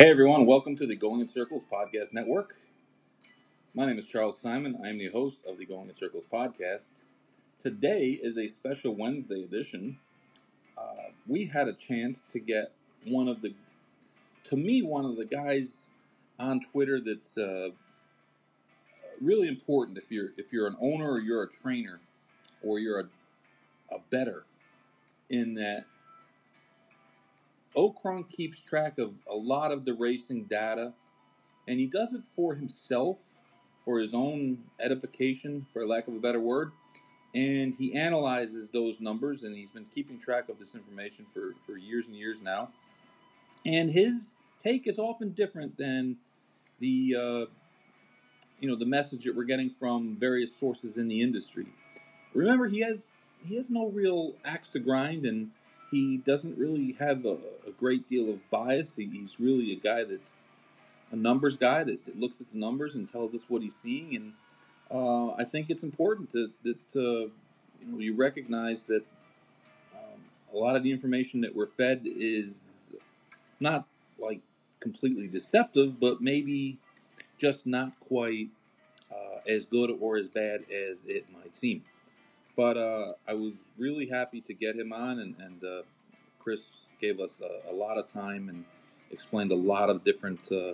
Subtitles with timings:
[0.00, 2.54] Hey everyone, welcome to the Going in Circles Podcast Network.
[3.74, 4.78] My name is Charles Simon.
[4.84, 7.06] I am the host of the Going in Circles podcasts.
[7.64, 9.98] Today is a special Wednesday edition.
[10.78, 12.70] Uh, we had a chance to get
[13.08, 13.54] one of the,
[14.44, 15.86] to me, one of the guys
[16.38, 17.70] on Twitter that's uh,
[19.20, 21.98] really important if you're if you're an owner or you're a trainer
[22.62, 23.08] or you're a,
[23.92, 24.44] a better
[25.28, 25.86] in that
[27.78, 30.92] O'Crunk keeps track of a lot of the racing data,
[31.68, 33.18] and he does it for himself,
[33.84, 36.72] for his own edification, for lack of a better word.
[37.36, 41.78] And he analyzes those numbers, and he's been keeping track of this information for, for
[41.78, 42.70] years and years now.
[43.64, 46.16] And his take is often different than
[46.80, 47.44] the uh,
[48.60, 51.66] you know the message that we're getting from various sources in the industry.
[52.34, 53.06] Remember, he has
[53.46, 55.50] he has no real axe to grind, and
[55.90, 58.90] he doesn't really have a, a great deal of bias.
[58.96, 60.32] He, he's really a guy that's
[61.10, 64.14] a numbers guy that, that, looks at the numbers and tells us what he's seeing.
[64.14, 64.32] And
[64.90, 67.30] uh, I think it's important to, that uh,
[67.80, 69.02] you know you recognize that
[69.94, 70.20] um,
[70.52, 72.94] a lot of the information that we're fed is
[73.60, 73.86] not
[74.18, 74.40] like
[74.80, 76.76] completely deceptive, but maybe
[77.38, 78.48] just not quite
[79.10, 81.82] uh, as good or as bad as it might seem.
[82.58, 85.82] But uh, I was really happy to get him on, and, and uh,
[86.40, 86.66] Chris
[87.00, 88.64] gave us a, a, lot of time and
[89.12, 90.72] explained a lot of different uh,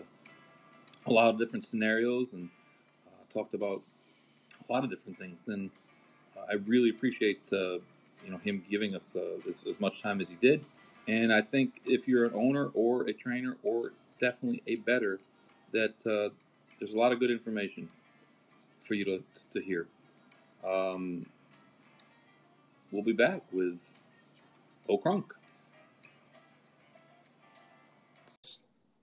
[1.06, 2.48] a lot of different scenarios and
[3.06, 3.80] uh, talked about
[4.66, 5.48] a lot of different things.
[5.48, 5.70] And
[6.34, 7.74] uh, I really appreciate uh,
[8.24, 9.14] you know him giving us
[9.46, 10.64] as, as much time as he did.
[11.06, 13.90] And I think if you're an owner or a trainer or
[14.22, 15.20] definitely a better,
[15.72, 17.90] that there's a lot of good information
[18.80, 19.86] for you to, to hear.
[20.66, 21.26] Um,
[22.90, 23.82] we'll be back with
[24.88, 25.32] O'Crunk.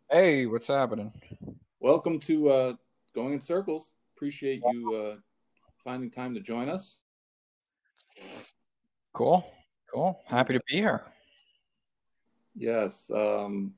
[0.10, 1.12] Hey, what's happening?
[1.80, 2.74] Welcome to uh,
[3.16, 3.94] Going in Circles.
[4.16, 5.16] Appreciate you uh,
[5.84, 6.98] finding time to join us.
[9.14, 9.46] Cool,
[9.94, 10.20] cool.
[10.26, 11.02] Happy to be here.
[12.56, 13.10] Yes.
[13.10, 13.74] Um,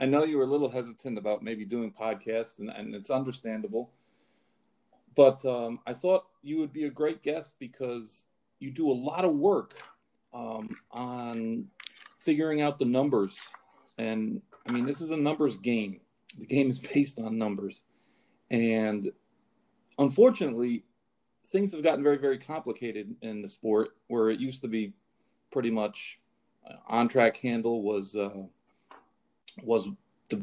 [0.00, 3.90] I know you were a little hesitant about maybe doing podcasts, and, and it's understandable.
[5.14, 8.24] But um, I thought you would be a great guest because
[8.58, 9.74] you do a lot of work
[10.32, 11.66] um, on
[12.18, 13.38] figuring out the numbers.
[13.98, 16.00] And I mean, this is a numbers game.
[16.38, 17.84] The game is based on numbers.
[18.50, 19.10] And
[19.98, 20.84] unfortunately,
[21.46, 24.92] things have gotten very, very complicated in the sport where it used to be
[25.50, 26.18] pretty much
[26.68, 28.30] uh, on track handle was uh,
[29.62, 29.88] was
[30.28, 30.42] the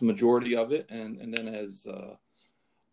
[0.00, 0.86] majority of it.
[0.90, 2.14] And, and then as uh,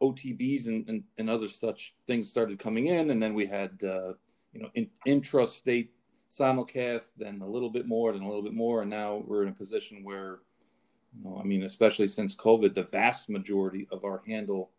[0.01, 4.13] OTBs and, and, and, other such things started coming in, and then we had uh,
[4.53, 5.89] you know, in, intrastate
[6.31, 9.49] simulcast, then a little bit more, then a little bit more, and now we're in
[9.49, 10.39] a position where,
[11.15, 14.71] you know, I mean, especially since COVID, the vast majority of our handle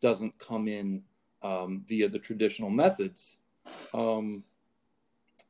[0.00, 1.02] doesn't come in
[1.42, 3.38] um, via the traditional methods.
[3.94, 4.44] Um,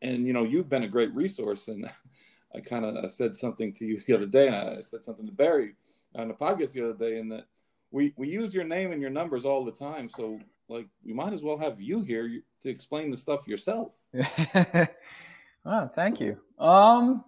[0.03, 1.91] and you know, you've been a great resource, and
[2.55, 5.33] I kind of said something to you the other day, and I said something to
[5.33, 5.75] Barry
[6.15, 7.47] on the podcast the other day, and that
[7.91, 11.33] we we use your name and your numbers all the time, so like we might
[11.33, 13.95] as well have you here to explain the stuff yourself.
[15.65, 16.37] oh, thank you.
[16.59, 17.25] Um,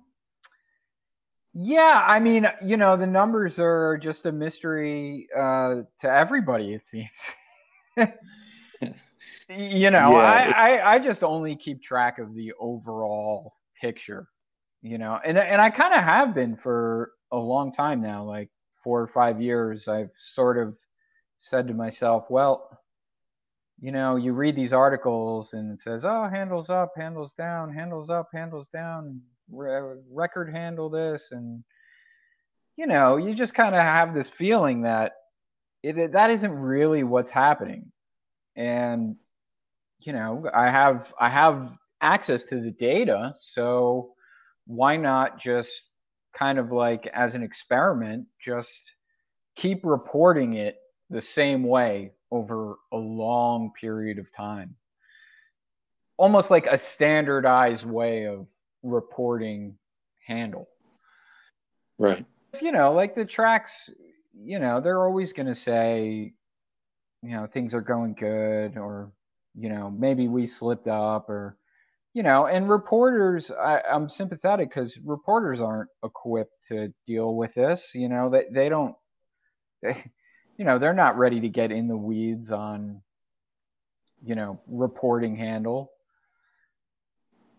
[1.55, 6.75] yeah, I mean, you know, the numbers are just a mystery uh, to everybody.
[6.75, 7.09] It seems.
[9.49, 10.77] you know, yeah, I.
[10.77, 14.29] I I just only keep track of the overall picture.
[14.83, 18.51] You know, and and I kind of have been for a long time now, like
[18.85, 19.89] four or five years.
[19.89, 20.77] I've sort of
[21.39, 22.78] said to myself, well
[23.81, 28.11] you know, you read these articles and it says, oh, handles up, handles down, handles
[28.11, 31.29] up, handles down, re- record handle this.
[31.31, 31.63] And,
[32.77, 35.13] you know, you just kind of have this feeling that
[35.83, 37.93] it, that isn't really what's happening.
[38.57, 39.15] And,
[40.01, 43.35] you know, I have, I have access to the data.
[43.41, 44.11] So
[44.67, 45.71] why not just
[46.37, 48.83] kind of like as an experiment, just
[49.55, 50.79] keep reporting it
[51.11, 54.77] the same way over a long period of time.
[56.17, 58.47] Almost like a standardized way of
[58.83, 59.79] reporting
[60.27, 60.69] handle.
[61.99, 62.25] Right.
[62.61, 63.91] You know, like the tracks,
[64.35, 66.33] you know, they're always going to say,
[67.23, 69.13] you know, things are going good or,
[69.55, 71.57] you know, maybe we slipped up or,
[72.15, 77.91] you know, and reporters, I, am sympathetic because reporters aren't equipped to deal with this.
[77.95, 78.95] You know, they, they don't,
[79.83, 80.05] they,
[80.59, 83.01] you know, they're not ready to get in the weeds on,
[84.23, 85.93] you know, reporting handle.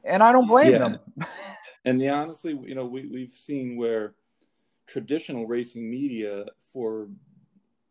[0.03, 0.77] And I don't blame yeah.
[0.79, 0.99] them.
[1.85, 4.13] and the honestly, you know, we, we've seen where
[4.85, 7.07] traditional racing media for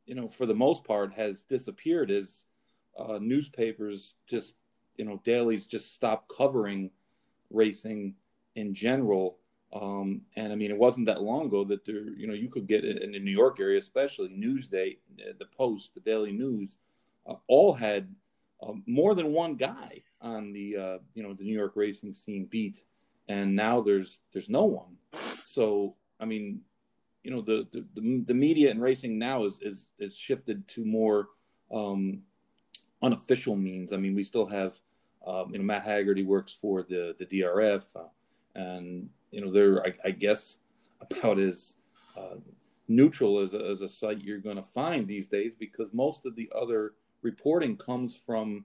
[0.04, 2.44] you know for the most part has disappeared as
[2.98, 4.54] uh, newspapers just
[4.96, 6.90] you know dailies just stopped covering
[7.50, 8.14] racing
[8.56, 9.37] in general
[9.72, 12.66] um, and I mean, it wasn't that long ago that there, you know, you could
[12.66, 16.78] get in the New York area, especially Newsday, the Post, the Daily News,
[17.26, 18.08] uh, all had
[18.62, 22.46] uh, more than one guy on the, uh, you know, the New York racing scene
[22.46, 22.84] beat,
[23.28, 24.96] and now there's there's no one.
[25.44, 26.62] So I mean,
[27.22, 31.28] you know, the the, the media and racing now is is is shifted to more
[31.70, 32.22] um,
[33.02, 33.92] unofficial means.
[33.92, 34.80] I mean, we still have,
[35.26, 38.08] um, you know, Matt Hegarty works for the the DRF, uh,
[38.54, 40.58] and you know they're I, I guess
[41.00, 41.76] about as
[42.16, 42.36] uh,
[42.88, 46.34] neutral as a, as a site you're going to find these days because most of
[46.34, 48.64] the other reporting comes from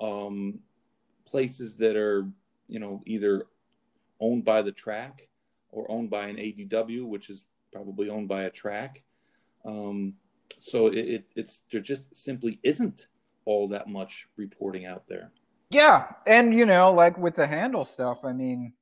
[0.00, 0.58] um,
[1.24, 2.26] places that are
[2.68, 3.46] you know either
[4.20, 5.28] owned by the track
[5.70, 9.02] or owned by an ADW, which is probably owned by a track.
[9.64, 10.14] Um,
[10.60, 13.08] so it, it, it's there just simply isn't
[13.44, 15.32] all that much reporting out there.
[15.70, 18.72] Yeah, and you know, like with the handle stuff, I mean,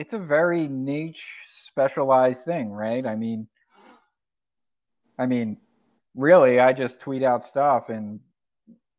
[0.00, 3.06] it's a very niche specialized thing, right?
[3.06, 3.46] I mean
[5.18, 5.58] I mean,
[6.14, 8.18] really I just tweet out stuff and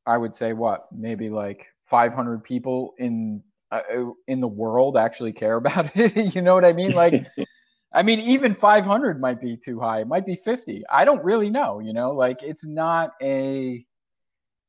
[0.05, 3.81] I would say what, maybe like 500 people in uh,
[4.27, 6.35] in the world actually care about it.
[6.35, 6.93] you know what I mean?
[6.93, 7.25] Like
[7.93, 10.01] I mean, even 500 might be too high.
[10.01, 10.83] It might be 50.
[10.87, 13.83] I don't really know, you know, like it's not a,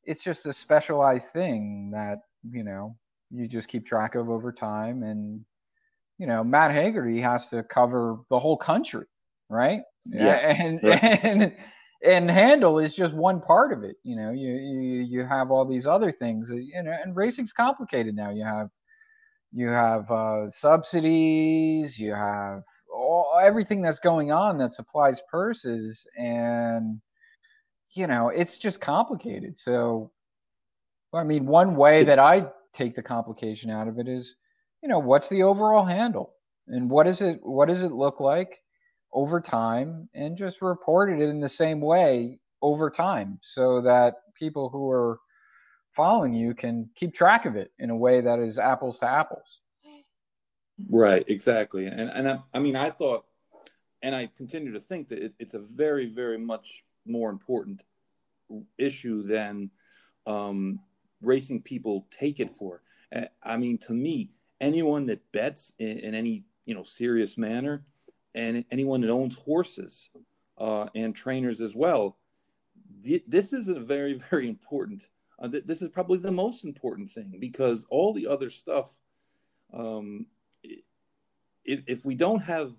[0.03, 2.97] it's just a specialized thing that, you know,
[3.31, 5.05] you just keep track of over time.
[5.05, 5.45] And
[6.23, 9.07] you know, Matt Hegarty has to cover the whole country,
[9.51, 9.81] right?
[10.07, 10.55] Yeah.
[10.61, 11.03] And right.
[11.03, 11.53] and
[12.07, 13.97] and handle is just one part of it.
[14.05, 16.49] You know, you you you have all these other things.
[16.55, 18.31] You know, and racing's complicated now.
[18.31, 18.69] You have
[19.53, 21.99] you have uh, subsidies.
[21.99, 22.63] You have
[22.95, 27.01] all, everything that's going on that supplies purses, and
[27.95, 29.59] you know, it's just complicated.
[29.59, 30.13] So,
[31.13, 34.37] I mean, one way that I take the complication out of it is
[34.83, 36.35] you know, what's the overall handle
[36.67, 38.63] and what is it what does it look like
[39.13, 44.69] over time and just report it in the same way over time so that people
[44.69, 45.21] who are
[45.95, 49.61] following you can keep track of it in a way that is apples to apples.
[50.89, 51.87] Right, exactly.
[51.87, 53.25] And and I, I mean I thought
[54.03, 57.83] and I continue to think that it, it's a very very much more important
[58.79, 59.71] issue than
[60.27, 60.81] um,
[61.21, 62.83] racing people take it for.
[63.43, 64.31] I mean, to me,
[64.63, 67.85] anyone that bets in, in any you know serious manner,
[68.35, 70.09] and anyone that owns horses
[70.57, 72.17] uh, and trainers as well,
[73.05, 75.03] th- this is a very very important.
[75.39, 78.95] Uh, th- this is probably the most important thing because all the other stuff.
[79.75, 80.27] Um,
[81.65, 82.75] if, if we don't have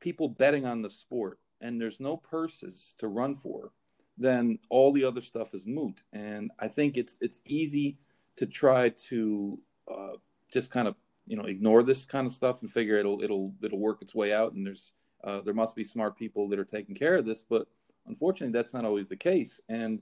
[0.00, 3.70] people betting on the sport and there's no purses to run for,
[4.18, 6.02] then all the other stuff is moot.
[6.12, 7.98] And I think it's it's easy
[8.36, 9.58] to try to
[9.90, 10.16] uh,
[10.52, 10.94] just kind of
[11.26, 14.32] you know ignore this kind of stuff and figure it'll it'll it'll work its way
[14.32, 14.52] out.
[14.52, 14.92] And there's
[15.24, 17.68] uh, there must be smart people that are taking care of this but
[18.06, 19.60] unfortunately that's not always the case.
[19.68, 20.00] And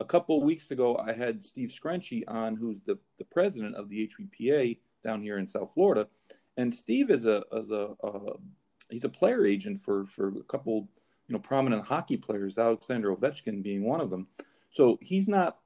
[0.00, 4.08] a couple weeks ago i had steve Screnci on who's the, the president of the
[4.08, 6.06] HBPA down here in south florida.
[6.56, 8.34] And steve is a as a uh,
[8.90, 10.88] he's a player agent for for a couple
[11.26, 14.28] you know prominent hockey players alexander ovechkin being one of them.
[14.70, 15.58] So he's not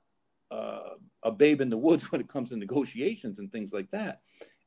[0.53, 4.21] uh, a babe in the woods when it comes to negotiations and things like that.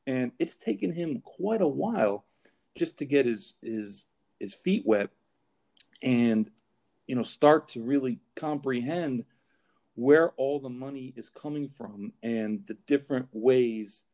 [0.06, 2.24] And it's taken him quite a while
[2.76, 4.04] just to get his his
[4.38, 5.10] his feet wet
[6.02, 6.50] and
[7.06, 9.24] you know start to really comprehend
[9.94, 14.04] where all the money is coming from and the different ways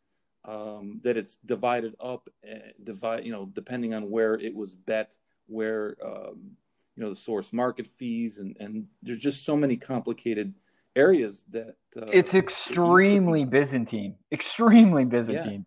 [0.45, 5.17] um, that it's divided up, uh, divide you know depending on where it was bet,
[5.47, 6.57] where um,
[6.97, 10.55] you know the source market fees, and and there's just so many complicated
[10.97, 15.65] areas that uh, it's extremely it Byzantine, extremely Byzantine.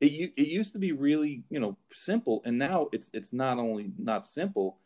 [0.00, 0.08] Yeah.
[0.08, 3.92] It it used to be really you know simple, and now it's it's not only
[3.98, 4.78] not simple,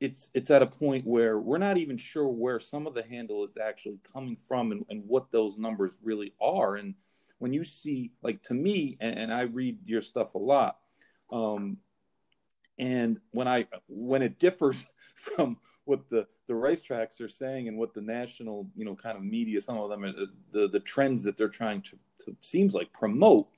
[0.00, 3.44] it's it's at a point where we're not even sure where some of the handle
[3.44, 6.76] is actually coming from and, and what those numbers really are.
[6.76, 6.94] And
[7.38, 10.78] when you see like to me, and, and I read your stuff a lot,
[11.32, 11.78] um,
[12.78, 14.76] and when I when it differs
[15.14, 19.24] from what the the racetracks are saying and what the national you know kind of
[19.24, 20.12] media some of them are
[20.52, 23.48] the the trends that they're trying to, to seems like promote.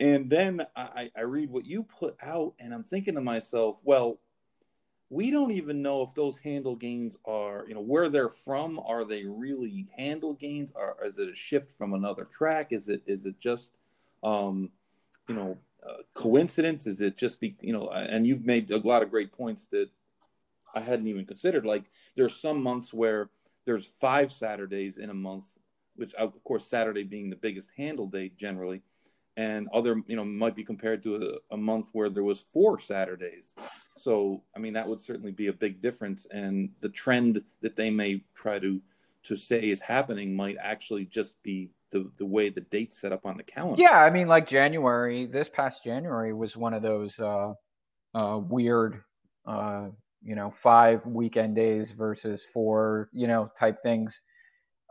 [0.00, 4.18] And then I, I read what you put out and i'm thinking to myself well
[5.12, 8.80] we don't even know if those handle gains are you know where they're from.
[8.80, 10.72] Are they really handle gains?
[10.74, 12.68] Or is it a shift from another track?
[12.70, 13.72] Is it is it just
[14.22, 14.70] um
[15.28, 16.86] you know uh, coincidence?
[16.86, 19.90] Is it just be you know and you've made a lot of great points that
[20.74, 21.66] I hadn't even considered.
[21.66, 21.84] Like
[22.16, 23.30] there's some months where
[23.66, 25.58] there's five Saturdays in a month,
[25.96, 28.82] which of course Saturday being the biggest handle date generally,
[29.36, 31.16] and other you know might be compared to
[31.50, 33.54] a, a month where there was four Saturdays.
[33.96, 37.90] So I mean that would certainly be a big difference, and the trend that they
[37.90, 38.80] may try to
[39.24, 43.24] to say is happening might actually just be the the way the date's set up
[43.24, 43.80] on the calendar.
[43.80, 47.52] Yeah, I mean, like January, this past January was one of those uh,
[48.14, 49.02] uh, weird,
[49.46, 49.88] uh,
[50.24, 54.20] you know, five weekend days versus four, you know, type things.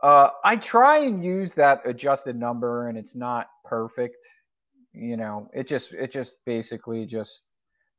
[0.02, 4.26] Uh, I try and use that adjusted number, and it's not perfect.
[4.92, 7.42] You know, it just it just basically just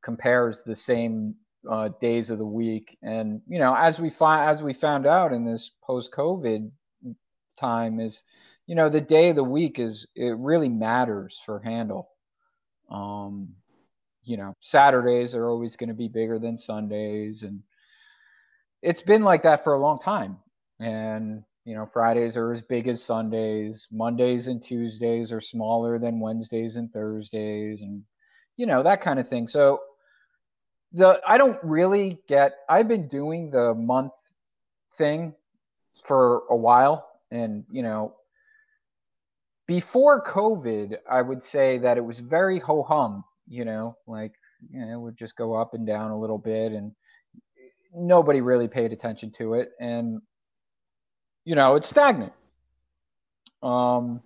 [0.04, 1.36] compares the same
[1.70, 5.32] uh, days of the week, and you know, as we find as we found out
[5.32, 6.70] in this post COVID
[7.58, 8.22] time is
[8.68, 12.10] you know the day of the week is it really matters for handle
[12.90, 13.50] um
[14.24, 17.62] you know saturdays are always going to be bigger than sundays and
[18.82, 20.38] it's been like that for a long time.
[20.80, 23.88] And you know fridays are as big as sundays.
[23.92, 28.04] Mondays and tuesdays are smaller than wednesdays and thursdays and
[28.58, 29.48] you know that kind of thing.
[29.48, 29.80] So
[30.92, 34.14] the i don't really get i've been doing the month
[34.96, 35.34] thing
[36.06, 38.14] for a while and you know
[39.66, 44.34] before COVID, I would say that it was very ho hum, you know, like,
[44.72, 46.92] you know, it would just go up and down a little bit and
[47.96, 49.70] nobody really paid attention to it.
[49.80, 50.22] And,
[51.46, 52.34] you know, it's stagnant.
[53.62, 54.22] Um,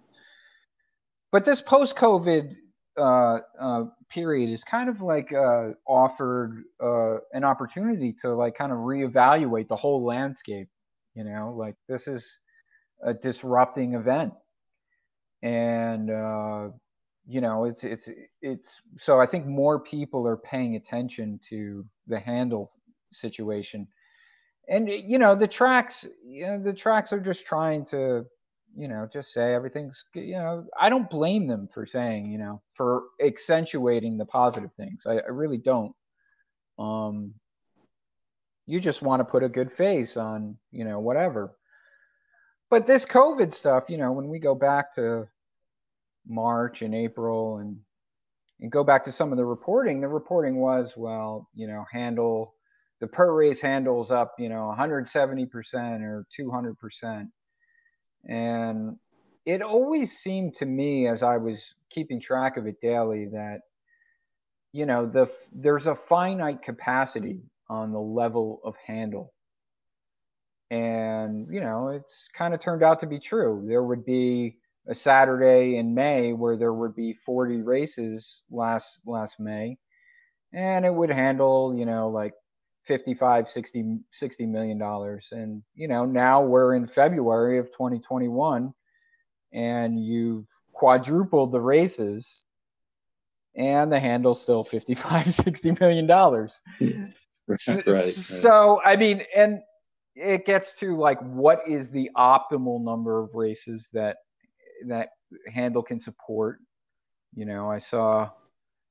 [1.32, 2.56] but this post COVID
[2.98, 8.72] uh, uh, period is kind of like uh, offered uh, an opportunity to like kind
[8.72, 10.70] of reevaluate the whole landscape.
[11.16, 12.26] You know, like this is
[13.04, 14.32] a disrupting event
[15.44, 16.70] and uh,
[17.28, 18.08] you know it's it's
[18.42, 22.72] it's so i think more people are paying attention to the handle
[23.12, 23.88] situation.
[24.70, 28.26] And you know the tracks you know the tracks are just trying to
[28.76, 32.62] you know just say everything's you know i don't blame them for saying you know
[32.74, 35.04] for accentuating the positive things.
[35.06, 35.94] I, I really don't.
[36.78, 37.34] Um
[38.66, 41.56] you just want to put a good face on you know whatever.
[42.70, 45.30] But this COVID stuff, you know, when we go back to
[46.28, 47.78] March and April and
[48.60, 52.56] and go back to some of the reporting, the reporting was, well, you know, handle
[53.00, 57.28] the per race handles up, you know, 170% or 200%.
[58.28, 58.98] And
[59.46, 63.60] it always seemed to me as I was keeping track of it daily that
[64.74, 69.34] you know, the there's a finite capacity on the level of handle
[70.70, 73.66] and, you know, it's kind of turned out to be true.
[73.68, 74.58] There would be
[74.88, 79.78] a Saturday in May where there would be 40 races last last May.
[80.54, 82.34] And it would handle, you know, like
[82.86, 85.30] 55 60 60 million dollars.
[85.32, 88.74] And you know now we're in February of 2021
[89.54, 92.44] and you've quadrupled the races
[93.56, 96.60] and the handle's still 55 60 million dollars.
[97.50, 99.62] Right, right, so i mean and
[100.16, 104.18] it gets to like what is the optimal number of races that
[104.88, 105.10] that
[105.54, 106.60] handle can support.
[107.36, 108.30] You know, I saw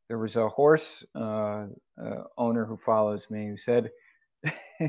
[0.08, 1.66] there was a horse uh,
[2.02, 3.90] uh, owner who follows me who said,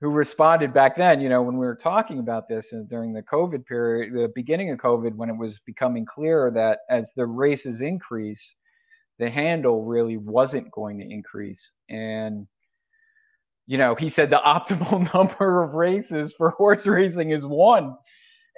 [0.00, 3.22] who responded back then, you know, when we were talking about this and during the
[3.22, 7.80] COVID period, the beginning of COVID, when it was becoming clear that as the races
[7.80, 8.54] increase,
[9.18, 11.70] the handle really wasn't going to increase.
[11.88, 12.46] And
[13.66, 17.96] you know, he said the optimal number of races for horse racing is one.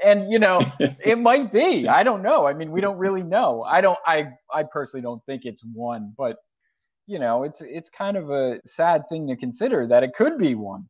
[0.05, 1.89] And you know, it might be.
[1.89, 2.47] I don't know.
[2.47, 3.63] I mean, we don't really know.
[3.63, 6.37] I don't I I personally don't think it's one, but
[7.07, 10.55] you know, it's it's kind of a sad thing to consider that it could be
[10.55, 10.89] one.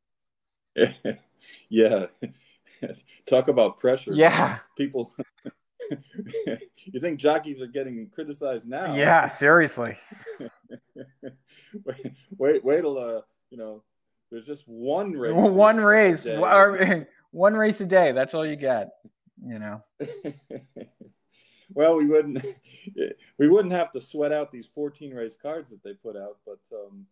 [1.69, 2.07] yeah.
[3.27, 4.13] Talk about pressure.
[4.13, 4.59] Yeah.
[4.77, 5.15] People
[6.85, 8.95] you think jockeys are getting criticized now?
[8.95, 9.97] Yeah, seriously.
[11.85, 13.21] wait, wait, wait till uh,
[13.51, 13.83] you know,
[14.31, 15.33] there's just one race.
[15.35, 16.27] One race.
[17.37, 18.12] One race a day.
[18.12, 18.95] That's all you get.
[19.47, 19.83] You know.
[21.75, 22.43] well, we wouldn't
[23.38, 26.61] we wouldn't have to sweat out these 14 race cards that they put out, but
[26.75, 27.05] um,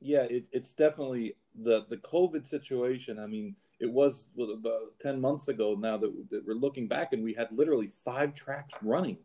[0.00, 3.18] yeah, it, it's definitely the the COVID situation.
[3.18, 7.22] I mean, it was about 10 months ago now that, that we're looking back, and
[7.22, 9.18] we had literally five tracks running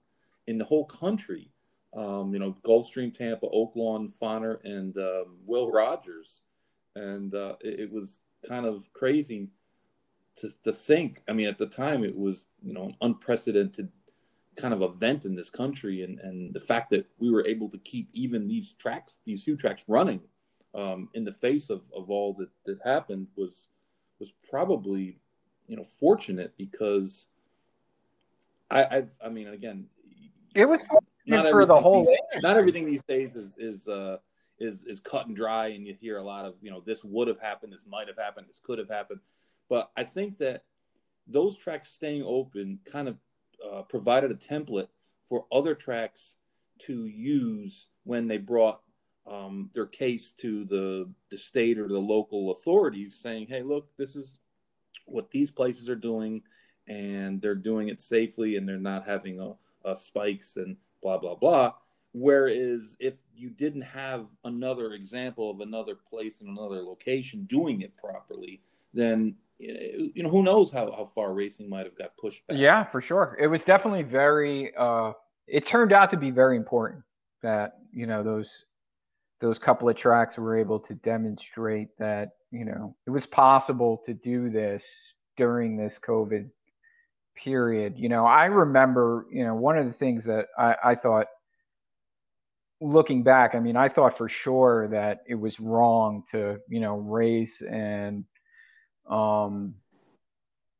[0.48, 1.50] in the whole country.
[1.95, 6.41] Um, you know, Gulfstream, Tampa, Oaklawn, Fonner, and um, Will Rogers
[6.95, 9.50] and uh, it, it, was kind of crazy
[10.38, 11.22] to, to think.
[11.28, 13.90] I mean, at the time, it was you know an unprecedented
[14.56, 17.78] kind of event in this country, and and the fact that we were able to
[17.80, 20.22] keep even these tracks, these few tracks running,
[20.75, 23.68] um, in the face of, of all that, that happened was
[24.20, 25.20] was probably
[25.68, 27.28] you know fortunate because
[28.70, 29.88] I I've, I mean again
[30.56, 30.84] it was
[31.25, 34.18] not for the whole these, not everything these days is is uh
[34.60, 37.28] is is cut and dry and you hear a lot of you know this would
[37.28, 39.20] have happened this might have happened this could have happened
[39.74, 40.65] but I think that
[41.25, 43.18] those tracks staying open kind of
[43.68, 44.89] uh, provided a template
[45.27, 46.36] for other tracks
[46.82, 48.82] to use when they brought
[49.25, 54.15] um, their case to the the state or the local authorities, saying, "Hey, look, this
[54.15, 54.38] is
[55.08, 56.44] what these places are doing,
[56.88, 59.53] and they're doing it safely, and they're not having a,
[59.89, 61.74] a spikes and blah blah blah."
[62.13, 67.98] Whereas if you didn't have another example of another place in another location doing it
[67.98, 68.62] properly,
[68.94, 69.36] then
[70.15, 72.58] you know who knows how, how far racing might have got pushed back.
[72.58, 73.38] Yeah, for sure.
[73.39, 74.74] It was definitely very.
[74.75, 75.13] Uh,
[75.48, 77.03] it turned out to be very important
[77.41, 78.51] that you know those
[79.41, 84.13] those couple of tracks were able to demonstrate that you know it was possible to
[84.13, 84.86] do this
[85.38, 86.50] during this COVID
[87.36, 87.96] period.
[87.98, 91.27] You know, I remember you know one of the things that I, I thought
[92.84, 96.98] looking back, I mean, I thought for sure that it was wrong to, you know,
[96.98, 98.25] race and,
[99.10, 99.75] um,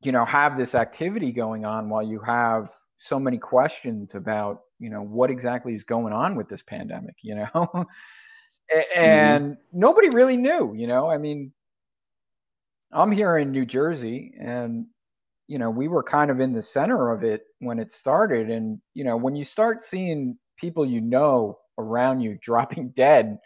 [0.01, 4.89] you know, have this activity going on while you have so many questions about, you
[4.89, 7.70] know, what exactly is going on with this pandemic, you know?
[8.96, 9.80] and mm-hmm.
[9.80, 11.10] nobody really knew, you know.
[11.10, 11.51] I mean,
[12.92, 14.86] I'm here in New Jersey and
[15.48, 18.80] you know, we were kind of in the center of it when it started and
[18.94, 23.38] you know, when you start seeing people you know around you dropping dead,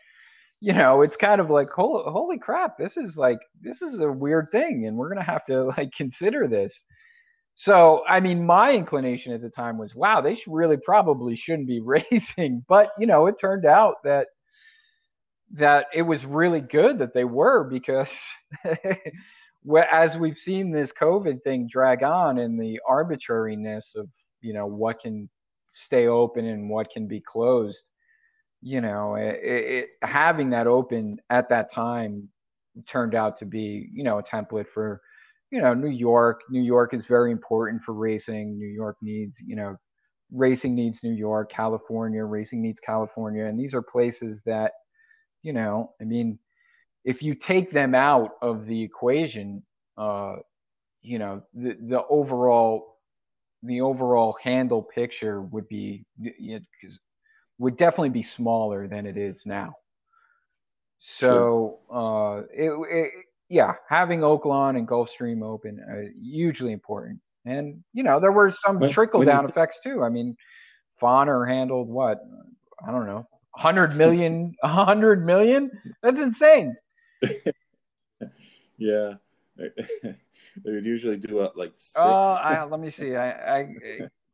[0.60, 4.12] you know, it's kind of like holy, holy crap, this is like this is a
[4.12, 6.74] weird thing and we're going to have to like consider this.
[7.56, 11.68] So, I mean, my inclination at the time was, wow, they should really probably shouldn't
[11.68, 14.28] be racing, but you know, it turned out that
[15.54, 18.12] that it was really good that they were because
[19.92, 24.08] as we've seen this COVID thing drag on and the arbitrariness of
[24.42, 25.30] you know what can
[25.74, 27.84] stay open and what can be closed,
[28.62, 32.30] you know, it, it, having that open at that time
[32.88, 35.02] turned out to be you know a template for
[35.52, 36.42] you know New York.
[36.50, 38.58] New York is very important for racing.
[38.58, 39.76] New York needs you know
[40.32, 41.52] racing needs New York.
[41.52, 44.74] California racing needs California, and these are places that
[45.44, 46.40] you know, I mean,
[47.06, 49.64] if you take them out of the equation,
[49.98, 50.38] uh,
[51.02, 52.96] you know, the, the overall
[53.64, 56.90] the overall handle picture would be you know,
[57.60, 59.76] would definitely be smaller than it is now.
[61.00, 62.40] So sure.
[62.40, 63.12] uh, it, it,
[63.50, 67.20] yeah, having Oaklawn and Gulfstream open uh, hugely important.
[67.46, 70.04] And you know, there were some trickle down effects too.
[70.04, 70.36] I mean,
[71.02, 72.20] Fonner handled what
[72.86, 75.72] I don't know, hundred million, a hundred million.
[76.04, 76.76] That's insane.
[78.78, 79.14] yeah,
[79.58, 80.16] they
[80.66, 81.72] would usually do it like.
[81.76, 81.96] Six.
[81.98, 83.16] Oh, let me see.
[83.16, 83.68] I, I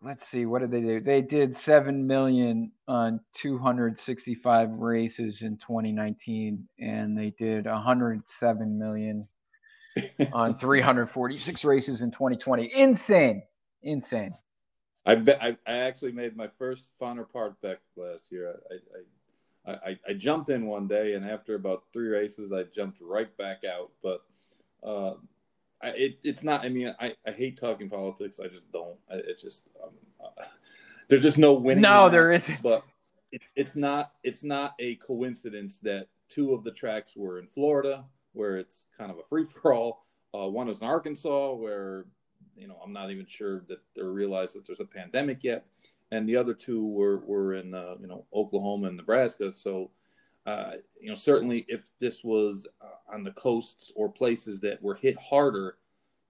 [0.03, 0.45] let's see.
[0.45, 0.99] What did they do?
[0.99, 8.79] They did seven million on two hundred sixty-five races in 2019, and they did 107
[8.79, 9.27] million
[10.33, 12.71] on 346 races in 2020.
[12.73, 13.43] Insane,
[13.81, 14.33] insane.
[15.05, 18.59] I bet I, I actually made my first Fonner Park bet last year.
[18.71, 22.99] I, I, I, I, jumped in one day, and after about three races, I jumped
[23.01, 23.91] right back out.
[24.01, 24.23] But
[24.81, 25.15] uh,
[25.83, 26.63] I, it, it's not.
[26.63, 28.39] I mean, I, I hate talking politics.
[28.43, 28.97] I just don't.
[29.11, 29.91] I, it just um,
[30.23, 30.43] uh,
[31.07, 31.81] there's just no winning.
[31.81, 32.61] No, there isn't.
[32.61, 32.83] But
[33.31, 34.13] it, it's not.
[34.23, 39.11] It's not a coincidence that two of the tracks were in Florida, where it's kind
[39.11, 40.05] of a free for all.
[40.33, 42.05] Uh, one is in Arkansas, where
[42.55, 45.65] you know, I'm not even sure that they realized that there's a pandemic yet.
[46.11, 49.51] And the other two were, were in, uh, you know, Oklahoma and Nebraska.
[49.51, 49.89] So,
[50.45, 54.95] uh, you know, certainly if this was uh, on the coasts or places that were
[54.95, 55.77] hit harder,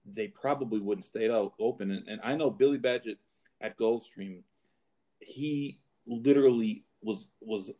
[0.06, 1.90] they probably wouldn't stay out open.
[1.90, 3.16] And, and I know Billy Badgett
[3.60, 4.42] at Gulfstream,
[5.18, 7.72] he literally was was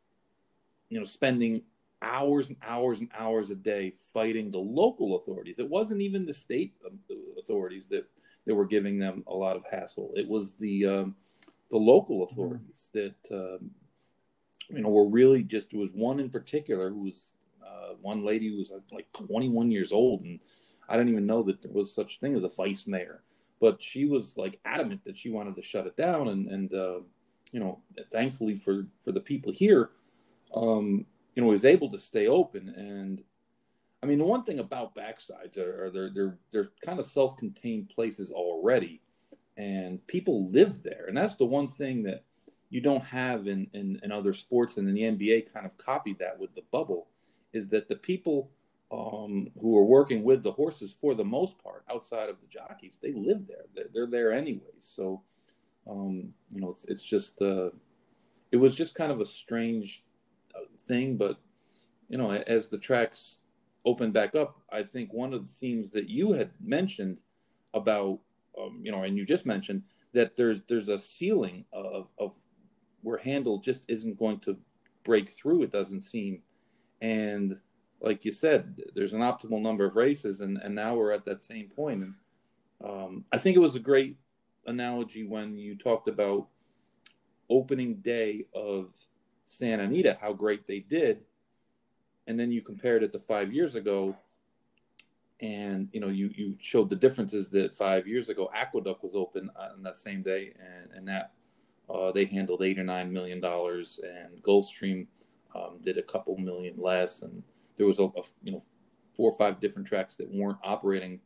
[0.89, 1.63] you know spending
[2.03, 5.59] hours and hours and hours a day fighting the local authorities.
[5.59, 6.99] It wasn't even the state um,
[7.39, 8.09] authorities that
[8.47, 10.13] that were giving them a lot of hassle.
[10.17, 11.17] It was the um,
[11.71, 12.33] the local mm-hmm.
[12.33, 13.09] authorities mm-hmm.
[13.31, 13.71] that um,
[14.69, 15.71] you know were really just.
[15.71, 17.33] There was one in particular who was
[17.65, 20.41] uh, one lady who was like 21 years old, and
[20.89, 23.23] I didn't even know that there was such thing as a vice mayor.
[23.61, 27.01] But she was like adamant that she wanted to shut it down, and and uh,
[27.53, 29.91] you know, thankfully for for the people here,
[30.55, 33.23] um, you know, was able to stay open and
[34.05, 37.89] I mean, the one thing about backsides are, are they're they're they're kind of self-contained
[37.89, 39.01] places already,
[39.57, 42.23] and people live there, and that's the one thing that
[42.75, 46.19] you don't have in, in, in other sports and in the NBA kind of copied
[46.19, 47.07] that with the bubble
[47.53, 48.51] is that the people
[48.91, 52.99] um, who are working with the horses, for the most part, outside of the jockeys,
[53.01, 53.67] they live there.
[53.77, 54.81] They're, they're there anyways.
[54.81, 55.23] So,
[55.89, 57.71] um, you know, it's, it's just, uh,
[58.51, 60.03] it was just kind of a strange
[60.53, 61.17] uh, thing.
[61.17, 61.39] But,
[62.09, 63.39] you know, as the tracks
[63.85, 67.19] opened back up, I think one of the themes that you had mentioned
[67.73, 68.19] about,
[68.61, 72.35] um, you know, and you just mentioned that there's there's a ceiling of, of
[73.05, 74.57] where handle just isn't going to
[75.05, 75.63] break through.
[75.63, 76.43] It doesn't seem,
[77.01, 77.61] and
[78.01, 81.45] like you said, there's an optimal number of races, and, and now we're at that
[81.45, 82.03] same point.
[82.03, 82.15] And
[82.85, 84.17] um, I think it was a great
[84.67, 86.49] analogy when you talked about
[87.49, 88.95] opening day of
[89.47, 91.21] Santa Anita, how great they did,
[92.27, 94.17] and then you compared it to five years ago,
[95.41, 99.51] and you know you you showed the differences that five years ago Aqueduct was open
[99.57, 101.33] on that same day, and and that
[101.89, 105.07] uh, they handled eight or nine million dollars, and Gulfstream
[105.55, 107.43] um, did a couple million less, and
[107.77, 108.63] there was a, a, you know
[109.15, 111.21] four or five different tracks that weren't operating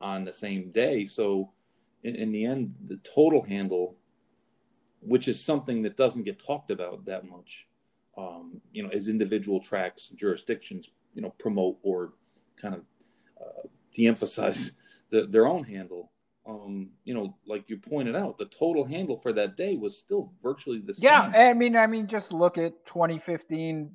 [0.00, 1.06] on the same day.
[1.06, 1.50] So
[2.02, 3.96] in, in the end, the total handle,
[5.00, 7.68] which is something that doesn't get talked about that much,
[8.16, 12.14] um, you know, as individual tracks, jurisdictions, you know, promote or
[12.60, 12.80] kind of
[13.40, 14.72] uh, de-emphasize
[15.10, 16.09] the, their own handle.
[16.46, 20.32] Um, you know, like you pointed out, the total handle for that day was still
[20.42, 21.04] virtually the same.
[21.04, 23.94] Yeah, I mean, I mean, just look at 2015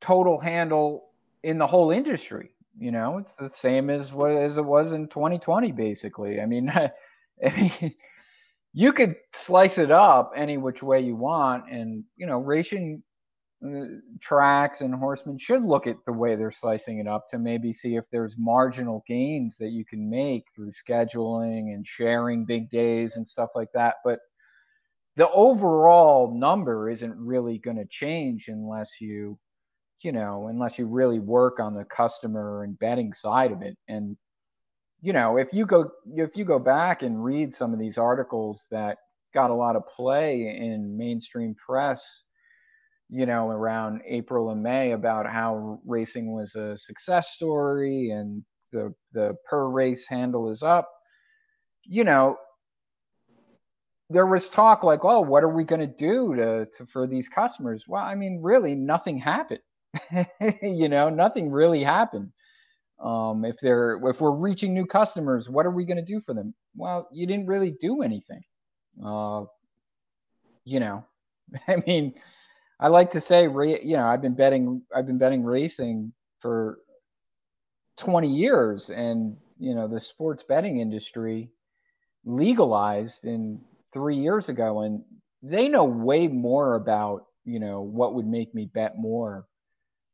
[0.00, 1.10] total handle
[1.42, 2.50] in the whole industry.
[2.78, 6.40] You know, it's the same as what as it was in 2020, basically.
[6.40, 6.90] I mean, I
[7.42, 7.94] mean,
[8.72, 13.02] you could slice it up any which way you want, and you know, racing
[14.20, 17.96] tracks and horsemen should look at the way they're slicing it up to maybe see
[17.96, 23.28] if there's marginal gains that you can make through scheduling and sharing big days and
[23.28, 23.96] stuff like that.
[24.04, 24.18] But
[25.16, 29.38] the overall number isn't really going to change unless you
[30.02, 33.76] you know, unless you really work on the customer and betting side of it.
[33.88, 34.16] And,
[35.00, 38.66] you know, if you go if you go back and read some of these articles
[38.70, 38.98] that
[39.32, 42.04] got a lot of play in mainstream press,
[43.12, 48.94] you know, around April and May about how racing was a success story and the
[49.12, 50.90] the per race handle is up,
[51.84, 52.38] you know,
[54.08, 57.28] there was talk like, oh, what are we going to do to, to for these
[57.28, 57.84] customers?
[57.86, 59.60] Well, I mean, really, nothing happened.
[60.62, 62.32] you know, nothing really happened.
[62.98, 66.32] Um, if they're if we're reaching new customers, what are we going to do for
[66.32, 66.54] them?
[66.74, 68.40] Well, you didn't really do anything.
[69.04, 69.44] Uh,
[70.64, 71.04] you know,
[71.68, 72.14] I mean,
[72.82, 76.80] I like to say, you know, I've been betting, I've been betting racing for
[77.98, 81.48] 20 years, and you know, the sports betting industry
[82.24, 83.60] legalized in
[83.92, 85.00] three years ago, and
[85.44, 89.46] they know way more about you know what would make me bet more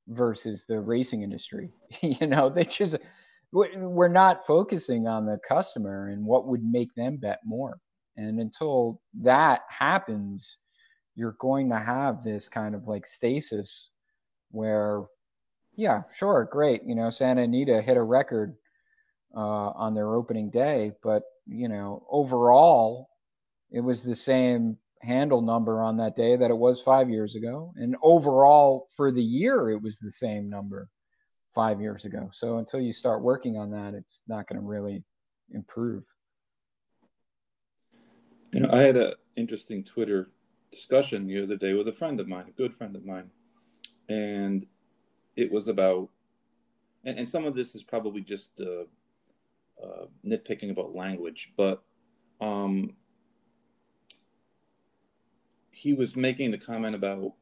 [0.09, 1.71] versus the racing industry.
[2.03, 2.97] you know, they just
[3.51, 7.79] we're not focusing on the customer and what would make them bet more.
[8.19, 10.59] And until that happens,
[11.19, 13.89] you're going to have this kind of like stasis
[14.53, 15.03] where,
[15.75, 16.85] yeah, sure, great.
[16.85, 18.55] You know, Santa Anita hit a record
[19.37, 23.11] uh, on their opening day, but, you know, overall,
[23.73, 27.73] it was the same handle number on that day that it was five years ago.
[27.75, 30.89] And overall, for the year, it was the same number
[31.53, 32.31] five years ago.
[32.33, 35.03] So until you start working on that, it's not going to really
[35.51, 36.05] improve.
[38.53, 40.31] You know, I had an interesting Twitter
[40.71, 43.31] discussion the other day with a friend of mine, a good friend of mine,
[44.09, 44.67] and
[45.37, 46.09] it was about,
[47.05, 48.85] and, and some of this is probably just uh,
[49.83, 51.83] uh, nitpicking about language, but
[52.41, 52.95] um,
[55.73, 57.35] he was making the comment about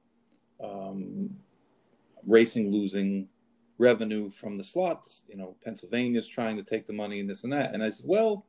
[0.63, 1.37] um,
[2.27, 3.29] racing losing
[3.79, 5.23] revenue from the slots.
[5.29, 7.73] You know, Pennsylvania's trying to take the money and this and that.
[7.73, 8.47] And I said, well,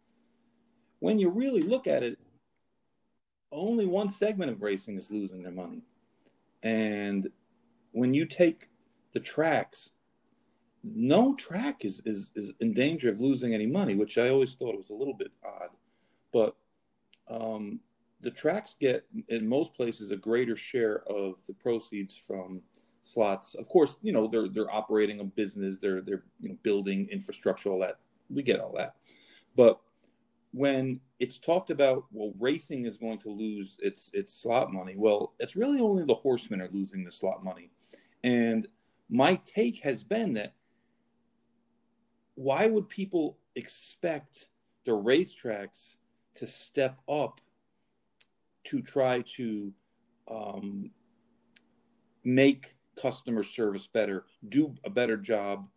[0.99, 2.17] when you really look at it,
[3.51, 5.81] only one segment of racing is losing their money.
[6.63, 7.29] And
[7.91, 8.69] when you take
[9.13, 9.91] the tracks,
[10.83, 14.77] no track is, is, is in danger of losing any money, which I always thought
[14.77, 15.69] was a little bit odd.
[16.31, 16.55] But
[17.29, 17.79] um,
[18.21, 22.61] the tracks get in most places a greater share of the proceeds from
[23.03, 23.55] slots.
[23.55, 27.69] Of course, you know they're they're operating a business, they're they're you know building infrastructure,
[27.69, 27.99] all that.
[28.29, 28.95] We get all that,
[29.55, 29.79] but
[30.51, 34.95] when it's talked about, well, racing is going to lose its its slot money.
[34.95, 37.71] Well, it's really only the horsemen are losing the slot money,
[38.23, 38.67] and
[39.09, 40.53] my take has been that
[42.35, 44.47] why would people expect
[44.85, 45.95] the racetracks
[46.35, 47.41] to step up
[48.65, 49.73] to try to
[50.29, 50.91] um,
[52.23, 55.67] make customer service better, do a better job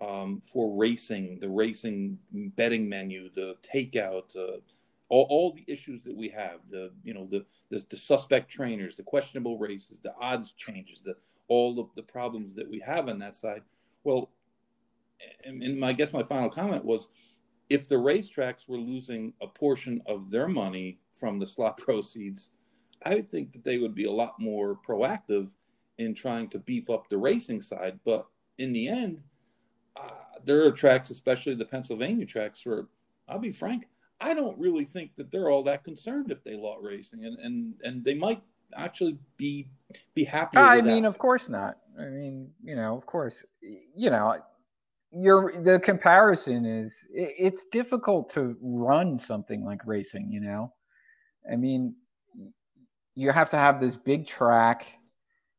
[0.00, 4.58] um, for racing, the racing betting menu, the takeout, uh,
[5.08, 8.96] all, all the issues that we have, the you know the, the, the suspect trainers,
[8.96, 11.14] the questionable races, the odds changes, the
[11.48, 13.62] all of the problems that we have on that side.
[14.04, 14.30] Well,
[15.44, 17.08] and, and my, I guess my final comment was,
[17.70, 22.50] if the racetracks were losing a portion of their money from the slot proceeds,
[23.02, 25.50] I would think that they would be a lot more proactive
[25.98, 27.98] in trying to beef up the racing side.
[28.04, 28.26] But
[28.58, 29.22] in the end,
[29.96, 30.10] uh,
[30.44, 32.86] there are tracks, especially the Pennsylvania tracks, where
[33.28, 33.88] I'll be frank,
[34.20, 37.74] I don't really think that they're all that concerned if they lot racing, and and
[37.82, 38.42] and they might
[38.76, 39.68] actually be
[40.14, 40.56] be happy.
[40.56, 41.08] I mean, that.
[41.08, 41.76] of course not.
[41.98, 43.44] I mean, you know, of course,
[43.94, 44.36] you know,
[45.12, 50.30] your the comparison is it, it's difficult to run something like racing.
[50.30, 50.72] You know,
[51.50, 51.94] I mean,
[53.14, 54.86] you have to have this big track.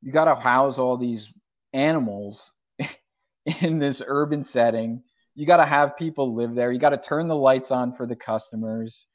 [0.02, 1.28] You got to house all these
[1.74, 2.52] animals
[3.62, 5.04] in this urban setting.
[5.40, 6.70] You got to have people live there.
[6.70, 9.06] You got to turn the lights on for the customers.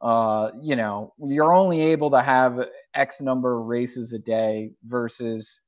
[0.00, 2.60] Uh, you know, you're only able to have
[2.94, 5.58] X number of races a day versus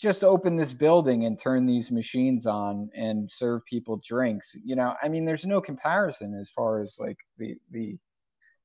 [0.00, 4.50] just open this building and turn these machines on and serve people drinks.
[4.64, 7.96] You know, I mean, there's no comparison as far as like the the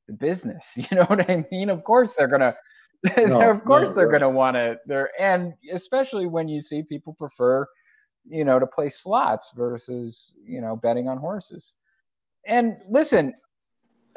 [0.07, 0.73] the business.
[0.77, 1.69] You know what I mean?
[1.69, 2.55] Of course they're gonna.
[3.15, 4.19] No, of course no, they're right.
[4.19, 4.77] gonna want to.
[4.88, 7.67] They're and especially when you see people prefer
[8.30, 11.74] you know, to play slots versus, you know, betting on horses.
[12.48, 13.34] And listen,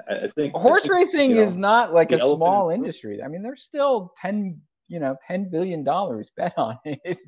[0.09, 3.23] I think horse I think, racing you know, is not like a small industry.
[3.23, 7.19] I mean, there's still 10, you know, 10 billion dollars bet on it.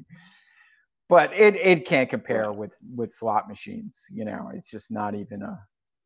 [1.09, 4.51] but it it can't compare with with slot machines, you know.
[4.55, 5.59] It's just not even a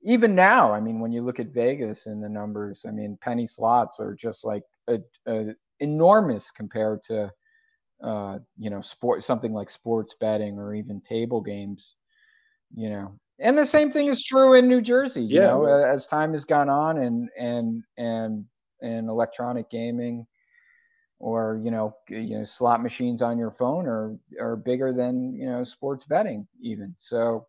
[0.02, 3.46] even now, I mean, when you look at Vegas and the numbers, I mean, penny
[3.46, 7.30] slots are just like a, a enormous compared to
[8.02, 11.94] uh, you know, sport something like sports betting or even table games,
[12.74, 13.18] you know.
[13.40, 16.44] And the same thing is true in New Jersey, you yeah, know, as time has
[16.44, 18.44] gone on and and and
[18.82, 20.26] and electronic gaming
[21.18, 25.46] or you know you know slot machines on your phone are are bigger than you
[25.46, 26.94] know sports betting even.
[26.98, 27.46] So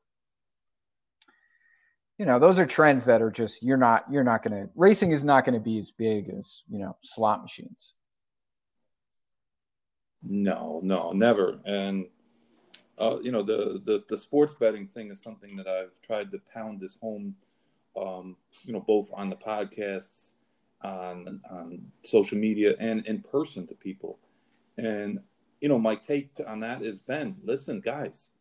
[2.18, 5.12] you know those are trends that are just you're not you're not going to racing
[5.12, 7.94] is not going to be as big as you know slot machines
[10.24, 11.60] no, no, never.
[11.66, 12.08] And
[12.98, 16.42] uh, you know, the, the the sports betting thing is something that I've tried to
[16.54, 17.36] pound this home.
[17.96, 20.34] Um, you know, both on the podcasts,
[20.82, 24.20] on on social media, and in person to people.
[24.78, 25.20] And
[25.62, 27.36] you know, my take on that is Ben.
[27.44, 28.32] Listen, guys,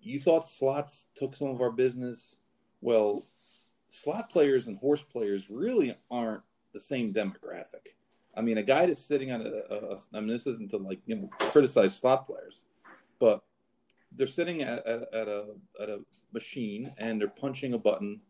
[0.00, 2.38] you thought slots took some of our business.
[2.80, 3.24] Well,
[3.88, 7.94] slot players and horse players really aren't the same demographic.
[8.36, 10.78] I mean, a guy that's sitting on a, a, a I mean, this isn't to
[10.78, 12.62] like you know criticize slot players,
[13.18, 13.42] but
[14.12, 16.00] they're sitting at, at, at, a at a
[16.32, 18.20] machine and they're punching a button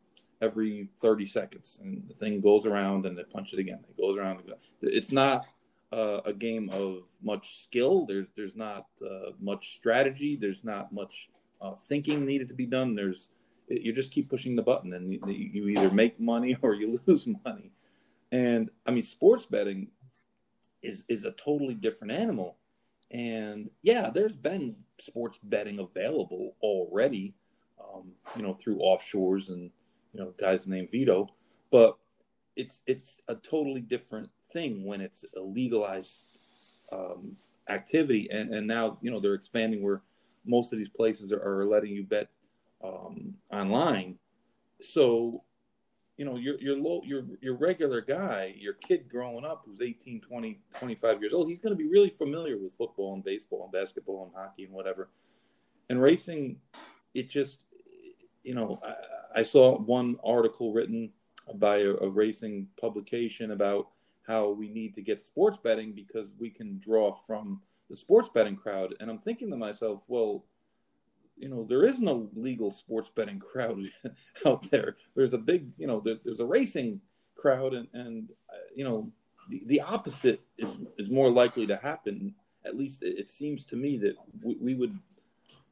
[0.40, 3.81] every 30 seconds, and the thing goes around and they punch it again.
[3.88, 4.43] It goes around.
[4.83, 5.47] It's not
[5.93, 8.07] uh, a game of much skill.
[8.07, 10.37] There's there's not uh, much strategy.
[10.37, 12.95] There's not much uh, thinking needed to be done.
[12.95, 13.31] There's
[13.69, 17.27] you just keep pushing the button, and you, you either make money or you lose
[17.45, 17.71] money.
[18.35, 19.92] And I mean, sports betting
[20.83, 22.57] is is a totally different animal.
[23.12, 27.35] And yeah, there's been sports betting available already,
[27.79, 29.70] um, you know, through offshores and
[30.12, 31.29] you know guys named Vito,
[31.70, 31.97] but
[32.57, 36.18] it's it's a totally different thing when it's a legalized
[36.90, 37.37] um,
[37.68, 38.29] activity.
[38.33, 40.03] And and now you know they're expanding where
[40.44, 42.31] most of these places are, are letting you bet
[42.83, 44.18] um, online.
[44.81, 45.44] So
[46.16, 50.20] you know your your low your your regular guy your kid growing up who's 18
[50.20, 53.72] 20 25 years old he's going to be really familiar with football and baseball and
[53.72, 55.11] basketball and hockey and whatever.
[55.90, 56.57] And racing
[57.14, 57.61] it just
[58.42, 61.12] you know i, I saw one article written
[61.57, 63.88] by a, a racing publication about
[64.27, 68.57] how we need to get sports betting because we can draw from the sports betting
[68.57, 68.94] crowd.
[69.00, 70.44] And i'm thinking to myself well
[71.37, 73.85] you know there is no legal sports betting crowd
[74.47, 74.97] out there.
[75.14, 77.01] There's a big you know there, there's a racing
[77.37, 79.11] crowd and and uh, you know
[79.49, 82.35] the, the opposite is is more likely to happen.
[82.64, 84.99] At least it, seems to me that we, we would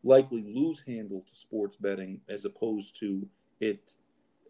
[0.05, 3.27] likely lose handle to sports betting as opposed to
[3.61, 3.92] it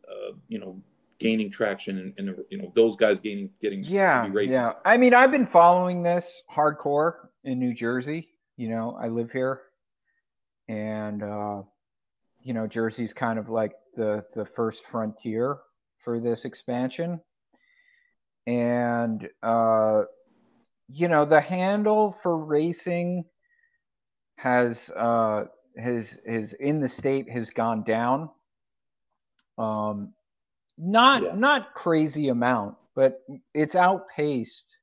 [0.08, 0.80] uh, you know
[1.18, 4.72] gaining traction and, and, you know those guys gaining getting yeah yeah.
[4.84, 8.28] i mean i've been following this hardcore in new jersey.
[8.56, 9.60] You know i live here
[10.68, 11.62] and uh,
[12.42, 15.58] you know Jersey's kind of like the the first frontier
[16.04, 17.20] for this expansion,
[18.46, 20.02] and uh,
[20.88, 23.24] you know the handle for racing
[24.36, 25.44] has uh,
[25.76, 28.28] his his in the state has gone down.
[29.58, 30.14] Um,
[30.78, 31.32] not yeah.
[31.34, 33.20] not crazy amount, but
[33.54, 34.76] it's outpaced.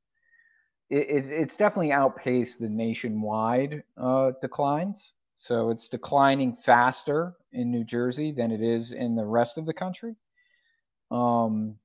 [0.89, 5.13] It, it's it's definitely outpaced the nationwide uh, declines.
[5.39, 9.73] So it's declining faster in New Jersey than it is in the rest of the
[9.73, 10.15] country.
[11.12, 11.75] Um,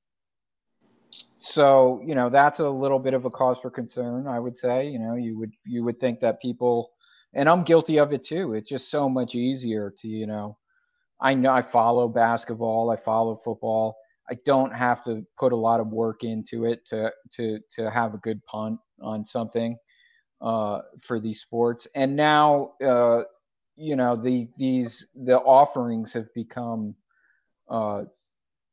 [1.39, 4.27] so you know that's a little bit of a cause for concern.
[4.27, 6.91] I would say you know you would you would think that people,
[7.33, 8.55] and I'm guilty of it too.
[8.55, 10.59] It's just so much easier to you know.
[11.21, 12.91] I know I follow basketball.
[12.91, 13.97] I follow football.
[14.29, 18.15] I don't have to put a lot of work into it to to to have
[18.15, 19.77] a good punt on something
[20.41, 21.87] uh, for these sports.
[21.95, 23.23] And now uh,
[23.77, 26.95] you know the these the offerings have become
[27.69, 28.03] uh,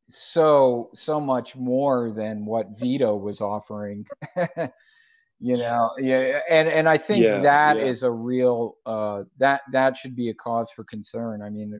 [0.07, 4.05] so so much more than what Vito was offering.
[5.39, 7.83] you know, yeah, and and I think yeah, that yeah.
[7.83, 11.41] is a real uh, that that should be a cause for concern.
[11.41, 11.79] I mean,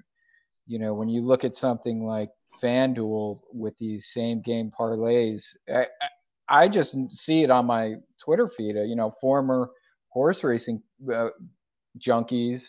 [0.68, 2.30] you know, when you look at something like
[2.62, 5.88] FanDuel with these same game parlays, I,
[6.48, 8.76] I just see it on my Twitter feed.
[8.76, 9.70] You know, former
[10.10, 10.82] horse racing
[11.14, 11.30] uh,
[12.00, 12.68] junkies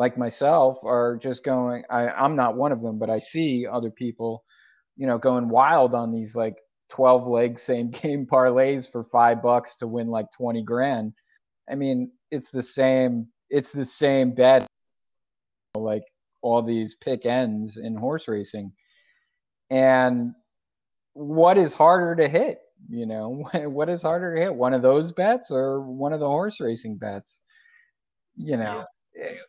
[0.00, 3.90] like myself are just going I, i'm not one of them but i see other
[3.90, 4.42] people
[4.96, 6.56] you know going wild on these like
[6.88, 11.12] 12 leg same game parlays for five bucks to win like 20 grand.
[11.70, 14.66] I mean it's the same it's the same bet
[15.74, 16.04] like
[16.42, 18.72] all these pick ends in horse racing.
[19.70, 20.32] And
[21.12, 22.58] what is harder to hit
[22.88, 23.44] you know?
[23.68, 26.96] What is harder to hit one of those bets or one of the horse racing
[26.96, 27.40] bets?
[28.36, 28.86] You know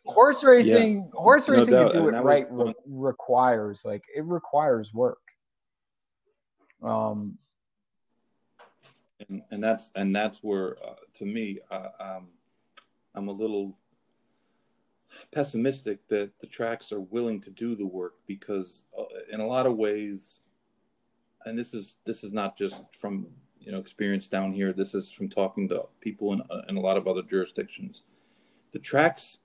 [0.04, 1.20] horse racing yeah.
[1.20, 5.20] horse racing no to do it right re- requires like it requires work.
[6.82, 7.38] Um
[9.28, 12.28] and, and that's and that's where uh, to me uh, um,
[13.14, 13.78] i'm a little
[15.30, 19.66] pessimistic that the tracks are willing to do the work because uh, in a lot
[19.66, 20.40] of ways
[21.44, 23.26] and this is this is not just from
[23.60, 24.72] you know experience down here.
[24.72, 28.04] This is from talking to people in, uh, in a lot of other jurisdictions.
[28.72, 29.40] The tracks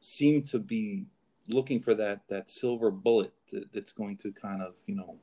[0.00, 1.06] seem to be
[1.48, 5.16] looking for that that silver bullet that, that's going to kind of you know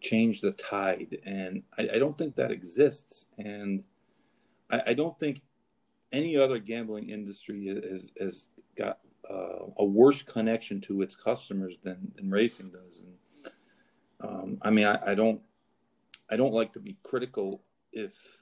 [0.00, 3.82] change the tide and I, I don't think that exists and
[4.70, 5.42] I, I, don't think
[6.10, 8.98] any other gambling industry has, has got
[9.28, 13.52] uh, a worse connection to its customers than, than racing does and
[14.22, 15.40] um, I mean I, I don't
[16.30, 18.40] I don't like to be critical if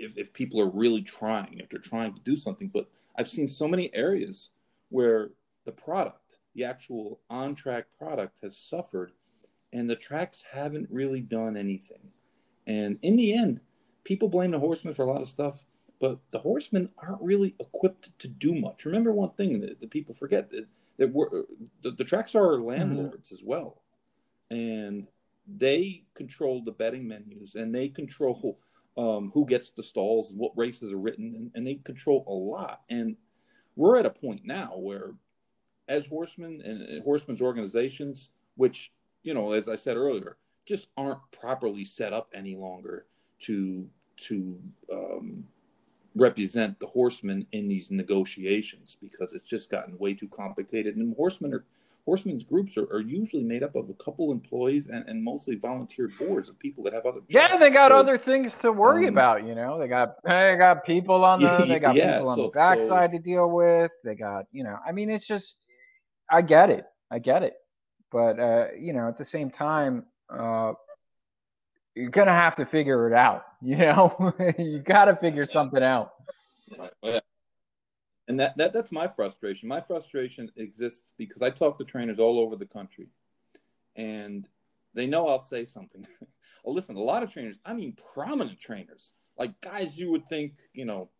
[0.00, 2.68] if, if people are really trying, if they're trying to do something.
[2.68, 4.50] But I've seen so many areas
[4.88, 5.30] where
[5.64, 9.12] the product, the actual on track product, has suffered,
[9.72, 12.10] and the tracks haven't really done anything.
[12.66, 13.60] And in the end,
[14.04, 15.64] people blame the horsemen for a lot of stuff,
[16.00, 18.84] but the horsemen aren't really equipped to do much.
[18.84, 20.66] Remember one thing that, that people forget that,
[20.98, 21.28] that we're,
[21.82, 22.66] the, the tracks are mm-hmm.
[22.66, 23.34] landlords mm-hmm.
[23.34, 23.82] as well.
[24.50, 25.06] And
[25.46, 28.58] they control the betting menus and they control
[29.00, 32.82] um, who gets the stalls, what races are written, and, and, they control a lot.
[32.90, 33.16] And
[33.74, 35.14] we're at a point now where,
[35.88, 40.36] as horsemen and, and horsemen's organizations, which you know, as I said earlier,
[40.66, 43.06] just aren't properly set up any longer
[43.40, 43.88] to
[44.28, 44.60] to
[44.92, 45.44] um,
[46.14, 50.96] represent the horsemen in these negotiations because it's just gotten way too complicated.
[50.96, 51.64] And horsemen are
[52.10, 56.10] horsemen's groups are, are usually made up of a couple employees and, and mostly volunteer
[56.18, 57.28] boards of people that have other jobs.
[57.30, 59.78] yeah they got so, other things to worry um, about you know?
[59.78, 63.12] They got they got people on the they got yeah, people on so, the backside
[63.12, 63.92] so, to deal with.
[64.02, 65.58] They got you know i mean it's just
[66.28, 66.84] i get it.
[67.12, 67.54] I get it.
[68.10, 70.72] But uh you know at the same time uh
[71.94, 74.34] you're gonna have to figure it out you know?
[74.58, 76.10] You gotta figure something out.
[77.04, 77.20] Yeah
[78.30, 79.68] and that, that that's my frustration.
[79.68, 83.08] My frustration exists because i talk to trainers all over the country
[83.96, 84.48] and
[84.94, 86.06] they know i'll say something.
[86.64, 90.54] Well listen a lot of trainers i mean prominent trainers like guys you would think
[90.72, 91.10] you know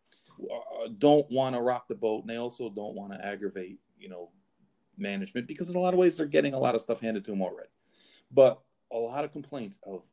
[0.41, 4.07] uh, don't want to rock the boat and they also don't want to aggravate you
[4.07, 4.29] know
[4.97, 7.31] management because in a lot of ways they're getting a lot of stuff handed to
[7.31, 7.69] them already.
[8.31, 10.03] But a lot of complaints of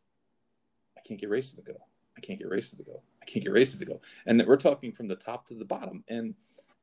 [0.96, 1.76] i can't get races to go.
[2.16, 3.02] I can't get races to go.
[3.22, 4.00] I can't get races to go.
[4.26, 6.02] And we're talking from the top to the bottom.
[6.08, 6.34] And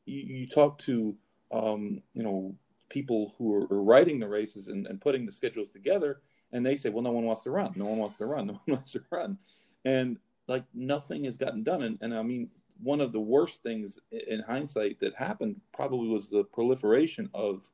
[0.06, 1.16] you, you talk to
[1.52, 2.56] um, you know
[2.90, 6.76] people who are, are writing the races and, and, putting the schedules together, and they
[6.76, 8.92] say, well, no one wants to run, no one wants to run, no one wants
[8.94, 9.38] to run,
[9.84, 11.84] and like nothing has gotten done.
[11.84, 12.50] And, and I mean,
[12.82, 17.72] one of the worst things in hindsight that happened probably was the proliferation of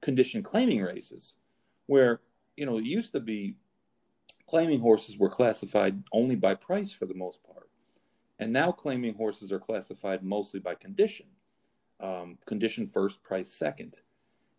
[0.00, 1.36] condition claiming races,
[1.86, 2.20] where
[2.56, 3.56] you know it used to be
[4.48, 7.68] claiming horses were classified only by price for the most part,
[8.38, 11.26] and now claiming horses are classified mostly by condition
[12.00, 14.00] um, condition first, price second,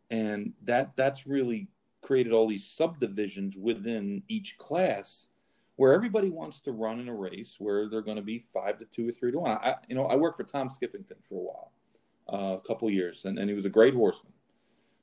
[0.09, 1.67] and that that's really
[2.01, 5.27] created all these subdivisions within each class
[5.75, 8.85] where everybody wants to run in a race where they're going to be five to
[8.85, 9.51] two or three to one.
[9.51, 11.71] I, you know, I worked for Tom Skiffington for a while,
[12.31, 14.33] uh, a couple years, and, and he was a great horseman.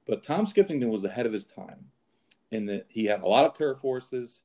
[0.06, 1.86] But Tom Skiffington was ahead of his time
[2.50, 4.42] in that he had a lot of turf horses,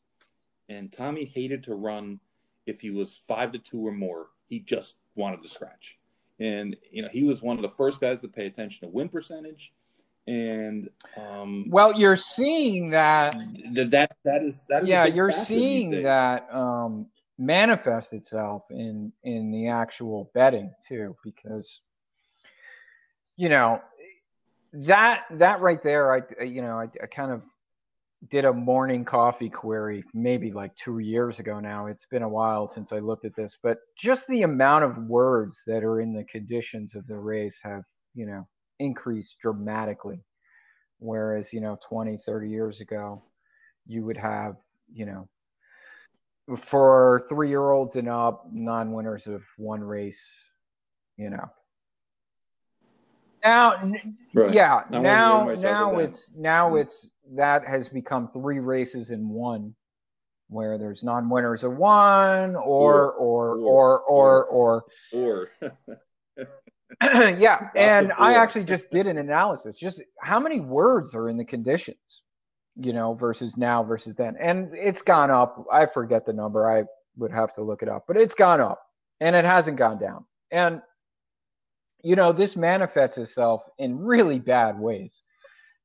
[0.69, 2.19] and Tommy hated to run
[2.65, 4.27] if he was five to two or more.
[4.47, 5.98] He just wanted to scratch.
[6.39, 9.09] And, you know, he was one of the first guys to pay attention to win
[9.09, 9.73] percentage.
[10.27, 13.35] And um, well, you're seeing that
[13.73, 17.07] th- that that is that is yeah, you're seeing that um,
[17.39, 21.79] manifest itself in in the actual betting too, because
[23.37, 23.81] you know
[24.73, 27.41] that that right there, I you know I, I kind of
[28.31, 31.87] did a morning coffee query maybe like two years ago now.
[31.87, 35.61] It's been a while since I looked at this, but just the amount of words
[35.67, 38.47] that are in the conditions of the race have you know
[38.79, 40.21] increased dramatically.
[40.99, 43.23] Whereas, you know, 20, 30 years ago,
[43.87, 44.57] you would have,
[44.91, 45.29] you know,
[46.69, 50.23] for three year olds and up, non winners of one race,
[51.17, 51.49] you know.
[53.43, 53.91] Now,
[54.33, 54.53] right.
[54.53, 59.75] yeah, I now, now it's, now it's, that has become three races in one
[60.49, 65.51] where there's non-winners of one or or or or or or, or.
[67.01, 69.75] yeah, and I actually just did an analysis.
[69.75, 72.23] Just how many words are in the conditions,
[72.75, 75.65] you know, versus now versus then, and it's gone up.
[75.71, 76.69] I forget the number.
[76.69, 76.83] I
[77.15, 78.81] would have to look it up, but it's gone up,
[79.21, 80.25] and it hasn't gone down.
[80.51, 80.81] And
[82.03, 85.23] you know, this manifests itself in really bad ways,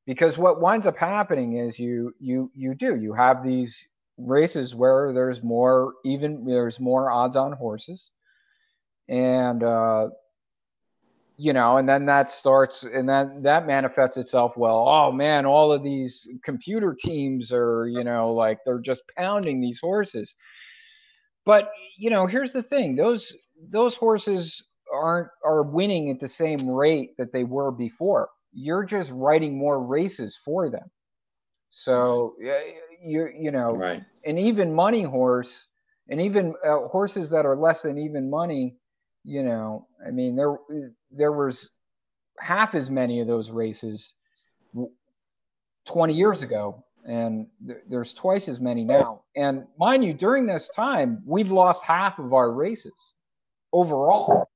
[0.07, 3.87] because what winds up happening is you you you do you have these
[4.17, 8.11] races where there's more even there's more odds on horses
[9.09, 10.09] and uh,
[11.37, 14.57] you know, and then that starts, and then that manifests itself.
[14.57, 19.61] Well, oh man, all of these computer teams are, you know, like they're just pounding
[19.61, 20.35] these horses.
[21.45, 23.35] But you know, here's the thing: those
[23.71, 24.63] those horses
[24.95, 28.29] aren't are winning at the same rate that they were before.
[28.53, 30.91] You're just writing more races for them.
[31.71, 32.37] So
[33.03, 34.03] you you know, right.
[34.25, 35.67] an even money horse,
[36.09, 38.77] and even uh, horses that are less than even money
[39.25, 40.57] you know, I mean, there
[41.11, 41.69] there was
[42.39, 44.13] half as many of those races
[45.87, 49.23] 20 years ago, and th- there's twice as many now.
[49.35, 53.13] And mind you, during this time, we've lost half of our races
[53.73, 54.47] overall.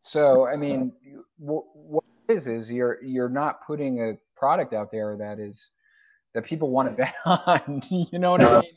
[0.00, 0.92] So, I mean,
[1.38, 5.70] what it is is you're you're not putting a product out there that is
[6.34, 7.82] that people want to bet on.
[7.90, 8.72] you know what I mean?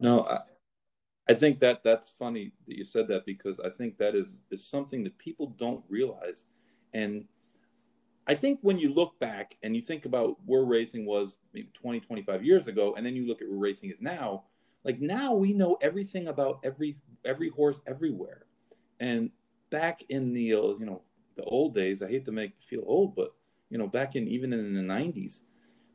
[0.00, 0.38] No,
[1.28, 4.66] I think that that's funny that you said that because I think that is is
[4.66, 6.46] something that people don't realize,
[6.92, 7.26] and
[8.26, 12.00] I think when you look back and you think about where racing was maybe 20,
[12.00, 14.44] 25 years ago, and then you look at where racing is now,
[14.84, 18.46] like now we know everything about every every horse everywhere,
[18.98, 19.30] and
[19.70, 21.02] back in the uh, you know
[21.36, 23.32] the old days, I hate to make feel old, but
[23.70, 25.42] you know back in even in the 90s,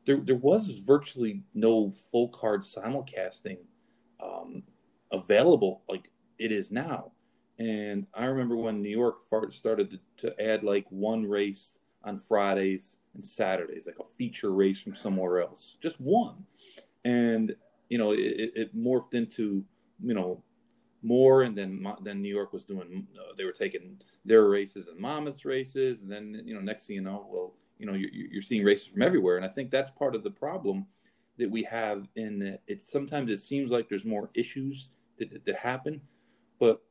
[0.06, 3.58] there there was virtually no full card simulcasting.
[4.24, 4.64] Um,
[5.12, 7.12] available like it is now.
[7.58, 9.18] And I remember when New York
[9.52, 14.82] started to, to add like one race on Fridays and Saturdays, like a feature race
[14.82, 16.46] from somewhere else, just one.
[17.06, 17.56] And
[17.90, 19.64] you know, it, it morphed into
[20.04, 20.44] you know
[21.06, 23.08] more, and then then New York was doing.
[23.18, 26.98] Uh, they were taking their races and Monmouth's races, and then you know, next thing
[26.98, 29.92] you know, well, you know, you're, you're seeing races from everywhere, and I think that's
[29.92, 30.86] part of the problem
[31.38, 35.56] that we have in that it sometimes it seems like there's more issues that, that
[35.58, 36.02] happened.
[36.60, 36.82] But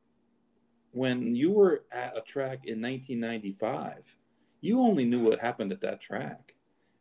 [0.91, 4.15] when you were at a track in 1995,
[4.61, 6.53] you only knew what happened at that track.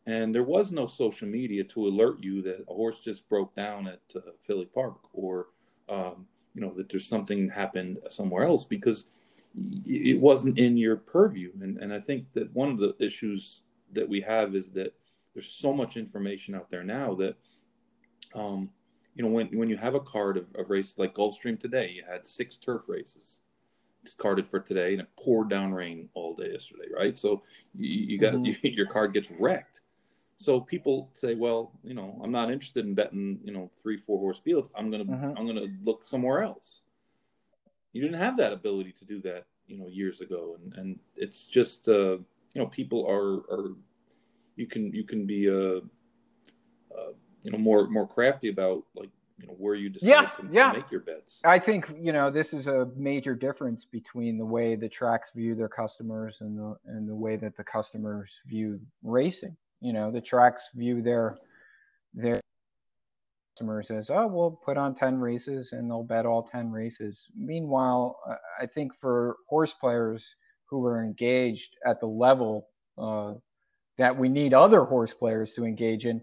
[0.07, 3.87] And there was no social media to alert you that a horse just broke down
[3.87, 5.47] at uh, Philly Park or,
[5.89, 9.07] um, you know, that there's something happened somewhere else because
[9.85, 11.53] it wasn't in your purview.
[11.61, 14.95] And, and I think that one of the issues that we have is that
[15.33, 17.37] there's so much information out there now that
[18.35, 18.71] um,
[19.15, 22.03] you know, when when you have a card of, of races like Gulfstream today, you
[22.09, 23.39] had six turf races
[24.05, 27.17] it's carded for today, and it poured down rain all day yesterday, right?
[27.17, 27.43] So
[27.75, 28.45] you, you got mm-hmm.
[28.45, 29.81] you, your card gets wrecked.
[30.39, 34.19] So people say, well, you know, I'm not interested in betting, you know, three, four
[34.19, 34.69] horse fields.
[34.75, 35.39] I'm gonna mm-hmm.
[35.39, 36.81] I'm gonna look somewhere else.
[37.93, 41.47] You didn't have that ability to do that, you know, years ago, and and it's
[41.47, 43.71] just, uh, you know, people are are
[44.57, 45.81] you can you can be uh,
[46.97, 47.13] uh
[47.43, 50.73] you know more more crafty about like you know where you decide yeah, to, yeah.
[50.73, 51.41] to make your bets.
[51.45, 55.55] I think you know this is a major difference between the way the tracks view
[55.55, 59.57] their customers and the and the way that the customers view racing.
[59.81, 61.37] You know, the tracks view their
[62.15, 62.41] their
[63.55, 67.27] customers as, oh, we'll put on 10 races and they'll bet all 10 races.
[67.37, 68.19] Meanwhile,
[68.61, 72.69] I think for horse players who are engaged at the level
[72.99, 73.35] uh,
[73.99, 76.21] that we need other horse players to engage in,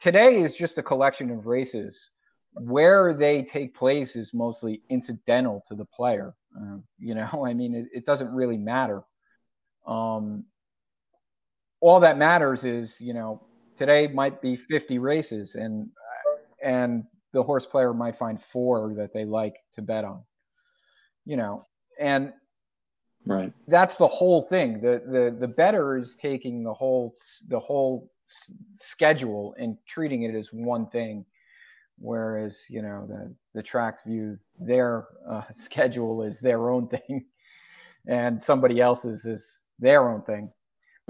[0.00, 2.10] today is just a collection of races.
[2.54, 6.34] Where they take place is mostly incidental to the player.
[6.58, 9.02] Uh, you know, I mean, it, it doesn't really matter.
[9.86, 10.44] Um,
[11.80, 13.42] all that matters is, you know,
[13.76, 15.88] today might be 50 races and
[16.62, 20.22] and the horse player might find four that they like to bet on.
[21.24, 21.64] You know,
[21.98, 22.32] and
[23.24, 23.52] right.
[23.68, 24.80] That's the whole thing.
[24.80, 27.14] The the the better is taking the whole
[27.48, 28.10] the whole
[28.76, 31.24] schedule and treating it as one thing
[32.00, 37.24] whereas you know the the tracks view their uh, schedule as their own thing
[38.08, 40.50] and somebody else's is their own thing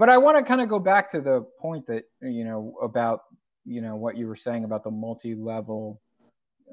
[0.01, 3.21] but i want to kind of go back to the point that you know about
[3.65, 6.01] you know what you were saying about the multi-level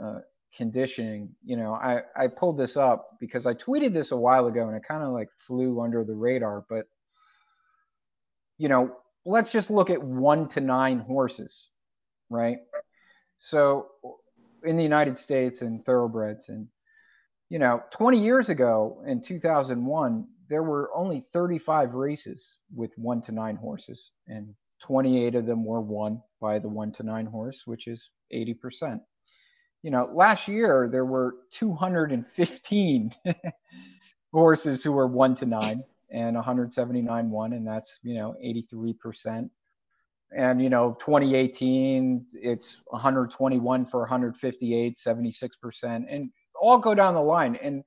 [0.02, 0.20] uh,
[0.56, 1.28] conditioning.
[1.44, 4.74] You know i i pulled this up because i tweeted this a while ago and
[4.74, 6.86] it kind of like flew under the radar but
[8.56, 11.68] you know let's just look at one to nine horses
[12.30, 12.58] right?
[13.36, 13.88] So
[14.64, 16.66] in the united states and thoroughbreds and
[17.50, 23.32] you know 20 years ago in 2001 there were only 35 races with one to
[23.32, 27.86] nine horses and 28 of them were won by the one to nine horse, which
[27.86, 29.00] is 80%.
[29.82, 33.10] You know, last year there were 215
[34.32, 39.50] horses who were one to nine and 179 won, and that's, you know, 83%.
[40.36, 46.30] And, you know, 2018, it's 121 for 158, 76%, and
[46.60, 47.56] all go down the line.
[47.62, 47.82] And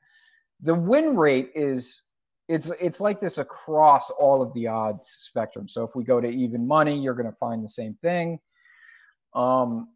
[0.62, 2.02] the win rate is
[2.48, 5.70] it's it's like this across all of the odds spectrum.
[5.70, 8.40] So if we go to even money, you're going to find the same thing.
[9.34, 9.90] Um,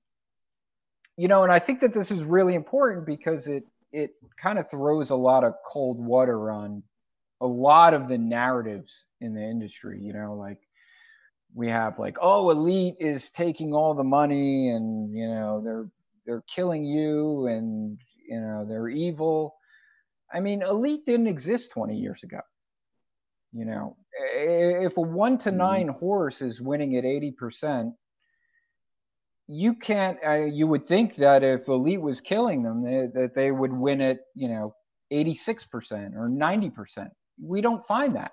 [1.17, 4.69] you know, and I think that this is really important because it it kind of
[4.69, 6.83] throws a lot of cold water on
[7.41, 9.99] a lot of the narratives in the industry.
[10.01, 10.59] You know, like
[11.53, 15.89] we have like, oh, elite is taking all the money, and you know they're
[16.25, 19.55] they're killing you, and you know they're evil
[20.35, 22.41] I mean, elite didn't exist 20 years ago.
[23.53, 23.95] You know,
[24.35, 25.57] if a one to mm-hmm.
[25.57, 25.99] 9 mm-hmm.
[25.99, 27.93] horse is winning at 80%,
[29.47, 33.51] you can't, uh, you would think that if elite was killing them, they, that they
[33.51, 34.75] would win at, you know,
[35.13, 37.09] 86% or 90%.
[37.41, 38.31] We don't find that.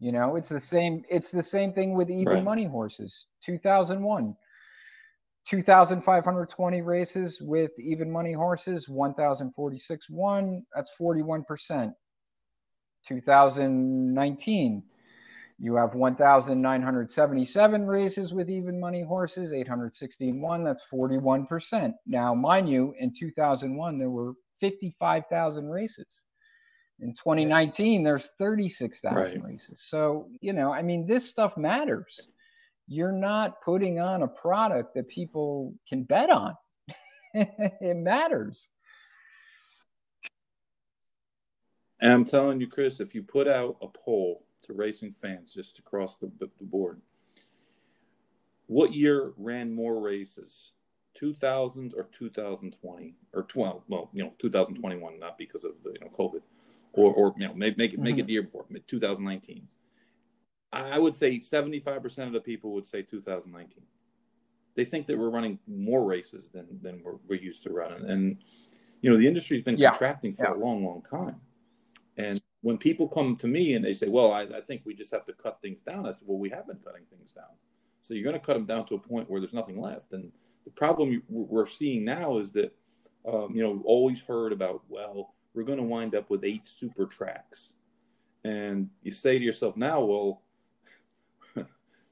[0.00, 2.44] You know, it's the same, it's the same thing with even right.
[2.44, 3.26] money horses.
[3.44, 4.34] 2001,
[5.48, 10.64] 2,520 races with even money horses, 1,046 won.
[10.74, 11.92] That's 41%.
[13.08, 14.82] 2019,
[15.58, 20.64] you have 1,977 races with even money horses, 861.
[20.64, 21.92] That's 41%.
[22.06, 26.22] Now, mind you, in 2001, there were 55,000 races.
[27.00, 29.42] In 2019, there's 36,000 right.
[29.42, 29.82] races.
[29.86, 32.28] So, you know, I mean, this stuff matters
[32.90, 36.56] you're not putting on a product that people can bet on.
[37.34, 38.68] it matters.
[42.00, 45.78] And I'm telling you, Chris, if you put out a poll to racing fans just
[45.78, 47.00] across the, the board,
[48.66, 50.72] what year ran more races,
[51.14, 53.82] 2000 or 2020 or 12?
[53.86, 56.40] Well, you know, 2021, not because of you know COVID,
[56.94, 58.26] or or you know, make make it make it mm-hmm.
[58.26, 59.68] the year before 2019.
[60.72, 63.82] I would say 75% of the people would say 2019.
[64.76, 68.08] They think that we're running more races than, than we're, we're used to running.
[68.08, 68.38] And,
[69.00, 69.90] you know, the industry's been yeah.
[69.90, 70.54] contracting for yeah.
[70.54, 71.40] a long, long time.
[72.16, 75.12] And when people come to me and they say, well, I, I, think we just
[75.12, 77.56] have to cut things down, I said, well, we have been cutting things down.
[78.00, 80.12] So you're going to cut them down to a point where there's nothing left.
[80.12, 80.30] And
[80.64, 82.72] the problem we're seeing now is that,
[83.26, 87.06] um, you know, always heard about, well, we're going to wind up with eight super
[87.06, 87.74] tracks.
[88.44, 90.42] And you say to yourself now, well,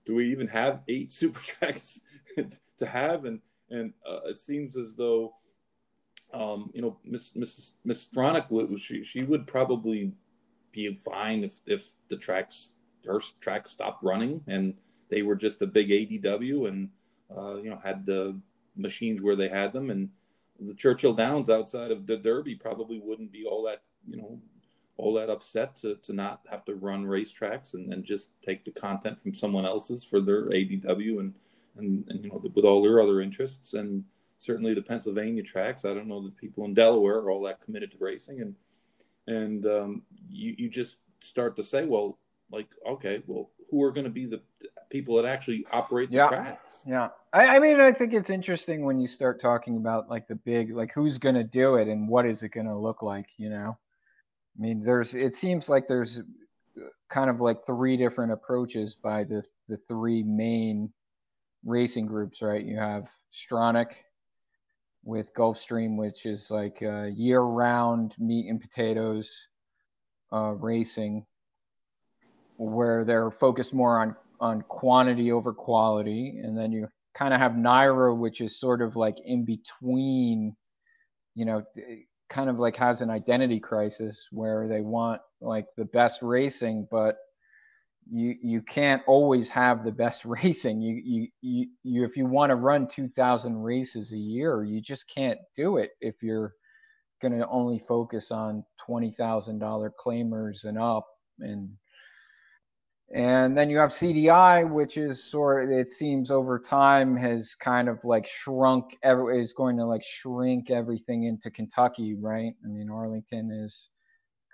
[0.09, 2.01] do we even have eight super tracks
[2.79, 3.27] to have?
[3.27, 3.41] And
[3.71, 5.35] and uh, it seems as though,
[6.33, 10.13] um, you know, Miss Miss Miss Stronach would she she would probably
[10.73, 12.71] be fine if if the tracks
[13.07, 14.75] her track stopped running and
[15.11, 16.89] they were just a big ADW and
[17.35, 18.39] uh, you know had the
[18.77, 20.09] machines where they had them and
[20.61, 24.41] the Churchill Downs outside of the Derby probably wouldn't be all that you know
[24.99, 28.71] all that upset to, to not have to run racetracks and, and just take the
[28.71, 31.35] content from someone else's for their ADW and,
[31.79, 33.73] and, and you know, with all their other interests.
[33.75, 34.05] And
[34.39, 35.85] certainly the Pennsylvania tracks.
[35.85, 38.55] I don't know that people in Delaware are all that committed to racing, and
[39.27, 42.19] and um, you you just start to say, well,
[42.51, 44.41] like okay, well, who are going to be the
[44.91, 46.29] people that actually operate the yeah.
[46.29, 46.85] tracks?
[46.87, 50.37] Yeah, I, I mean, I think it's interesting when you start talking about like the
[50.37, 53.29] big, like who's going to do it and what is it going to look like,
[53.37, 53.77] you know.
[54.59, 56.21] I mean, there's it seems like there's
[57.09, 60.93] kind of like three different approaches by the the three main
[61.65, 62.65] racing groups, right?
[62.65, 63.93] You have Stronach
[65.05, 69.31] with Gulfstream, which is like uh, year-round meat and potatoes
[70.33, 71.25] uh, racing,
[72.57, 77.53] where they're focused more on on quantity over quality, and then you kind of have
[77.53, 80.55] NYRA, which is sort of like in between,
[81.35, 81.65] you know,
[82.29, 87.17] kind of like has an identity crisis where they want like the best racing, but
[88.11, 90.81] you you can't always have the best racing.
[90.81, 95.05] You you you, you if you want to run 2000 races a year, you just
[95.15, 96.55] can't do it if you're
[97.21, 101.07] going to only focus on $20,000 claimers and up
[101.41, 101.69] and
[103.15, 107.89] and then you have CDI, which is sort of, it seems over time has kind
[107.89, 112.53] of like shrunk, every, is going to like shrink everything into Kentucky, right?
[112.63, 113.89] I mean, Arlington is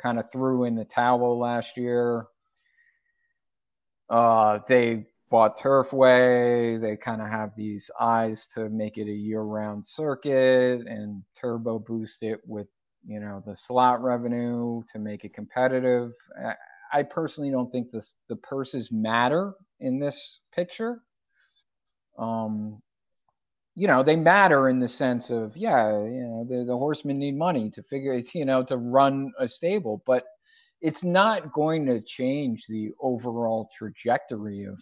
[0.01, 2.27] kind of threw in the towel last year.
[4.09, 6.81] Uh, they bought Turfway.
[6.81, 12.23] They kind of have these eyes to make it a year-round circuit and turbo boost
[12.23, 12.69] it with,
[13.05, 16.13] you know, the slot revenue to make it competitive.
[17.03, 21.03] Personally don't think this the purses matter in this picture.
[22.19, 22.81] Um,
[23.75, 27.37] you know, they matter in the sense of, yeah, you know, the, the horsemen need
[27.37, 30.25] money to figure, you know, to run a stable, but
[30.81, 34.79] it's not going to change the overall trajectory of,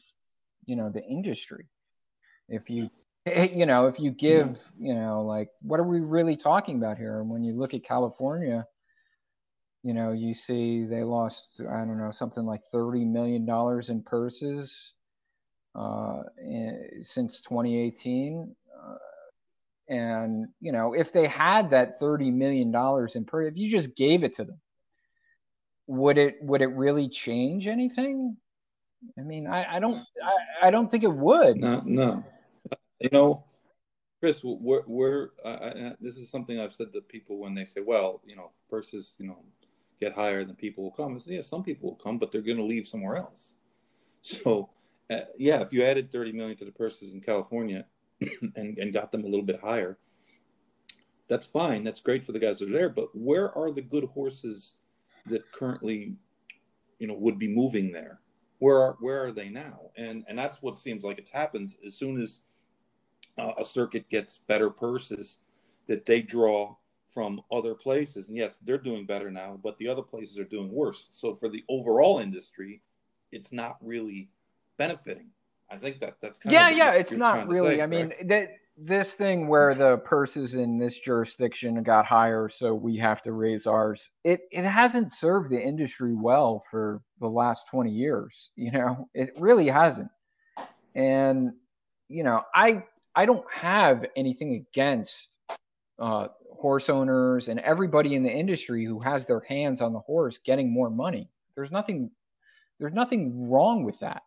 [0.67, 1.67] you know, the industry.
[2.49, 2.91] If you,
[3.25, 7.21] you know, if you give, you know, like, what are we really talking about here?
[7.21, 8.67] And when you look at California,
[9.83, 13.49] you know, you see they lost, I don't know, something like $30 million
[13.89, 14.93] in purses
[15.75, 18.55] uh, in, since 2018.
[18.81, 18.95] Uh,
[19.89, 22.69] and, you know, if they had that $30 million
[23.15, 24.61] in purse, if you just gave it to them,
[25.89, 28.37] would it would it really change anything?
[29.19, 31.57] I mean, I, I don't I, I don't think it would.
[31.57, 32.25] No, no.
[33.01, 33.45] You know,
[34.21, 35.31] Chris, we're, we're
[36.01, 39.27] this is something I've said to people when they say, well, you know, purses, you
[39.27, 39.39] know,
[40.03, 41.19] get higher, then people will come.
[41.21, 43.53] Say, yeah, some people will come, but they're going to leave somewhere else.
[44.21, 44.71] So,
[45.11, 47.87] uh, yeah, if you added 30 million to the purses in California
[48.57, 49.99] and, and got them a little bit higher,
[51.29, 51.85] that's fine.
[51.85, 52.89] That's great for the guys that are there.
[52.89, 54.75] But where are the good horses
[55.27, 56.15] that currently,
[56.99, 58.21] you know, would be moving there?
[58.59, 59.91] Where are where are they now?
[59.97, 62.41] And and that's what seems like it's happens as soon as
[63.39, 65.39] uh, a circuit gets better purses,
[65.87, 66.77] that they draw
[67.13, 68.29] from other places.
[68.29, 71.09] And yes, they're doing better now, but the other places are doing worse.
[71.11, 72.83] So for the overall industry,
[73.33, 74.29] it's not really
[74.79, 75.29] benefiting.
[75.71, 76.93] I think that that's kind yeah, of yeah.
[76.93, 77.77] It's not really.
[77.77, 82.75] Say, I mean, that this thing where the purses in this jurisdiction got higher, so
[82.75, 84.11] we have to raise ours.
[84.25, 88.51] It it hasn't served the industry well for the last twenty years.
[88.57, 90.11] You know, it really hasn't.
[90.95, 91.53] And
[92.09, 92.85] you know, I
[93.15, 95.29] I don't have anything against
[95.99, 96.29] uh,
[96.61, 100.73] horse owners and everybody in the industry who has their hands on the horse getting
[100.73, 101.29] more money.
[101.55, 102.11] There's nothing
[102.79, 104.23] there's nothing wrong with that.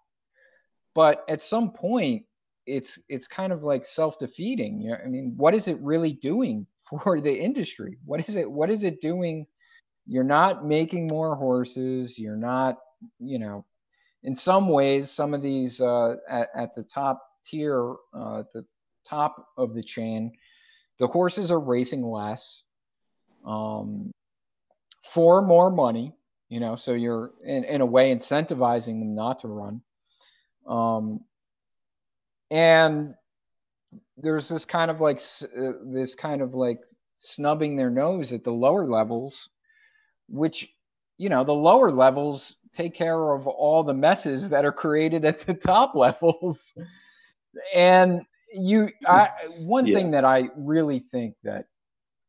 [0.94, 2.26] But at some point
[2.66, 4.82] it's it's kind of like self-defeating.
[4.82, 6.68] You know, I mean, what is it really doing
[7.04, 7.98] for the industry?
[8.06, 9.48] What is it what is it doing?
[10.08, 12.78] You're not making more horses, you're not,
[13.20, 13.66] you know,
[14.24, 18.66] in some ways some of these uh, at, at the top tier uh, the
[19.08, 20.32] top of the chain
[21.00, 22.64] the horses are racing less
[23.46, 24.12] um,
[25.04, 26.14] for more money,
[26.50, 29.82] you know, so you're in, in a way incentivizing them not to run.
[30.68, 31.22] Um,
[32.50, 33.14] and
[34.18, 36.80] there's this kind of like uh, this kind of like
[37.20, 39.50] snubbing their nose at the lower levels,
[40.28, 40.70] which
[41.18, 45.46] you know the lower levels take care of all the messes that are created at
[45.46, 46.74] the top levels,
[47.74, 48.22] and
[48.54, 49.30] you I,
[49.60, 49.96] one yeah.
[49.96, 51.68] thing that I really think that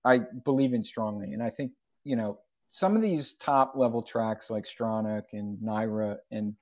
[0.05, 1.73] I believe in strongly, and I think
[2.05, 2.39] you know
[2.69, 6.55] some of these top level tracks like Stronach and NYRA and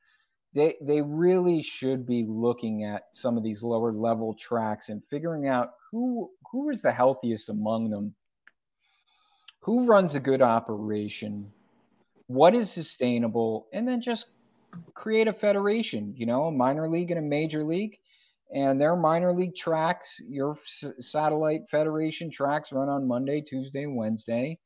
[0.54, 5.48] they they really should be looking at some of these lower level tracks and figuring
[5.48, 8.14] out who who is the healthiest among them.
[9.62, 11.50] Who runs a good operation?
[12.26, 13.66] What is sustainable?
[13.72, 14.26] And then just
[14.92, 17.96] create a federation you know a minor league and a major league
[18.52, 20.56] and their minor league tracks, your
[21.00, 24.58] satellite federation tracks run on Monday, Tuesday, Wednesday.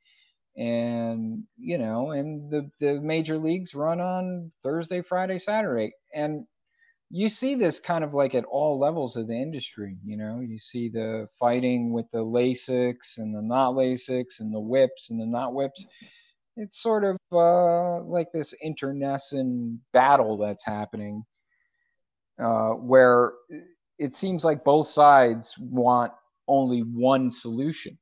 [0.57, 5.93] And, you know, and the, the major leagues run on Thursday, Friday, Saturday.
[6.13, 6.45] And
[7.11, 9.97] you see this kind of like at all levels of the industry.
[10.05, 14.61] You know, you see the fighting with the Lasix and the not Lasix and the
[14.61, 15.87] whips and the not whips.
[16.57, 21.25] It's sort of uh, like this internecine battle that's happening
[22.39, 23.33] uh, where
[23.99, 26.13] it seems like both sides want
[26.47, 27.99] only one solution,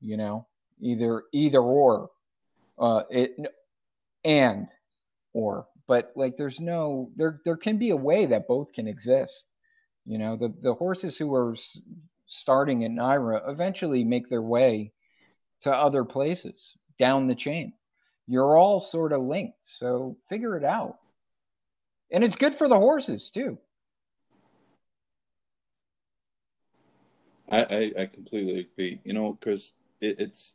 [0.00, 0.46] you know,
[0.80, 2.10] either either or,
[2.78, 3.36] uh, it
[4.24, 4.68] and
[5.32, 9.44] or, but like there's no there there can be a way that both can exist.
[10.06, 11.56] You know, the the horses who are
[12.26, 14.92] starting at NYRA eventually make their way
[15.62, 17.72] to other places down the chain.
[18.26, 20.96] You're all sort of linked, so figure it out.
[22.12, 23.58] And it's good for the horses too.
[27.50, 29.00] I, I, I completely agree.
[29.04, 30.54] You know, because it, it's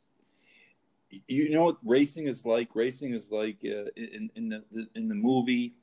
[1.28, 2.76] you know what racing is like.
[2.76, 5.76] Racing is like uh, in in the in the movie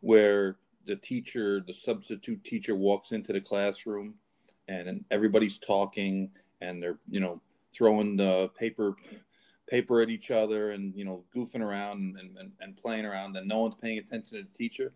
[0.00, 0.56] where
[0.86, 4.14] the teacher, the substitute teacher, walks into the classroom,
[4.68, 7.40] and everybody's talking, and they're you know
[7.74, 8.96] throwing the paper
[9.68, 13.48] paper at each other, and you know goofing around and, and, and playing around, and
[13.48, 14.92] no one's paying attention to the teacher.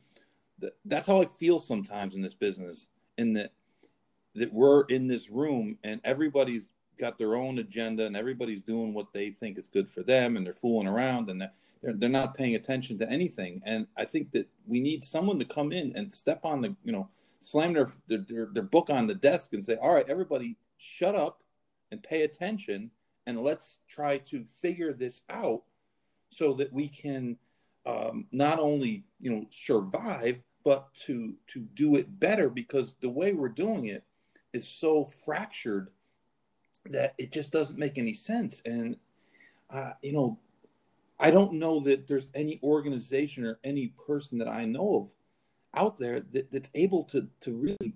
[0.85, 2.89] That's how I feel sometimes in this business.
[3.17, 3.53] In that
[4.35, 9.13] that we're in this room and everybody's got their own agenda and everybody's doing what
[9.13, 12.55] they think is good for them and they're fooling around and they're, they're not paying
[12.55, 13.63] attention to anything.
[13.65, 16.93] And i think that we need someone to come in and step on the you
[16.93, 17.09] know
[17.41, 21.43] slam their, their, their book on the desk and say all right everybody shut up
[21.91, 22.91] and pay attention
[23.27, 25.63] and let's try to figure this out
[26.31, 27.37] so that we can
[27.87, 33.33] um, not only you know survive but to to do it better because the way
[33.33, 34.05] we're doing it
[34.53, 35.89] is so fractured
[36.87, 38.63] that it just doesn't make any sense.
[38.65, 38.97] And,
[39.71, 40.39] uh, you know,
[41.19, 45.09] I don't know that there's any organization or any person that I know of
[45.79, 47.95] out there that, that's able to, to really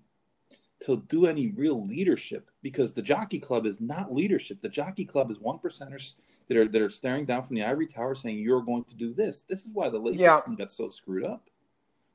[0.84, 4.60] to do any real leadership because the jockey club is not leadership.
[4.60, 6.16] The jockey club is one percenters
[6.48, 9.14] that are that are staring down from the ivory tower saying you're going to do
[9.14, 9.42] this.
[9.48, 10.40] This is why the late yeah.
[10.58, 11.48] got so screwed up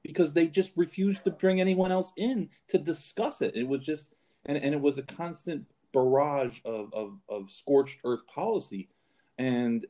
[0.03, 3.55] because they just refused to bring anyone else in to discuss it.
[3.55, 4.13] It was just
[4.49, 8.89] and, and it was a constant barrage of, of, of scorched earth policy.
[9.37, 9.85] And,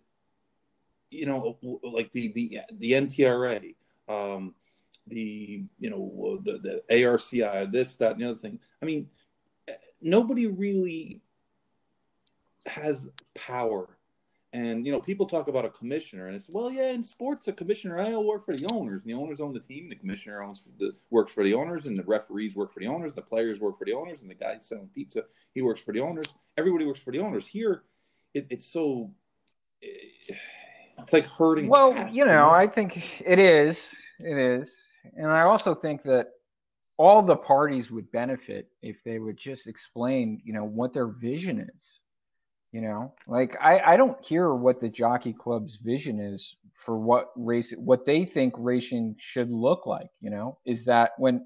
[1.09, 3.73] you know, like the, the, the NTRA,
[4.09, 4.53] um,
[5.07, 8.59] the, you know, the, the ARCI, this, that, and the other thing.
[8.81, 9.07] I mean,
[10.01, 11.21] nobody really
[12.65, 13.97] has power
[14.51, 17.53] and you know, people talk about a commissioner, and it's well, yeah, in sports, a
[17.53, 20.43] commissioner I'll work for the owners, and the owners own the team, and the commissioner
[20.43, 23.59] owns the works for the owners, and the referees work for the owners, the players
[23.59, 25.23] work for the owners, and the guy selling pizza
[25.53, 26.33] he works for the owners.
[26.57, 27.47] Everybody works for the owners.
[27.47, 27.83] Here,
[28.33, 29.11] it, it's so
[29.83, 30.35] eh,
[30.97, 31.67] it's like herding.
[31.67, 33.79] Well, cats, you, know, you know, I think it is,
[34.19, 34.83] it is,
[35.15, 36.29] and I also think that
[36.97, 41.69] all the parties would benefit if they would just explain, you know, what their vision
[41.75, 41.99] is
[42.71, 47.31] you know, like I, I don't hear what the jockey club's vision is for what
[47.35, 50.09] race, what they think racing should look like.
[50.21, 51.45] You know, is that when,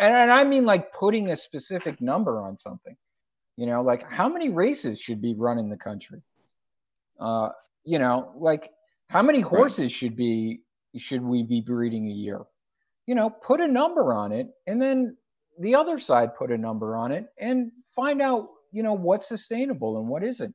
[0.00, 2.96] and I mean like putting a specific number on something.
[3.56, 6.20] You know, like how many races should be run in the country?
[7.20, 7.50] Uh,
[7.84, 8.70] you know, like
[9.08, 10.62] how many horses should be
[10.96, 12.40] should we be breeding a year?
[13.06, 15.16] You know, put a number on it, and then
[15.60, 19.98] the other side put a number on it, and find out you know what's sustainable
[19.98, 20.52] and what isn't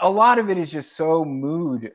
[0.00, 1.92] a lot of it is just so mood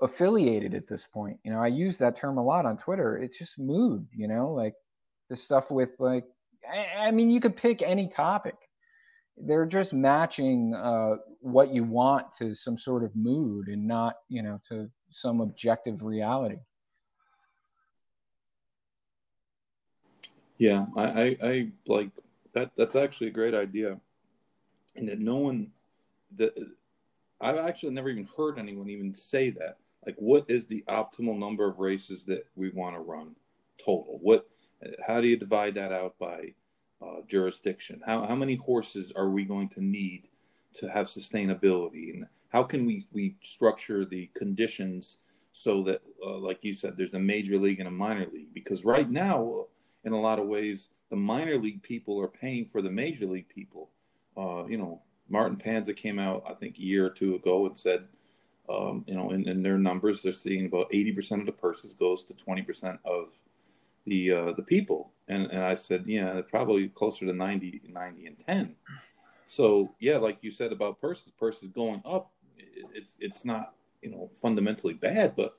[0.00, 1.38] affiliated at this point.
[1.44, 3.18] You know, I use that term a lot on Twitter.
[3.18, 4.74] It's just mood, you know, like
[5.28, 6.24] the stuff with like,
[6.70, 8.56] I, I mean, you could pick any topic.
[9.36, 14.42] They're just matching uh, what you want to some sort of mood and not, you
[14.42, 16.58] know, to some objective reality.
[20.58, 22.10] Yeah, I, I, I like
[22.52, 22.72] that.
[22.76, 24.00] That's actually a great idea,
[24.96, 25.70] and that no one,
[26.34, 26.74] the
[27.40, 29.78] I've actually never even heard anyone even say that.
[30.04, 33.36] Like, what is the optimal number of races that we want to run
[33.84, 34.18] total?
[34.22, 34.48] What?
[35.06, 36.54] How do you divide that out by
[37.02, 38.00] uh, jurisdiction?
[38.04, 40.28] How how many horses are we going to need
[40.74, 42.14] to have sustainability?
[42.14, 45.18] And how can we we structure the conditions
[45.52, 48.54] so that, uh, like you said, there's a major league and a minor league?
[48.54, 49.66] Because right now,
[50.04, 53.48] in a lot of ways, the minor league people are paying for the major league
[53.48, 53.90] people.
[54.36, 57.78] Uh, you know, Martin Panza came out, I think, a year or two ago and
[57.78, 58.04] said,
[58.68, 62.22] um, you know, in, in, their numbers, they're seeing about 80% of the purses goes
[62.24, 63.28] to 20% of
[64.04, 65.10] the uh, the people.
[65.26, 68.76] And, and I said, yeah, probably closer to 90, 90 and 10.
[69.46, 74.30] So yeah, like you said about purses, purses going up, it's, it's not, you know,
[74.34, 75.56] fundamentally bad, but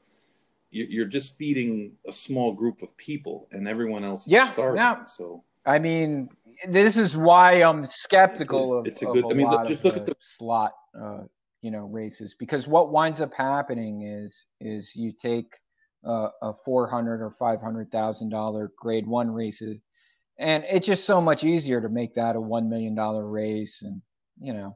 [0.72, 4.78] you're just feeding a small group of people and everyone else yeah, starving.
[4.78, 5.06] Yeah.
[5.06, 6.30] So I mean,
[6.68, 9.32] this is why I'm skeptical it's, it's, of, it's a good.
[9.32, 11.24] I mean, just look at the slot, uh,
[11.62, 15.54] you know, races because what winds up happening is is you take
[16.06, 19.78] uh, a four hundred or five hundred thousand dollar grade one races,
[20.38, 24.02] and it's just so much easier to make that a one million dollar race, and
[24.42, 24.76] you know,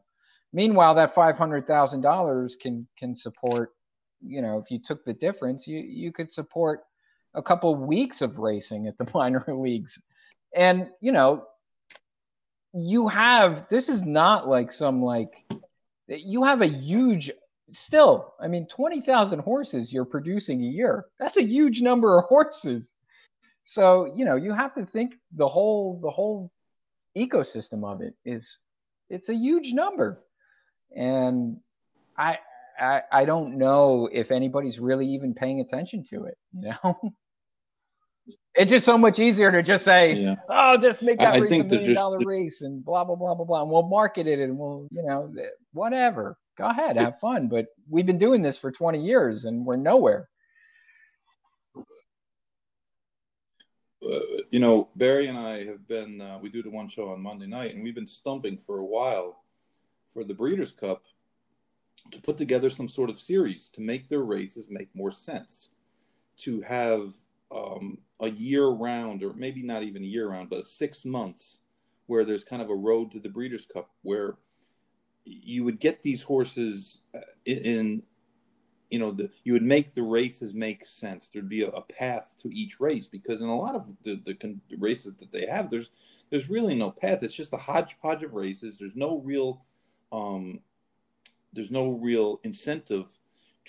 [0.53, 3.71] meanwhile that five hundred thousand dollars can can support
[4.25, 6.81] you know, if you took the difference, you you could support
[7.33, 9.99] a couple weeks of racing at the minor leagues.
[10.55, 11.45] And, you know,
[12.73, 15.31] you have this is not like some like
[16.07, 17.31] you have a huge
[17.71, 21.05] still, I mean 20,000 horses you're producing a year.
[21.19, 22.93] That's a huge number of horses.
[23.63, 26.51] So, you know, you have to think the whole the whole
[27.15, 28.57] ecosystem of it is
[29.09, 30.19] it's a huge number.
[30.95, 31.57] And
[32.17, 32.39] I
[32.79, 36.37] I, I don't know if anybody's really even paying attention to it.
[36.53, 37.13] You know,
[38.55, 40.35] it's just so much easier to just say, yeah.
[40.47, 42.25] "Oh, just make that I, race I a million dollar the...
[42.25, 45.33] race and blah blah blah blah blah," and we'll market it and we'll, you know,
[45.73, 46.37] whatever.
[46.57, 47.47] Go ahead, have fun.
[47.47, 50.29] But we've been doing this for 20 years and we're nowhere.
[54.05, 54.19] Uh,
[54.51, 57.47] you know, Barry and I have been, uh, we do the one show on Monday
[57.47, 59.41] night, and we've been stumping for a while
[60.13, 61.03] for the Breeders' Cup
[62.11, 65.69] to put together some sort of series to make their races make more sense,
[66.37, 67.13] to have
[67.49, 71.59] um, a year round, or maybe not even a year round, but six months
[72.07, 74.37] where there's kind of a road to the Breeders' Cup where
[75.25, 78.03] you would get these horses uh, in, in
[78.89, 81.29] you know the you would make the races make sense.
[81.33, 84.33] There'd be a, a path to each race because in a lot of the, the,
[84.69, 85.91] the, races that they have there's
[86.29, 87.23] there's really no path.
[87.23, 88.77] It's just a hodgepodge of races.
[88.77, 89.63] There's no real
[90.11, 90.59] um
[91.51, 93.17] there's no real incentive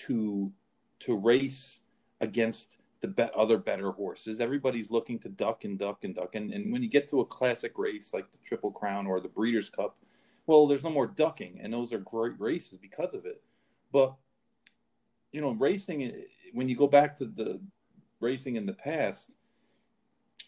[0.05, 0.51] to
[0.99, 1.79] to race
[2.21, 4.39] against the be- other better horses.
[4.39, 6.35] Everybody's looking to duck and duck and duck.
[6.35, 9.29] And, and when you get to a classic race like the Triple Crown or the
[9.29, 9.97] Breeders' Cup,
[10.47, 13.41] well, there's no more ducking, and those are great races because of it.
[13.91, 14.15] But
[15.31, 16.11] you know, racing eh,
[16.53, 17.59] when you go back to the
[18.19, 19.33] racing in the past,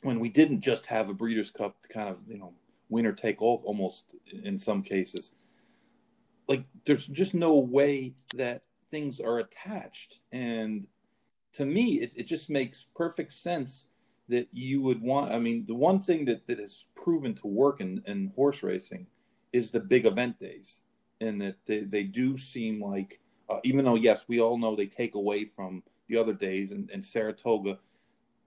[0.03, 2.53] when we didn't just have a Breeders' Cup to kind of you know
[2.89, 5.32] winner take all almost in some cases
[6.47, 10.88] like there's just no way that things are attached and
[11.58, 13.88] to me it, it just makes perfect sense
[14.30, 17.82] that you would want i mean the one thing that, that has proven to work
[17.82, 19.08] in, in horse racing
[19.51, 20.82] is the big event days
[21.20, 24.86] and that they, they do seem like uh, even though yes we all know they
[24.86, 27.80] take away from the other days and, and saratoga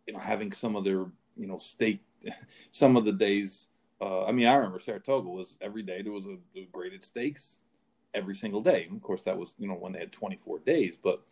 [0.06, 1.06] you know having some of their
[1.36, 2.00] you know stake
[2.70, 3.66] some of the days
[4.00, 7.62] uh, i mean i remember saratoga was every day there was a, a graded stakes
[8.14, 8.86] every single day.
[8.88, 11.22] And of course, that was you know when they had 24 days, but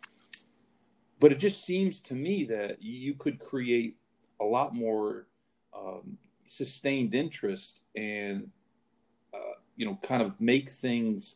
[1.19, 3.97] but it just seems to me that you could create
[4.39, 5.27] a lot more
[5.75, 6.17] um,
[6.47, 8.49] sustained interest and
[9.33, 11.35] uh, you know kind of make things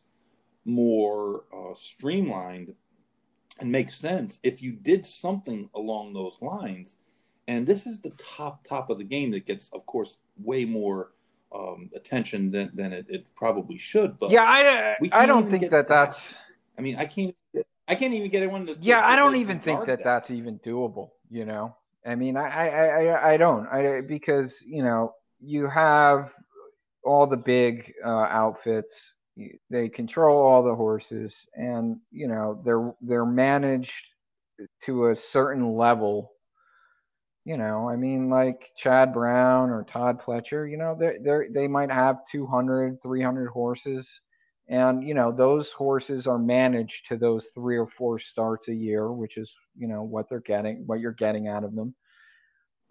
[0.64, 2.74] more uh, streamlined
[3.60, 6.96] and make sense if you did something along those lines
[7.46, 11.12] and this is the top top of the game that gets of course way more
[11.54, 14.18] um, attention than, than it, it, probably should.
[14.18, 16.36] But yeah, I I don't think that, that that's.
[16.76, 17.36] I mean, I can't.
[17.86, 18.76] I can't even get anyone to.
[18.80, 21.10] Yeah, I don't even think that, that, that's even doable.
[21.30, 21.76] You know,
[22.06, 23.66] I mean, I I I, I don't.
[23.66, 26.30] I because you know you have
[27.04, 29.12] all the big uh, outfits.
[29.68, 34.04] They control all the horses, and you know they're they're managed
[34.84, 36.30] to a certain level
[37.44, 41.68] you know, I mean, like Chad Brown or Todd Pletcher, you know, they they they
[41.68, 44.08] might have 200, 300 horses,
[44.68, 49.12] and you know those horses are managed to those three or four starts a year,
[49.12, 51.94] which is you know what they're getting, what you're getting out of them.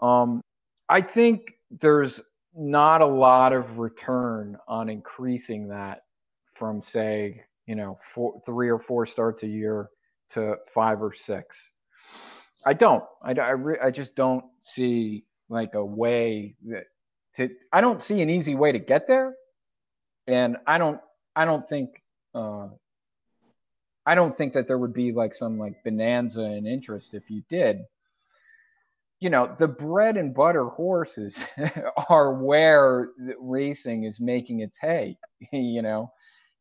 [0.02, 0.42] Um,
[0.90, 2.20] I think there's
[2.56, 6.02] not a lot of return on increasing that
[6.54, 9.90] from say you know four, three or four starts a year
[10.32, 11.64] to five or six
[12.66, 13.04] I don't.
[13.24, 16.86] I, I, re- I just don't see like a way that
[17.36, 17.50] to.
[17.72, 19.34] I don't see an easy way to get there,
[20.28, 21.00] and I don't.
[21.36, 22.02] I don't think.
[22.34, 22.68] Uh,
[24.06, 27.42] I don't think that there would be like some like bonanza and interest if you
[27.50, 27.82] did.
[29.20, 31.46] You know, the bread and butter horses
[32.10, 33.10] are where
[33.40, 35.18] racing is making its hay.
[35.54, 36.12] you know,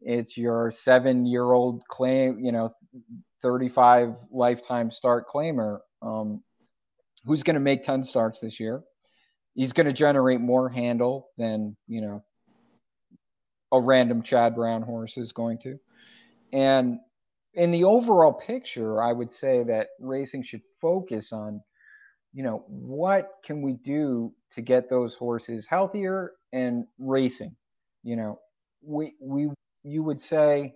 [0.00, 2.72] it's your seven year old claim, you know,
[3.42, 6.42] 35 lifetime start claimer um,
[7.24, 8.82] who's going to make 10 starts this year.
[9.54, 12.22] he's going to generate more handle than you know
[13.72, 15.78] a random Chad Brown horse is going to.
[16.52, 17.00] And
[17.54, 21.62] in the overall picture, I would say that racing should focus on,
[22.32, 27.56] you know, what can we do to get those horses healthier and racing.
[28.02, 28.40] You know,
[28.82, 29.50] we we
[29.82, 30.74] you would say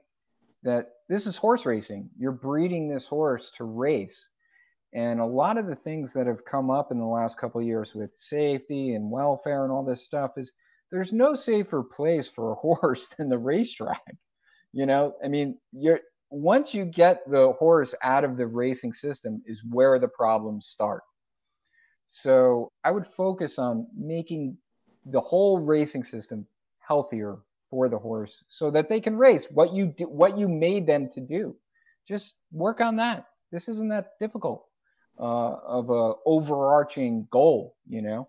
[0.63, 2.11] that this is horse racing.
[2.19, 4.29] You're breeding this horse to race.
[4.93, 7.67] And a lot of the things that have come up in the last couple of
[7.67, 10.53] years with safety and welfare and all this stuff is
[10.91, 14.17] there's no safer place for a horse than the racetrack.
[14.73, 19.43] You know, I mean, you're once you get the horse out of the racing system
[19.47, 21.03] is where the problems start.
[22.09, 24.57] So I would focus on making
[25.05, 26.47] the whole racing system
[26.81, 27.39] healthier
[27.71, 31.09] for the horse so that they can race what you do, what you made them
[31.15, 31.57] to do.
[32.07, 33.27] Just work on that.
[33.53, 34.67] This isn't that difficult
[35.19, 38.29] uh, of a overarching goal, you know.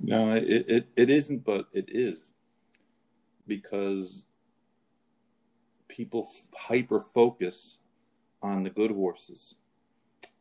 [0.00, 2.32] No, it, it, it isn't, but it is
[3.46, 4.22] because
[5.88, 7.78] people hyper focus
[8.42, 9.56] on the good horses,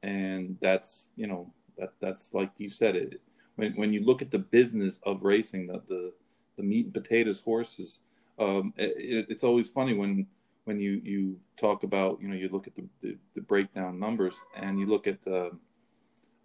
[0.04, 3.22] and that's you know that that's like you said it.
[3.56, 6.14] When when you look at the business of racing, the the,
[6.58, 8.02] the meat and potatoes horses,
[8.38, 10.28] um, it, it's always funny when
[10.66, 14.44] when you you talk about you know you look at the the, the breakdown numbers
[14.56, 15.50] and you look at uh,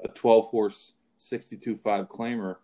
[0.04, 2.56] a 12 horse 62 5 claimer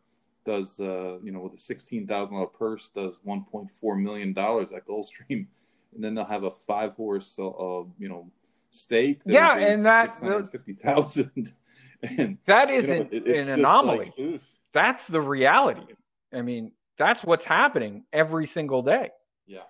[0.49, 4.33] does uh, you know with a sixteen thousand dollar purse does one point four million
[4.33, 5.29] dollars at Gulfstream,
[5.95, 8.31] and then they'll have a five horse uh, you know
[8.71, 9.21] stake.
[9.27, 10.17] yeah, and that
[10.51, 11.53] fifty thousand.
[12.03, 14.13] and that isn't you know, it, an anomaly.
[14.17, 14.41] Like,
[14.73, 15.95] that's the reality.
[16.33, 19.11] I mean, that's what's happening every single day.
[19.47, 19.65] Yeah.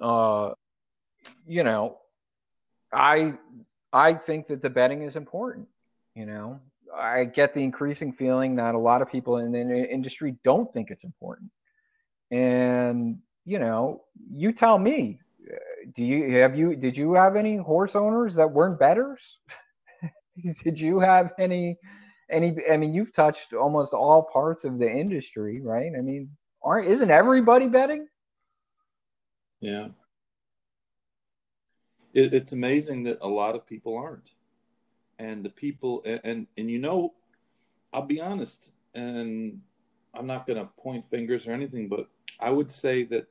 [0.00, 0.54] Uh,
[1.46, 1.98] you know,
[2.92, 3.34] I
[3.92, 5.68] I think that the betting is important.
[6.14, 6.60] You know,
[6.96, 10.90] I get the increasing feeling that a lot of people in the industry don't think
[10.90, 11.50] it's important.
[12.30, 15.20] And you know, you tell me,
[15.50, 15.56] uh,
[15.94, 19.38] do you have you did you have any horse owners that weren't betters?
[20.62, 21.78] did you have any
[22.30, 25.92] any I mean you've touched almost all parts of the industry, right?
[25.96, 26.30] I mean,
[26.62, 28.06] aren't isn't everybody betting?
[29.60, 29.88] Yeah.
[32.14, 34.32] It, it's amazing that a lot of people aren't
[35.18, 37.14] and the people and, and and, you know
[37.92, 39.60] i'll be honest and
[40.14, 42.08] i'm not going to point fingers or anything but
[42.40, 43.26] i would say that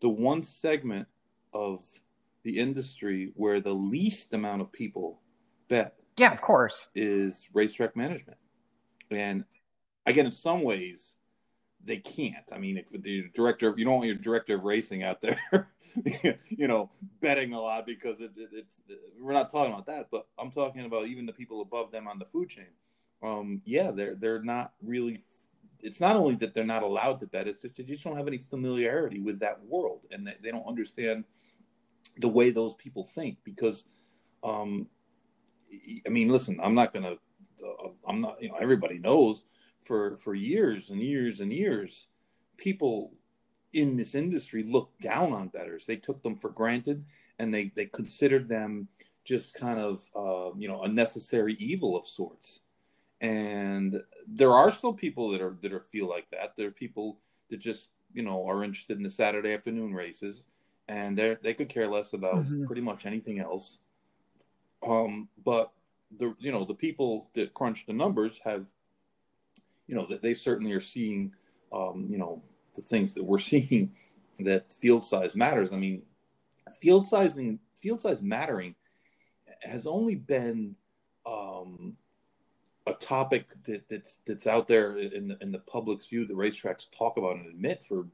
[0.00, 1.08] the one segment
[1.52, 1.84] of
[2.42, 5.20] the industry where the least amount of people
[5.68, 6.88] bet yeah of course.
[6.94, 8.38] is racetrack management.
[9.10, 9.44] And
[10.06, 11.14] again in some ways
[11.84, 12.50] they can't.
[12.52, 15.68] I mean, if the director, you don't want your director of racing out there,
[16.48, 18.82] you know, betting a lot because it, it, it's
[19.20, 22.18] we're not talking about that, but I'm talking about even the people above them on
[22.18, 22.66] the food chain.
[23.22, 25.20] Um, yeah, they're they're not really.
[25.80, 28.28] It's not only that they're not allowed to bet; it's just they just don't have
[28.28, 31.24] any familiarity with that world, and they, they don't understand
[32.18, 33.38] the way those people think.
[33.44, 33.84] Because,
[34.42, 34.88] um,
[36.06, 37.16] I mean, listen, I'm not gonna,
[37.62, 39.44] uh, I'm not, you know, everybody knows
[39.84, 42.06] for for years and years and years,
[42.56, 43.12] people
[43.72, 45.86] in this industry looked down on betters.
[45.86, 47.04] They took them for granted,
[47.38, 48.88] and they they considered them
[49.24, 52.62] just kind of uh, you know a necessary evil of sorts.
[53.20, 56.54] And there are still people that are that are feel like that.
[56.56, 57.18] There are people
[57.50, 60.46] that just you know are interested in the Saturday afternoon races,
[60.88, 62.66] and they they could care less about mm-hmm.
[62.66, 63.80] pretty much anything else.
[64.86, 65.72] Um, but
[66.18, 68.66] the you know the people that crunch the numbers have
[69.86, 71.32] you know, that they certainly are seeing,
[71.72, 72.42] um, you know,
[72.74, 73.92] the things that we're seeing
[74.40, 75.70] that field size matters.
[75.72, 76.02] I mean,
[76.80, 78.74] field sizing, field size mattering
[79.62, 80.76] has only been
[81.26, 81.96] um,
[82.86, 86.26] a topic that, that's that's out there in the, in the public's view.
[86.26, 88.06] The racetracks talk about and admit for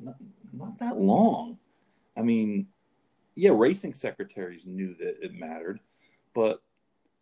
[0.00, 0.16] not,
[0.52, 1.58] not that long.
[2.16, 2.68] I mean,
[3.34, 5.80] yeah, racing secretaries knew that it mattered,
[6.34, 6.62] but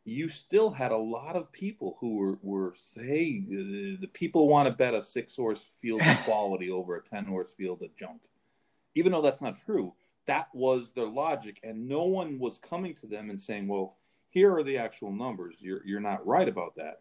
[0.06, 4.68] you still had a lot of people who were, were hey, the, the people want
[4.68, 8.20] to bet a six horse field of quality over a 10 horse field of junk.
[8.94, 9.92] Even though that's not true,
[10.26, 11.58] that was their logic.
[11.64, 13.96] And no one was coming to them and saying, well,
[14.28, 15.56] here are the actual numbers.
[15.60, 17.00] You're, you're not right about that.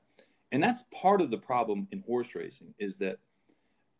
[0.51, 3.19] And that's part of the problem in horse racing is that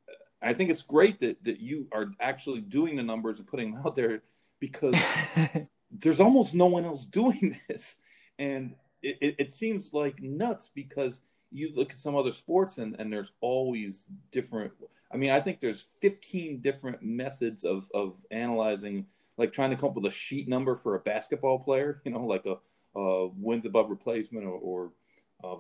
[0.10, 3.76] uh, I think it's great that, that you are actually doing the numbers and putting
[3.76, 4.24] them out there
[4.60, 4.96] because
[5.92, 7.98] there's almost no one else doing this.
[8.40, 8.76] And
[9.22, 13.32] it, it, seems like nuts because you look at some other sports and, and there's
[13.42, 14.72] always different
[15.12, 19.06] i mean i think there's 15 different methods of, of analyzing
[19.38, 22.26] like trying to come up with a sheet number for a basketball player you know
[22.26, 22.58] like a,
[22.98, 24.92] uh, wins above replacement or, or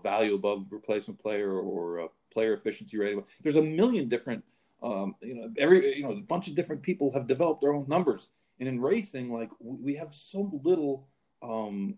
[0.01, 3.23] value above replacement player or, or player efficiency rating.
[3.43, 4.43] There's a million different,
[4.81, 7.85] um, you know, every you know, a bunch of different people have developed their own
[7.87, 8.29] numbers.
[8.59, 11.07] And in racing, like we have so little
[11.43, 11.95] um,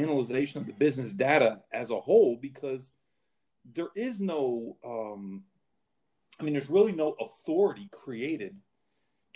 [0.00, 2.90] analyzation of the business data as a whole because
[3.74, 5.44] there is no, um,
[6.40, 8.56] I mean, there's really no authority created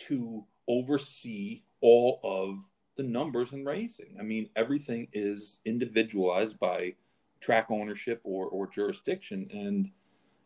[0.09, 4.17] to oversee all of the numbers in racing.
[4.19, 6.95] I mean, everything is individualized by
[7.41, 9.49] track ownership or, or jurisdiction.
[9.53, 9.91] And,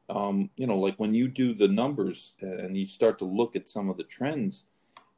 [0.08, 3.68] um, you know, like when you do the numbers and you start to look at
[3.68, 4.64] some of the trends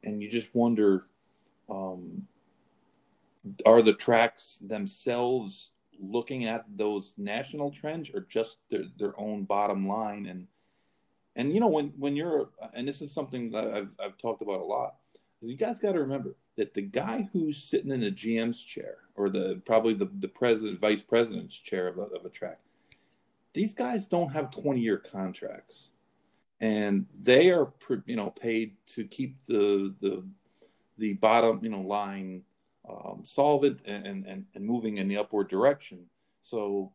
[0.03, 1.03] and you just wonder,
[1.69, 2.27] um,
[3.65, 9.87] are the tracks themselves looking at those national trends or just their, their own bottom
[9.87, 10.25] line?
[10.25, 10.47] And,
[11.35, 14.61] and, you know, when, when you're, and this is something that I've, I've talked about
[14.61, 14.95] a lot,
[15.41, 19.29] you guys got to remember that the guy who's sitting in the GM's chair or
[19.29, 22.59] the probably the, the president, vice president's chair of a, of a track,
[23.53, 25.91] these guys don't have 20 year contracts
[26.61, 27.71] and they are
[28.05, 30.23] you know paid to keep the the
[30.97, 32.41] the bottom you know line
[32.89, 36.05] um, solvent and, and and moving in the upward direction.
[36.41, 36.91] So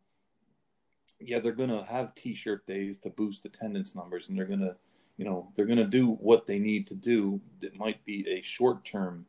[1.21, 4.75] yeah they're gonna have t-shirt days to boost attendance numbers and they're gonna
[5.17, 8.43] you know they're going to do what they need to do that might be a
[8.43, 9.27] short term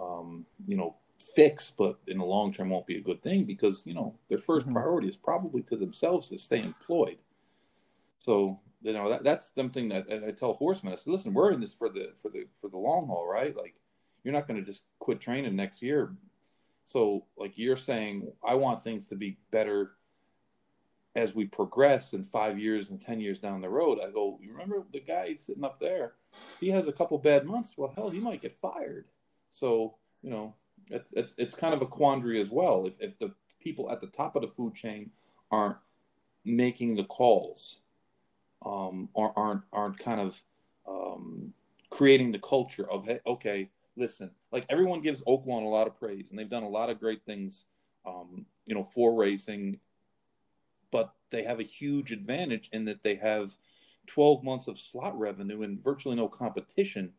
[0.00, 0.96] um, you know
[1.34, 4.38] fix but in the long term won't be a good thing because you know their
[4.38, 4.74] 1st mm-hmm.
[4.74, 7.18] priority is probably to themselves to stay employed.
[8.18, 11.60] So you know that, that's something that I tell horsemen I said listen we're in
[11.60, 13.56] this for the for the for the long haul right?
[13.56, 13.74] Like
[14.22, 16.14] you're not going to just quit training next year
[16.84, 19.92] so like you're saying I want things to be better
[21.16, 24.52] as we progress in five years and 10 years down the road, I go, you
[24.52, 26.12] remember the guy sitting up there?
[26.60, 27.74] He has a couple bad months.
[27.76, 29.06] Well, hell, he might get fired.
[29.48, 30.54] So, you know,
[30.88, 32.86] it's, it's, it's kind of a quandary as well.
[32.86, 35.10] If, if the people at the top of the food chain
[35.50, 35.76] aren't
[36.44, 37.78] making the calls,
[38.64, 40.40] um, or aren't, aren't kind of
[40.86, 41.52] um,
[41.90, 43.68] creating the culture of, hey, okay,
[44.00, 46.98] listen, like everyone gives Oaklawn a lot of praise and they've done a lot of
[46.98, 47.66] great things,
[48.04, 49.78] um, you know, for racing
[50.90, 53.56] but they have a huge advantage in that they have
[54.06, 57.12] 12 months of slot revenue and virtually no competition.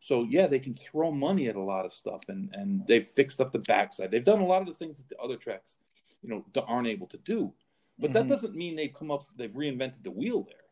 [0.00, 3.40] So yeah, they can throw money at a lot of stuff, and and they've fixed
[3.40, 4.12] up the backside.
[4.12, 5.76] They've done a lot of the things that the other tracks,
[6.22, 7.52] you know, aren't able to do.
[7.98, 8.14] But mm-hmm.
[8.14, 10.67] that doesn't mean they've come up, they've reinvented the wheel there,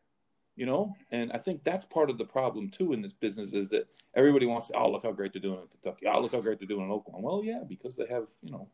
[0.57, 0.93] you know.
[1.11, 4.45] And I think that's part of the problem too in this business is that everybody
[4.45, 6.07] wants to, oh, look how great they're doing in Kentucky.
[6.07, 7.21] Oh, look how great they're doing in Oaklawn.
[7.21, 8.67] Well, yeah, because they have you know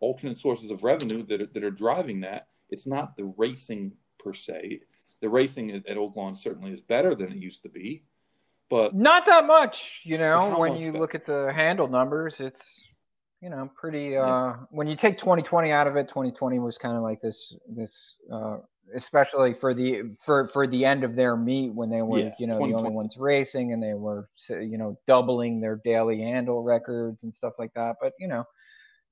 [0.00, 4.32] alternate sources of revenue that are, that are driving that it's not the racing per
[4.32, 4.80] se.
[5.20, 8.04] The racing at, at Oaklawn certainly is better than it used to be,
[8.70, 10.00] but not that much.
[10.04, 10.98] You know, when you better?
[10.98, 12.84] look at the handle numbers, it's
[13.40, 14.16] you know pretty.
[14.16, 14.56] Uh, yeah.
[14.70, 18.16] When you take 2020 out of it, 2020 was kind of like this this.
[18.32, 18.58] Uh,
[18.94, 22.46] especially for the for for the end of their meet when they were yeah, you
[22.46, 27.22] know the only ones racing and they were you know doubling their daily handle records
[27.22, 27.96] and stuff like that.
[28.00, 28.44] But you know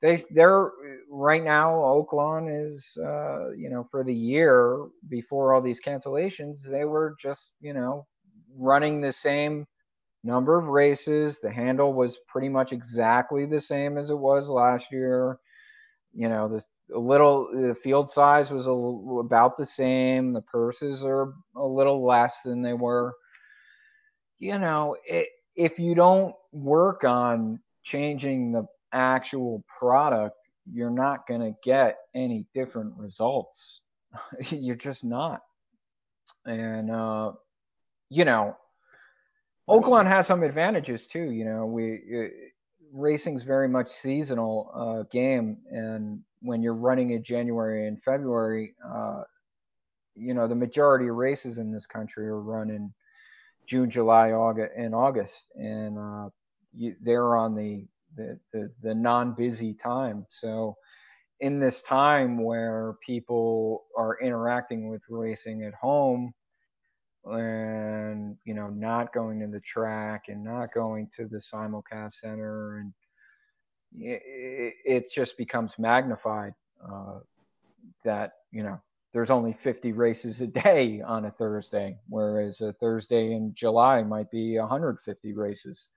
[0.03, 0.70] they they're
[1.11, 6.85] right now Oaklawn is uh, you know for the year before all these cancellations they
[6.85, 8.07] were just you know
[8.57, 9.66] running the same
[10.24, 11.39] number of races.
[11.41, 15.39] The handle was pretty much exactly the same as it was last year.
[16.14, 16.62] You know the
[16.95, 22.04] a little the field size was a, about the same the purses are a little
[22.04, 23.14] less than they were
[24.38, 30.37] you know it, if you don't work on changing the actual product,
[30.71, 33.80] you're not going to get any different results.
[34.50, 35.41] you're just not.
[36.45, 37.33] And, uh,
[38.11, 38.57] you know,
[39.68, 41.30] Oaklawn has some advantages too.
[41.30, 42.29] You know, we uh,
[42.92, 49.22] racing's very much seasonal uh, game, and when you're running in January and February, uh,
[50.14, 52.92] you know, the majority of races in this country are run in
[53.67, 56.29] June, July, August, and August, and uh,
[56.72, 57.87] you, they're on the
[58.17, 60.26] the, the, the non-busy time.
[60.30, 60.76] So
[61.41, 66.33] in this time where people are interacting with racing at home
[67.26, 72.79] and you know not going to the track and not going to the simulcast center
[72.79, 72.92] and
[73.99, 76.55] it, it just becomes magnified
[76.85, 77.18] uh,
[78.05, 78.81] that you know
[79.13, 84.31] there's only 50 races a day on a Thursday, whereas a Thursday in July might
[84.31, 85.89] be 150 races.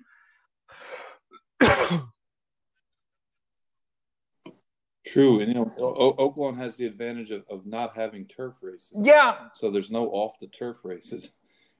[5.05, 8.93] True, and you know, o- Oaklawn has the advantage of, of not having turf races.
[8.95, 9.47] Yeah.
[9.55, 11.31] So there's no off the turf races.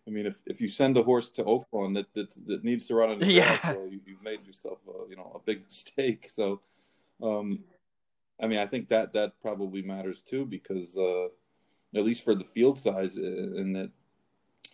[0.10, 2.96] I mean, if, if you send a horse to Oaklawn that that, that needs to
[2.96, 3.60] run on the yeah.
[3.60, 6.28] grass, well, you, have made yourself, a, you know, a big mistake.
[6.32, 6.62] So,
[7.22, 7.60] um,
[8.42, 11.28] I mean, I think that that probably matters too because uh,
[11.96, 13.92] at least for the field size, and uh, that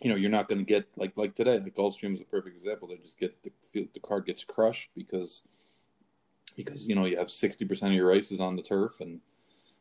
[0.00, 1.58] you know you're not going to get like like today.
[1.58, 2.88] Like Gulfstream is a perfect example.
[2.88, 5.42] They just get the field, the card gets crushed because
[6.56, 9.20] because you know you have sixty percent of your races on the turf and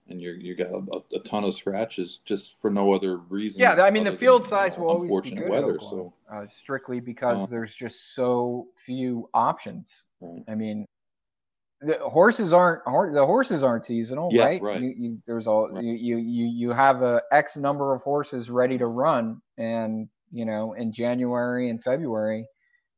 [0.09, 3.61] and you you got a, a, ton of scratches just for no other reason.
[3.61, 6.99] Yeah, I mean the field than, size will always be good weather, so uh, strictly
[6.99, 10.03] because uh, there's just so few options.
[10.21, 10.43] Right.
[10.47, 10.85] I mean,
[11.81, 14.61] the horses aren't the horses aren't seasonal, yeah, right?
[14.61, 14.81] right.
[14.81, 15.83] You, you, there's all right.
[15.83, 20.73] you you you have a X number of horses ready to run, and you know
[20.73, 22.45] in January and February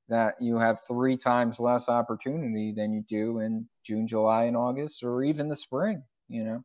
[0.09, 5.03] that you have three times less opportunity than you do in June, July, and August,
[5.03, 6.03] or even the spring.
[6.27, 6.63] You know.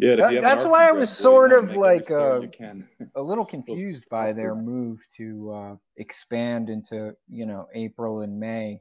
[0.00, 2.40] Yeah, that, that's why I was sort of like uh,
[3.14, 8.80] a little confused by their move to uh, expand into you know April and May.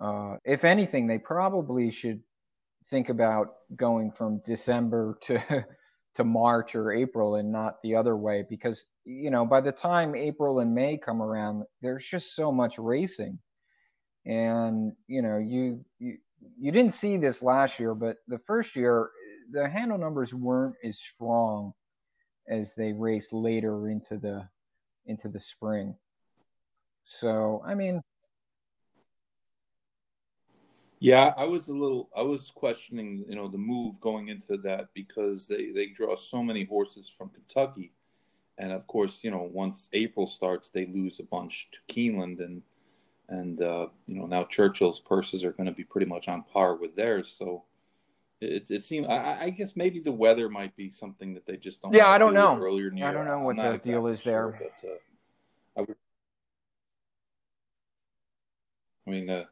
[0.00, 2.22] Uh, if anything, they probably should
[2.88, 5.66] think about going from December to
[6.14, 10.14] to March or April and not the other way because you know by the time
[10.14, 13.38] April and May come around, there's just so much racing,
[14.24, 16.16] and you know you you
[16.58, 19.10] you didn't see this last year, but the first year
[19.50, 21.72] the handle numbers weren't as strong
[22.48, 24.48] as they raced later into the
[25.06, 25.94] into the spring.
[27.04, 28.02] So I mean,
[30.98, 34.88] yeah, I was a little I was questioning you know the move going into that
[34.94, 37.92] because they they draw so many horses from Kentucky,
[38.58, 42.62] and of course you know once April starts they lose a bunch to Keeneland and
[43.28, 46.76] and uh, you know now Churchill's purses are going to be pretty much on par
[46.76, 47.64] with theirs so
[48.40, 49.06] it, it seemed.
[49.06, 51.94] I, I, guess maybe the weather might be something that they just don't.
[51.94, 52.58] Yeah, I don't do know.
[52.58, 54.70] Earlier in the I don't know what the exactly deal is sure, there.
[54.82, 54.94] But, uh,
[55.78, 55.96] I, would,
[59.06, 59.44] I mean, uh,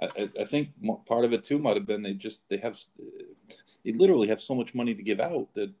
[0.00, 0.70] I, I think
[1.06, 2.78] part of it too might have been they just they have
[3.84, 5.72] they literally have so much money to give out that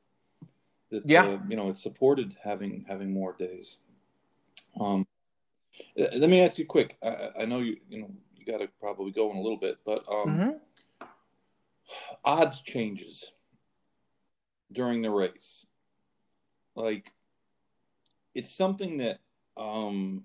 [0.90, 1.26] that yeah.
[1.26, 3.78] Uh, you know it's supported having having more days.
[4.80, 5.06] Um,
[5.96, 6.96] let me ask you quick.
[7.02, 9.78] I, I know you you know you got to probably go in a little bit,
[9.84, 10.50] but um, mm-hmm
[12.26, 13.32] odds changes
[14.72, 15.64] during the race.
[16.74, 17.12] Like
[18.34, 19.20] it's something that
[19.56, 20.24] um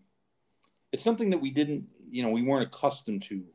[0.92, 3.46] it's something that we didn't, you know, we weren't accustomed to.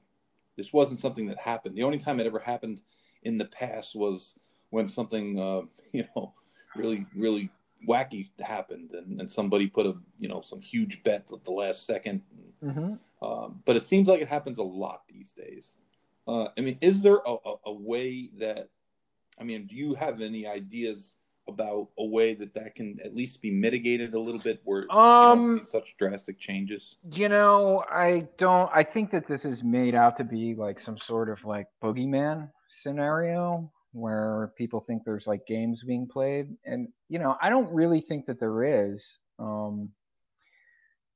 [0.57, 1.77] This wasn't something that happened.
[1.77, 2.81] The only time it ever happened
[3.23, 4.39] in the past was
[4.71, 5.63] when something uh,
[5.93, 6.33] you know,
[6.75, 7.51] really really
[7.87, 11.89] wacky happened and, and somebody put a you know some huge bet at the last
[11.89, 12.21] 2nd
[12.65, 13.27] mm-hmm.
[13.27, 15.77] um, but it seems like it happens a lot these days
[16.27, 18.69] uh, I mean, is there a, a, a, way that,
[19.41, 21.15] I mean, do you have any ideas
[21.49, 25.41] about a way that that can at least be mitigated a little bit where um,
[25.41, 26.97] you don't see such drastic changes?
[27.13, 30.99] You know, I don't, I think that this is made out to be like some
[30.99, 36.49] sort of like boogeyman scenario where people think there's like games being played.
[36.65, 39.19] And, you know, I don't really think that there is.
[39.39, 39.91] Um,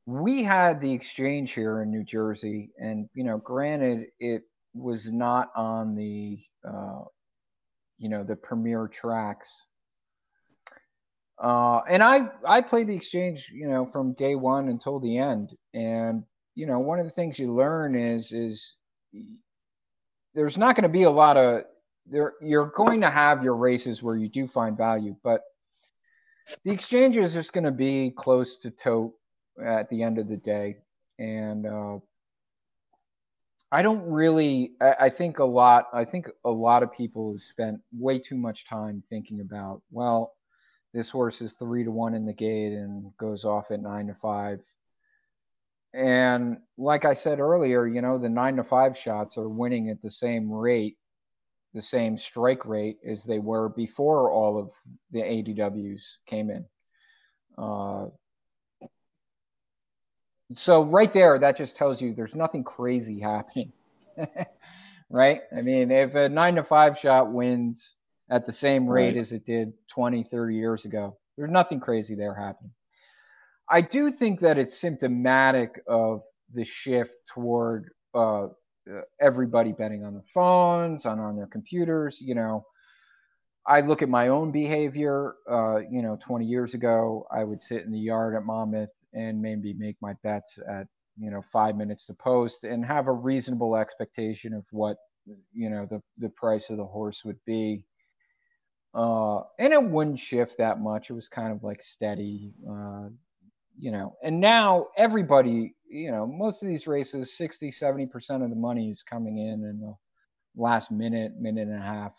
[0.07, 4.43] we had the exchange here in New Jersey, and you know, granted, it
[4.75, 7.03] was not on the uh,
[7.99, 9.67] you know the premier tracks.
[11.43, 15.57] Uh, and I I played the exchange you know from day one until the end,
[15.75, 16.25] and
[16.55, 18.75] you know one of the things you learn is is
[20.35, 21.63] there's not going to be a lot of
[22.07, 25.43] there you're going to have your races where you do find value, but
[26.65, 29.13] the exchange is just going to be close to tote
[29.65, 30.77] at the end of the day,
[31.19, 31.99] and uh,
[33.73, 34.73] I don't really.
[34.81, 35.87] I, I, think a lot.
[35.93, 39.83] I think a lot of people have spent way too much time thinking about.
[39.91, 40.35] Well,
[40.93, 44.17] this horse is three to one in the gate and goes off at nine to
[44.21, 44.61] five.
[45.93, 50.03] And like I said earlier, you know the nine to five shots are winning at
[50.03, 50.97] the same rate,
[51.75, 54.71] the same strike rate as they were before all of
[55.13, 56.65] the ADWs came in.
[57.57, 58.07] Uh,
[60.55, 63.73] so right there, that just tells you there's nothing crazy happening,
[65.11, 65.43] right?
[65.57, 67.95] I mean, if a nine to five shot wins
[68.31, 69.17] at the same rate right.
[69.17, 72.73] as it did 20, 30 years ago, there's nothing crazy there happening.
[73.69, 76.23] I do think that it's symptomatic of
[76.53, 78.49] the shift toward uh,
[79.21, 82.19] everybody betting on the phones, on on their computers.
[82.21, 82.67] You know,
[83.65, 85.35] I look at my own behavior.
[85.49, 89.41] Uh, you know, 20 years ago, I would sit in the yard at Monmouth and
[89.41, 90.87] maybe make my bets at
[91.19, 94.97] you know five minutes to post and have a reasonable expectation of what
[95.53, 97.85] you know the the price of the horse would be.
[98.95, 101.11] Uh and it wouldn't shift that much.
[101.11, 103.09] It was kind of like steady uh
[103.79, 104.17] you know.
[104.23, 109.03] And now everybody you know, most of these races, 60, 70% of the money is
[109.03, 109.95] coming in in the
[110.57, 112.13] last minute, minute and a half.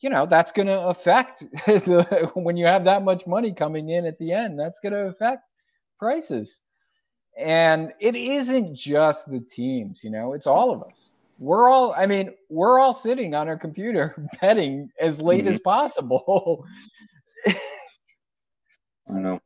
[0.00, 1.44] You know, that's going to affect
[2.34, 5.42] when you have that much money coming in at the end, that's going to affect
[6.04, 6.60] prices.
[7.34, 11.08] And it isn't just the teams, you know, it's all of us.
[11.38, 15.54] We're all, I mean, we're all sitting on our computer betting as late mm-hmm.
[15.54, 16.66] as possible.
[17.48, 17.54] I
[19.08, 19.40] know.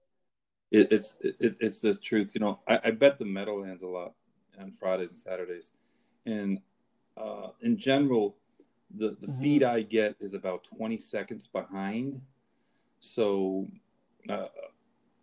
[0.72, 2.32] It, it's it, it's the truth.
[2.34, 4.12] You know, I, I, bet the Meadowlands a lot
[4.60, 5.70] on Fridays and Saturdays,
[6.26, 6.58] and
[7.16, 8.36] uh, in general,
[8.94, 9.40] the the mm-hmm.
[9.40, 12.20] feed I get is about twenty seconds behind.
[13.00, 13.66] So,
[14.28, 14.48] uh,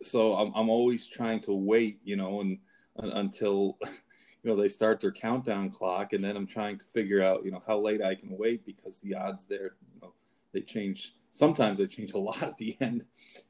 [0.01, 1.99] so I'm I'm always trying to wait.
[2.03, 2.57] You know, and
[3.01, 7.21] uh, until you know they start their countdown clock, and then I'm trying to figure
[7.21, 10.13] out you know how late I can wait because the odds there, you know,
[10.53, 11.15] they change.
[11.31, 13.05] Sometimes they change a lot at the end,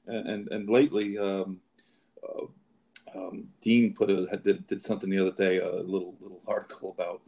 [0.08, 1.18] and and, and lately.
[1.18, 1.60] Um,
[2.24, 2.46] uh,
[3.14, 7.22] um, Dean put a did, did, something the other day, a little little article about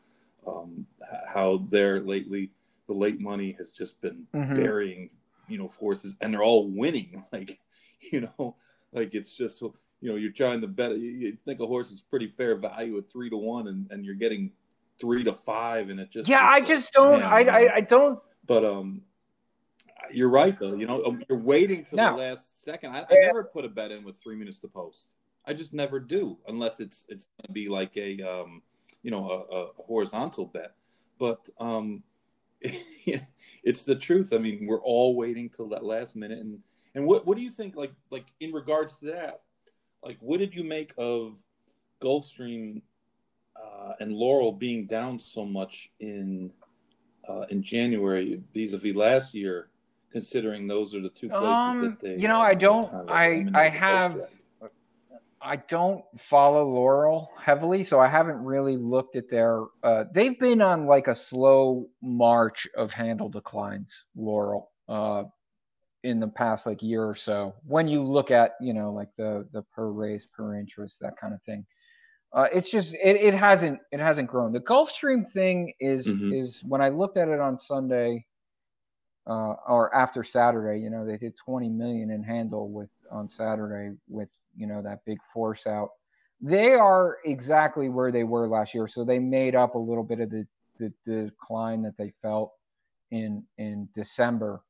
[0.45, 0.85] um,
[1.27, 2.51] how there lately
[2.87, 4.55] the late money has just been mm-hmm.
[4.55, 5.09] burying,
[5.47, 7.23] you know, forces, and they're all winning.
[7.31, 7.59] Like,
[8.11, 8.55] you know,
[8.97, 10.97] like it's just you know you're trying to bet.
[10.97, 14.15] You think a horse is pretty fair value at three to one, and, and you're
[14.15, 14.51] getting
[14.99, 16.45] three to five, and it just yeah.
[16.45, 17.23] I just don't.
[17.23, 18.19] I, I, I don't.
[18.45, 19.01] But um,
[20.11, 20.73] you're right though.
[20.73, 22.11] You know, um, you're waiting till no.
[22.11, 22.95] the last second.
[22.95, 25.13] I, I never put a bet in with three minutes to post.
[25.45, 28.61] I just never do unless it's it's going to be like a um,
[29.03, 30.73] you know a, a horizontal bet.
[31.19, 32.03] But um,
[33.63, 34.33] it's the truth.
[34.33, 36.39] I mean, we're all waiting till that last minute.
[36.39, 36.59] And
[36.97, 37.75] and what what do you think?
[37.75, 39.41] Like like in regards to that,
[40.03, 41.37] like what did you make of
[42.01, 42.81] Gulfstream
[43.55, 46.51] uh, and Laurel being down so much in
[47.29, 49.69] uh, in January vis-a-vis last year?
[50.09, 52.15] considering those are the two places um, that they.
[52.15, 52.89] You know, I don't.
[52.89, 54.21] Kind of I I have.
[55.39, 59.65] I don't follow Laurel heavily, so I haven't really looked at their.
[59.83, 65.25] Uh, they've been on like a slow march of handle declines, Laurel, uh,
[66.03, 67.55] in the past like year or so.
[67.65, 71.33] When you look at you know like the the per race, per interest, that kind
[71.33, 71.65] of thing,
[72.33, 74.51] uh, it's just it, it hasn't it hasn't grown.
[74.51, 76.33] The Gulfstream thing is mm-hmm.
[76.33, 78.25] is when I looked at it on Sunday
[79.27, 83.95] uh, or after Saturday, you know, they did 20 million in handle with on Saturday
[84.07, 85.89] with you know that big force out.
[86.39, 90.19] They are exactly where they were last year, so they made up a little bit
[90.19, 90.45] of the,
[90.79, 92.53] the, the decline that they felt
[93.11, 94.61] in in December.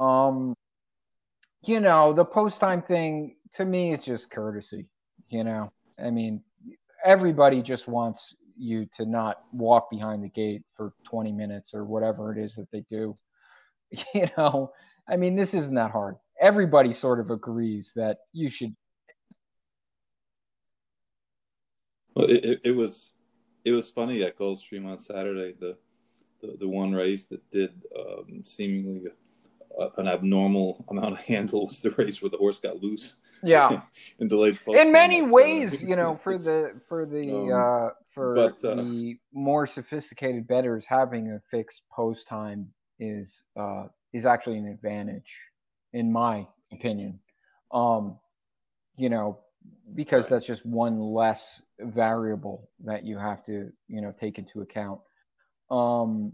[0.00, 0.54] Um,
[1.62, 4.86] you know, the post time thing to me, it's just courtesy.
[5.28, 5.70] You know,
[6.02, 6.42] I mean,
[7.04, 12.32] everybody just wants you to not walk behind the gate for 20 minutes or whatever
[12.32, 13.14] it is that they do.
[14.14, 14.72] you know,
[15.08, 16.16] I mean, this isn't that hard.
[16.40, 18.70] Everybody sort of agrees that you should.
[22.14, 23.12] Well, it, it was
[23.64, 25.54] it was funny at Gulfstream on Saturday.
[25.58, 25.76] The
[26.40, 29.10] the, the one race that did um, seemingly
[29.78, 33.16] a, an abnormal amount of handle was the race where the horse got loose.
[33.42, 33.82] Yeah,
[34.18, 34.58] and delayed.
[34.68, 39.18] In many ways, you know, for the for the um, uh, for but, uh, the
[39.32, 42.68] more sophisticated betters, having a fixed post time
[42.98, 45.36] is uh, is actually an advantage,
[45.92, 47.18] in my opinion.
[47.72, 48.18] Um,
[48.96, 49.40] you know,
[49.94, 55.00] because that's just one less variable that you have to you know take into account.
[55.70, 56.32] Um,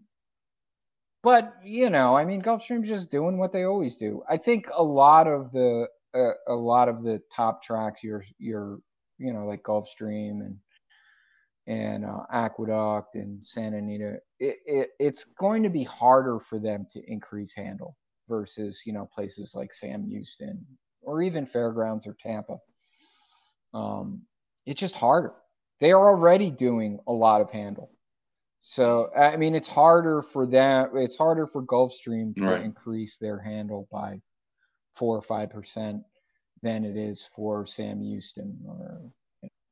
[1.23, 4.23] but you know, I mean, Gulfstream's just doing what they always do.
[4.29, 8.79] I think a lot of the uh, a lot of the top tracks, your your
[9.19, 10.57] you know like Gulfstream and
[11.67, 16.87] and uh, Aqueduct and Santa Anita, it, it, it's going to be harder for them
[16.93, 17.97] to increase handle
[18.29, 20.65] versus you know places like Sam Houston
[21.03, 22.59] or even Fairgrounds or Tampa.
[23.75, 24.23] Um,
[24.67, 25.33] it's just harder.
[25.81, 27.91] They are already doing a lot of handle.
[28.63, 30.91] So I mean, it's harder for them.
[30.95, 32.63] It's harder for Gulfstream to right.
[32.63, 34.21] increase their handle by
[34.97, 36.03] four or five percent
[36.63, 39.01] than it is for Sam Houston or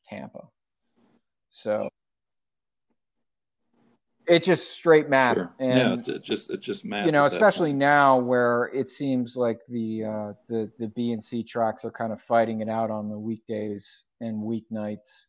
[0.08, 0.48] Tampa.
[1.50, 1.88] So
[4.26, 5.36] it's just straight math.
[5.36, 5.52] Sure.
[5.58, 7.06] And, yeah, it's just it's just math.
[7.06, 11.42] You know, especially now where it seems like the uh, the the B and C
[11.42, 15.24] tracks are kind of fighting it out on the weekdays and weeknights,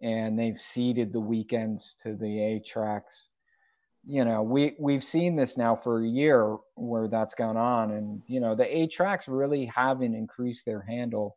[0.00, 3.28] and they've ceded the weekends to the A tracks.
[4.06, 8.22] You know, we we've seen this now for a year where that's gone on, and
[8.26, 11.36] you know the A tracks really haven't increased their handle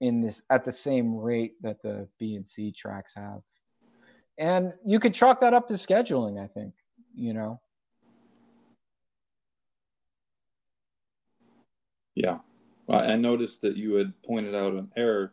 [0.00, 3.40] in this at the same rate that the B and C tracks have.
[4.38, 6.74] And you could chalk that up to scheduling, I think,
[7.14, 7.60] you know.
[12.14, 12.38] Yeah.
[12.88, 15.32] I noticed that you had pointed out an error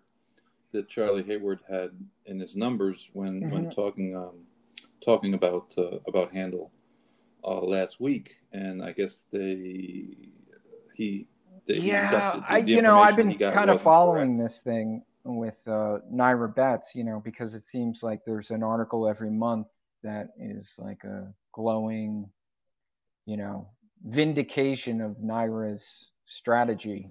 [0.73, 1.91] that Charlie Hayward had
[2.25, 3.51] in his numbers when mm-hmm.
[3.51, 4.43] when talking um,
[5.03, 6.71] talking about uh, about Handle
[7.43, 10.07] uh, last week, and I guess they
[10.95, 11.27] he
[11.67, 14.53] they, yeah, the, I you know I've been kind of following correct.
[14.53, 19.07] this thing with uh, NYRA Bets, you know, because it seems like there's an article
[19.07, 19.67] every month
[20.03, 22.29] that is like a glowing,
[23.25, 23.69] you know,
[24.03, 27.09] vindication of NYRA's strategy,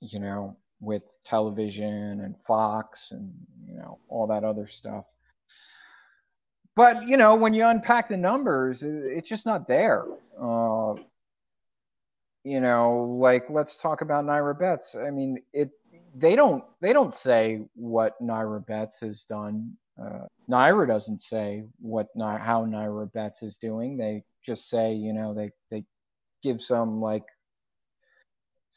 [0.00, 3.32] you know, with television and Fox and,
[3.66, 5.04] you know, all that other stuff.
[6.74, 10.04] But, you know, when you unpack the numbers, it's just not there.
[10.40, 10.94] Uh,
[12.44, 14.94] you know, like let's talk about NYRA Bets.
[14.94, 15.70] I mean, it
[16.14, 19.76] they don't they don't say what NYRA Bets has done.
[20.00, 23.96] Uh, NYRA doesn't say what how NYRA Bets is doing.
[23.96, 25.84] They just say, you know, they they
[26.42, 27.24] give some like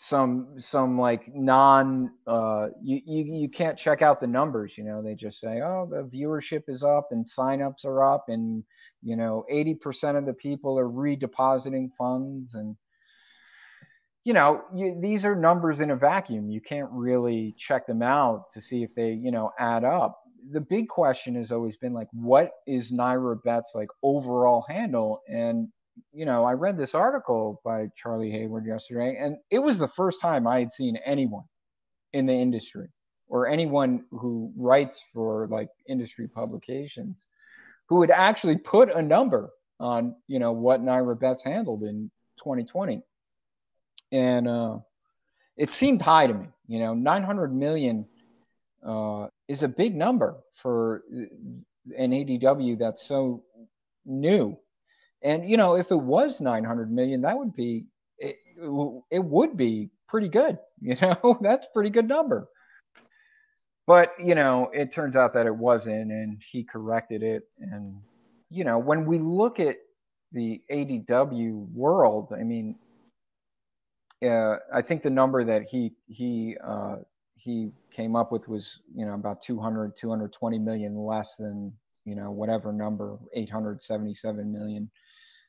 [0.02, 5.02] some some like non uh you, you you can't check out the numbers you know?
[5.02, 8.64] They just say oh the viewership is up and signups are up and
[9.04, 12.78] you know 80% of the people are redepositing funds and
[14.24, 16.50] you know you, these are numbers in a vacuum.
[16.50, 20.18] You can't really check them out to see if they you know add up.
[20.52, 25.20] The big question has always been like what is NYRA bets like overall handle?
[25.28, 25.68] And
[26.12, 30.22] you know, I read this article by Charlie Hayward yesterday, and it was the first
[30.22, 31.46] time I had seen anyone
[32.14, 32.88] in the industry
[33.28, 37.28] or anyone who writes for like industry publications
[37.88, 39.50] who had actually put a number
[39.80, 43.02] on, you know, what NYRA bets handled in 2020.
[44.12, 44.78] And uh,
[45.58, 48.06] it seemed high to me, you know, 900 million
[48.86, 53.44] uh, is a big number for an ADW that's so
[54.06, 54.58] new
[55.22, 57.86] and you know, if it was 900 million, that would be
[58.18, 58.38] it,
[59.12, 60.58] it would be pretty good.
[60.82, 62.48] You know, that's pretty good number.
[63.86, 67.50] But you know, it turns out that it wasn't, and he corrected it.
[67.60, 67.98] And
[68.50, 69.76] you know, when we look at
[70.32, 72.78] the ADW world, I mean,
[74.24, 76.98] uh, I think the number that he he uh,
[77.36, 81.74] he came up with was you know about 200 220 million less than
[82.06, 84.90] you know whatever number 877 million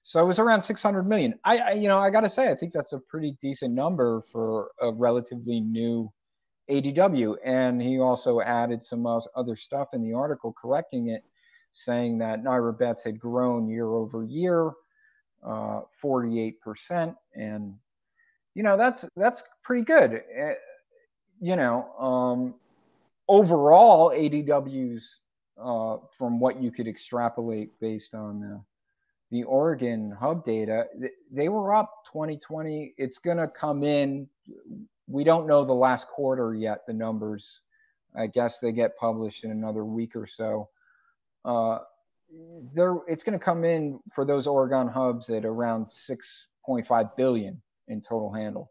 [0.02, 1.34] so it was around 600 million.
[1.44, 4.24] I, I you know, I got to say, I think that's a pretty decent number
[4.32, 6.10] for a relatively new
[6.70, 7.36] ADW.
[7.44, 11.22] And he also added some other stuff in the article correcting it,
[11.72, 14.70] saying that NYRA bets had grown year over year,
[15.46, 17.14] uh, 48%.
[17.34, 17.74] And,
[18.54, 20.22] you know, that's, that's pretty good.
[20.40, 20.52] Uh,
[21.40, 22.54] you know, um,
[23.28, 25.02] overall ADWs,
[25.62, 28.64] uh, from what you could extrapolate based on
[29.30, 30.84] the Oregon hub data,
[31.30, 32.94] they were up 2020.
[32.96, 34.28] It's going to come in.
[35.06, 37.60] We don't know the last quarter yet, the numbers.
[38.16, 40.68] I guess they get published in another week or so.
[41.44, 41.78] Uh,
[42.74, 48.00] there, it's going to come in for those Oregon hubs at around 6.5 billion in
[48.00, 48.70] total handle,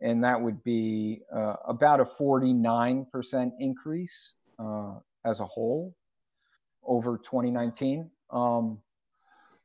[0.00, 4.94] and that would be uh, about a 49% increase uh,
[5.24, 5.94] as a whole
[6.84, 8.10] over 2019.
[8.30, 8.78] Um,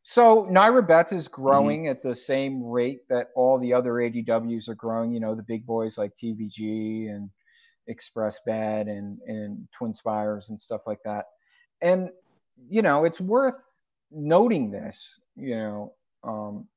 [0.04, 1.42] so NYRA Bets is mm-hmm.
[1.42, 1.92] growing mm-hmm.
[1.92, 5.14] at the same rate that all the other ADWs are growing.
[5.14, 7.30] You know, the big boys like TVG and
[7.88, 11.26] Express Bet and and Twin Spires and stuff like that.
[11.82, 12.10] And
[12.70, 13.58] you know, it's worth
[14.12, 15.18] noting this.
[15.36, 15.94] You know,
[16.24, 16.68] um,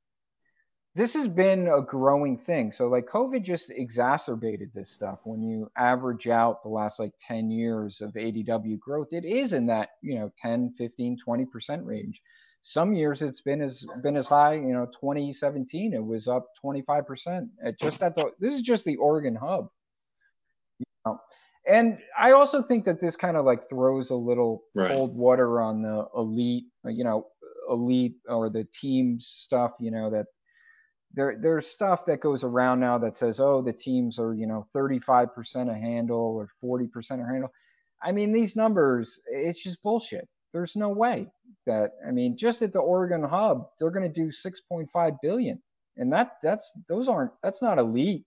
[0.95, 2.73] this has been a growing thing.
[2.73, 5.19] So like COVID just exacerbated this stuff.
[5.25, 9.67] When you average out the last like 10 years of ADW growth, it is in
[9.67, 12.23] that, you know, 10, 15, 20% range
[12.69, 17.49] some years it's been as been as high you know 2017 it was up 25%
[17.65, 19.69] at just at the this is just the oregon hub
[20.81, 21.17] you know?
[21.71, 24.91] and i also think that this kind of like throws a little right.
[24.91, 27.29] cold water on the elite you know
[27.71, 30.27] elite or the teams stuff you know that
[31.15, 34.67] there there's stuff that goes around now that says oh the teams are you know
[34.75, 36.49] 35% a handle or
[36.81, 37.53] 40% a handle
[38.03, 41.27] i mean these numbers it's just bullshit there's no way
[41.67, 45.63] that I mean, just at the Oregon hub, they're going to do 6.5 billion,
[45.99, 48.25] and that that's those aren't that's not elite.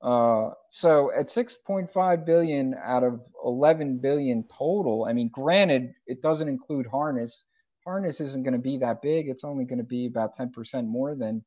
[0.00, 6.48] Uh, so at 6.5 billion out of 11 billion total, I mean, granted, it doesn't
[6.48, 7.42] include harness.
[7.84, 9.28] Harness isn't going to be that big.
[9.28, 11.44] It's only going to be about 10% more than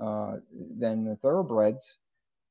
[0.00, 0.36] uh,
[0.76, 1.98] than the thoroughbreds.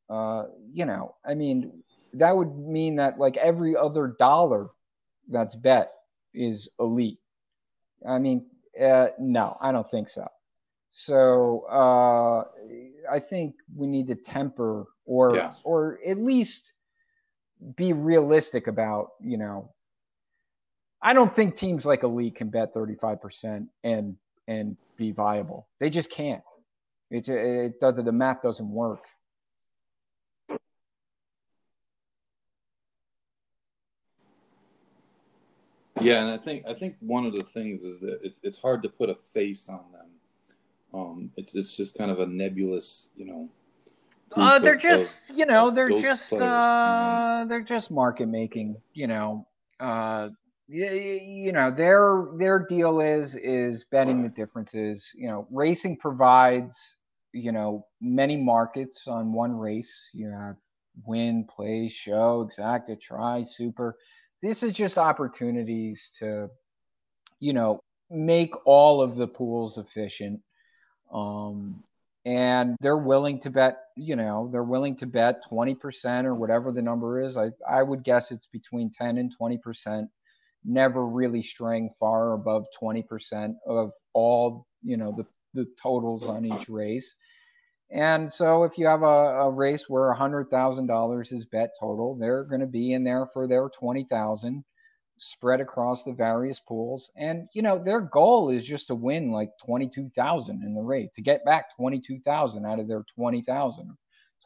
[0.10, 1.84] Uh, you know, I mean,
[2.14, 4.70] that would mean that like every other dollar
[5.30, 5.92] that's bet
[6.34, 7.20] is elite.
[8.08, 8.46] I mean,
[8.82, 10.28] uh, no, I don't think so.
[10.92, 12.44] So uh,
[13.12, 15.54] I think we need to temper or yeah.
[15.64, 16.72] or at least
[17.76, 19.72] be realistic about, you know,
[21.02, 24.16] I don't think teams like Elite can bet 35% and
[24.48, 25.68] and be viable.
[25.80, 26.44] They just can't.
[27.12, 29.04] It it does the math doesn't work.
[36.08, 38.84] Yeah, and I think I think one of the things is that it's it's hard
[38.84, 40.08] to put a face on them.
[40.94, 43.50] Um, it's it's just kind of a nebulous, you know.
[44.36, 49.08] Uh, they're of, just, of, you know, they're just uh, they're just market making, you
[49.08, 49.48] know.
[49.80, 50.30] Uh,
[50.68, 54.36] you, you know, their their deal is is betting right.
[54.36, 55.08] the differences.
[55.16, 56.96] You know, racing provides,
[57.32, 60.10] you know, many markets on one race.
[60.14, 60.56] You have
[61.06, 63.98] win, play, show, exacta, tri, super
[64.42, 66.50] this is just opportunities to,
[67.40, 70.42] you know, make all of the pools efficient.
[71.14, 71.84] Um,
[72.26, 76.82] and they're willing to bet, you know, they're willing to bet 20% or whatever the
[76.82, 77.38] number is.
[77.38, 80.10] I, I would guess it's between 10 and 20%,
[80.66, 86.68] never really straying far above 20% of all, you know, the, the totals on each
[86.68, 87.16] race.
[87.90, 92.62] And so if you have a, a race where $100,000 is bet total, they're going
[92.62, 94.64] to be in there for their 20,000
[95.20, 97.10] spread across the various pools.
[97.16, 101.22] And, you know, their goal is just to win like 22,000 in the race, to
[101.22, 103.98] get back 22,000 out of their 20,000,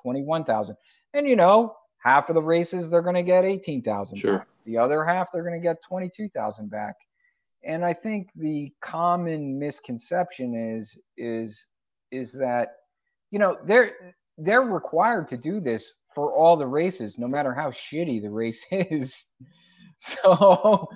[0.01, 0.75] 21,000.
[1.13, 4.37] And, you know, half of the races they're going to get 18,000 sure.
[4.39, 4.47] back.
[4.65, 6.95] The other half they're going to get 22,000 back.
[7.63, 11.63] And I think the common misconception is is
[12.11, 12.69] is that
[13.31, 13.93] you know they're
[14.37, 18.65] they're required to do this for all the races no matter how shitty the race
[18.71, 19.25] is.
[19.97, 20.87] So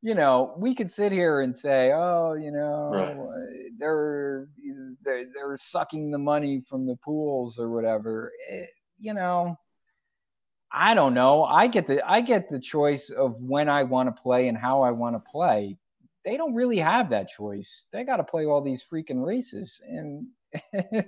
[0.00, 3.16] you know we could sit here and say oh you know right.
[3.78, 4.48] they're,
[5.04, 8.32] they're they're sucking the money from the pools or whatever.
[8.48, 9.56] It, you know
[10.74, 11.44] i don't know.
[11.44, 14.82] I get the i get the choice of when i want to play and how
[14.82, 15.76] i want to play.
[16.24, 17.86] They don't really have that choice.
[17.92, 19.80] They got to play all these freaking races.
[19.84, 20.28] And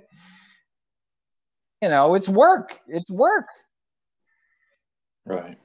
[1.81, 2.75] you know, it's work.
[2.87, 3.47] It's work.
[5.25, 5.57] Right,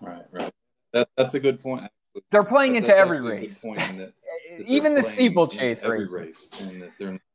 [0.00, 0.50] right, right.
[0.92, 1.90] That, that's a good point.
[2.32, 3.60] They're playing that's, into that's every race.
[3.60, 3.96] That,
[4.58, 6.10] that Even the steeplechase race.
[6.10, 6.50] Race,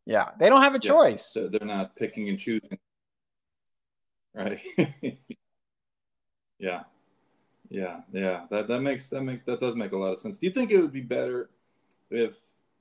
[0.06, 1.32] yeah, they don't have a yeah, choice.
[1.34, 2.78] They're, they're not picking and choosing.
[4.34, 4.60] Right.
[6.60, 6.84] yeah.
[7.70, 10.38] Yeah, yeah, that that makes that make that does make a lot of sense.
[10.38, 11.50] Do you think it would be better
[12.12, 12.38] if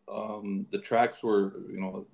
[0.09, 2.07] um, the tracks were, you know,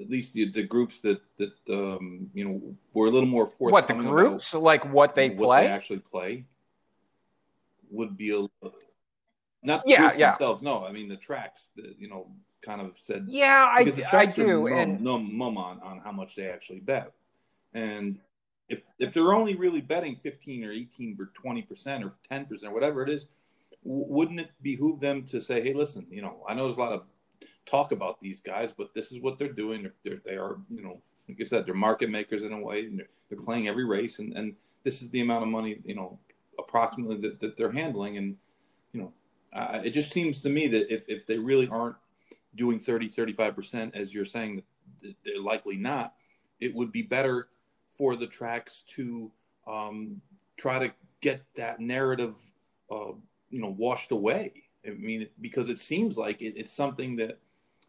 [0.00, 4.04] at least the, the groups that that um, you know were a little more forthcoming.
[4.04, 5.66] What the groups like what they what play?
[5.66, 6.44] They actually play
[7.90, 8.46] would be a
[9.62, 10.62] not yeah yeah themselves.
[10.62, 11.70] No, I mean the tracks.
[11.76, 12.28] That, you know,
[12.62, 13.26] kind of said.
[13.28, 14.68] Yeah, I I do.
[14.68, 17.12] Num, and num, mum on on how much they actually bet,
[17.72, 18.18] and
[18.68, 22.72] if if they're only really betting fifteen or eighteen or twenty percent or ten percent,
[22.72, 23.26] whatever it is,
[23.82, 26.92] wouldn't it behoove them to say, hey, listen, you know, I know there's a lot
[26.92, 27.02] of
[27.66, 29.82] talk about these guys, but this is what they're doing.
[29.82, 32.86] They're, they're they are, you know, like I said, they're market makers in a way,
[32.86, 34.54] and they're, they're playing every race, and, and
[34.84, 36.18] this is the amount of money, you know,
[36.58, 38.16] approximately that, that they're handling.
[38.16, 38.36] And,
[38.92, 39.12] you know,
[39.82, 41.96] it just seems to me that if, if they really aren't
[42.54, 44.62] doing 30, 35%, as you're saying
[45.02, 46.14] they're likely not,
[46.60, 47.48] it would be better
[47.90, 49.30] for the tracks to
[49.66, 50.20] um,
[50.56, 52.34] try to get that narrative,
[52.90, 53.12] uh,
[53.50, 54.52] you know, washed away.
[54.86, 57.38] I mean, because it seems like it, it's something that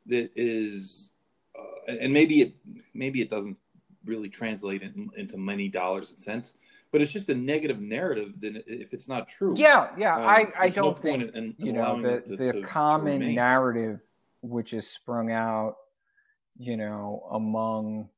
[0.08, 1.12] that is,
[1.58, 2.56] uh, and maybe it
[2.94, 3.58] maybe it doesn't
[4.06, 6.56] really translate in, into many dollars and cents,
[6.92, 8.34] but it's just a negative narrative.
[8.40, 11.56] Then if it's not true, yeah, yeah, um, I I don't no think in, in
[11.58, 14.00] you know the to, the to, common to narrative
[14.50, 15.78] which is sprung out,
[16.58, 18.10] you know, among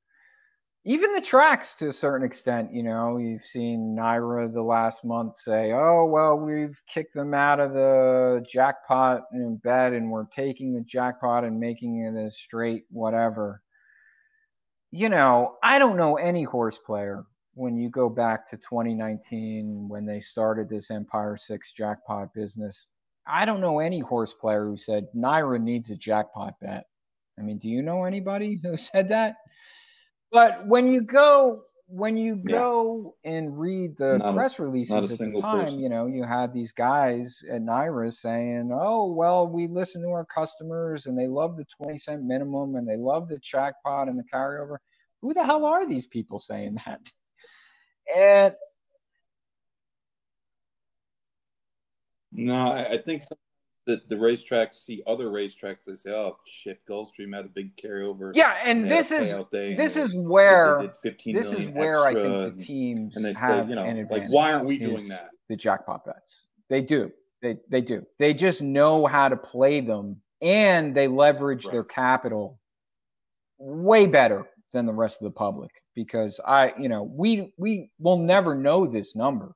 [0.87, 5.35] even the tracks to a certain extent, you know, you've seen NYRA the last month
[5.35, 10.73] say, oh, well, we've kicked them out of the jackpot in bed and we're taking
[10.73, 13.61] the jackpot and making it a straight whatever.
[14.91, 20.05] You know, I don't know any horse player when you go back to 2019 when
[20.05, 22.87] they started this Empire 6 jackpot business.
[23.27, 26.85] I don't know any horse player who said NYRA needs a jackpot bet.
[27.37, 29.35] I mean, do you know anybody who said that?
[30.31, 33.31] But when you go when you go yeah.
[33.31, 35.79] and read the not press releases at the time, person.
[35.79, 40.25] you know, you had these guys at NYRA saying, "Oh, well, we listen to our
[40.25, 44.23] customers and they love the 20 cent minimum and they love the jackpot and the
[44.23, 44.77] carryover."
[45.21, 46.99] Who the hell are these people saying that?
[48.15, 48.53] And
[52.33, 53.23] no, I, I think
[53.87, 55.85] the, the racetracks see other racetracks.
[55.87, 60.13] They say, "Oh shit, Gulfstream had a big carryover." Yeah, and this is this is
[60.13, 60.93] where
[61.25, 64.65] this is where I think the teams and they say, you know, like why aren't
[64.65, 65.29] we doing that?
[65.47, 66.43] The jackpot bets.
[66.69, 67.11] They do.
[67.41, 68.05] They they do.
[68.19, 71.71] They just know how to play them, and they leverage right.
[71.71, 72.59] their capital
[73.57, 78.17] way better than the rest of the public because I, you know, we we will
[78.17, 79.55] never know this number,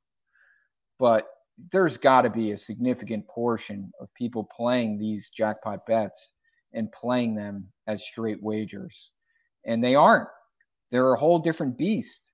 [0.97, 1.27] but
[1.71, 6.31] there's got to be a significant portion of people playing these jackpot bets
[6.73, 9.11] and playing them as straight wagers.
[9.65, 10.29] And they aren't.
[10.91, 12.31] They're a whole different beast.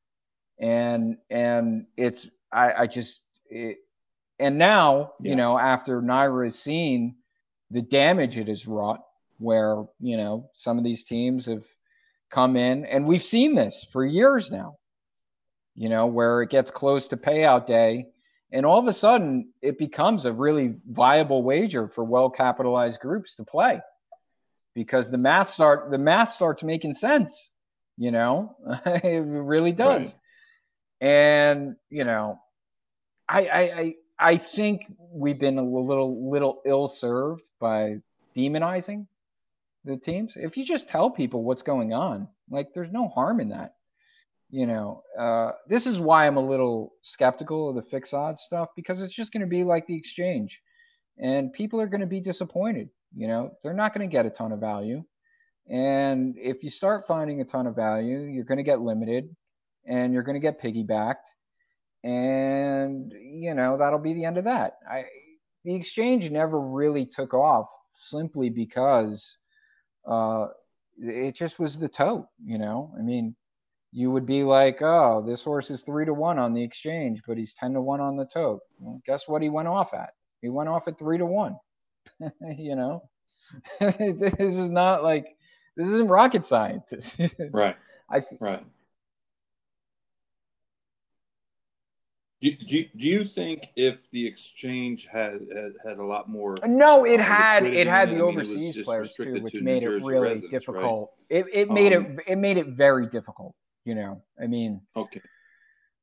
[0.59, 3.77] And and it's i i just it,
[4.39, 5.29] and now yeah.
[5.29, 7.15] you know after NYRA has seen
[7.69, 9.01] the damage it has wrought
[9.37, 11.65] where you know some of these teams have
[12.31, 12.85] come in.
[12.85, 14.77] And we've seen this for years now
[15.75, 18.07] you know where it gets close to payout day
[18.51, 23.35] and all of a sudden, it becomes a really viable wager for well capitalized groups
[23.35, 23.81] to play
[24.73, 27.51] because the math start the math starts making sense.
[27.97, 28.55] You know,
[28.85, 30.13] it really does.
[31.01, 31.09] Right.
[31.09, 32.39] And you know,
[33.27, 37.97] I, I I I think we've been a little little ill served by
[38.35, 39.07] demonizing
[39.83, 40.33] the teams.
[40.35, 43.76] If you just tell people what's going on, like there's no harm in that
[44.49, 48.69] you know, uh, this is why I'm a little skeptical of the fixed odds stuff
[48.75, 50.59] because it's just going to be like the exchange,
[51.17, 52.89] and people are going to be disappointed.
[53.15, 55.03] You know, they're not going to get a ton of value,
[55.67, 59.35] and if you start finding a ton of value, you're going to get limited,
[59.85, 61.15] and you're going to get piggybacked,
[62.03, 64.73] and you know that'll be the end of that.
[64.89, 65.03] I
[65.65, 67.67] the exchange never really took off
[67.99, 69.29] simply because
[70.09, 70.45] uh,
[70.97, 72.27] it just was the tote.
[72.45, 73.35] You know, I mean
[73.97, 77.35] you would be like, oh, this horse is three to one on the exchange, but
[77.35, 78.59] he's 10 to one on the tote.
[78.79, 80.11] Well, guess what he went off at?
[80.39, 81.57] He went off at three to one.
[82.41, 83.09] you know,
[83.79, 85.25] this is not like,
[85.75, 87.17] this isn't rocket science.
[87.51, 87.75] right.
[88.07, 88.63] I, right.
[92.39, 96.55] Do, do, do you think if the exchange had had, had a lot more?
[96.67, 101.13] No, it had it had the overseas players too, which made it really difficult.
[101.31, 101.39] Right?
[101.39, 103.55] It it made um, it it made it very difficult
[103.88, 105.22] you know, I mean, okay.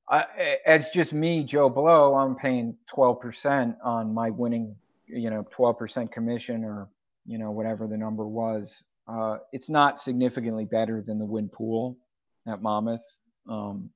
[0.08, 0.24] I,
[0.64, 4.74] as just me, Joe Blow, I'm paying 12% on my winning,
[5.06, 6.88] you know, 12% commission or,
[7.26, 8.82] you know, whatever the number was.
[9.06, 11.98] Uh, it's not significantly better than the win pool
[12.46, 13.04] at Monmouth.
[13.48, 13.90] Um,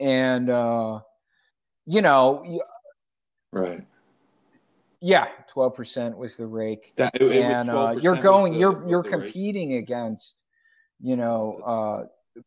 [0.00, 0.98] and, uh,
[1.86, 2.60] you know,
[3.52, 3.86] right.
[5.00, 6.92] Yeah, 12% was the rake.
[6.96, 9.84] That, it, and, uh, you're going, you're, you're competing rake.
[9.84, 10.34] against,
[11.00, 12.06] you know, uh,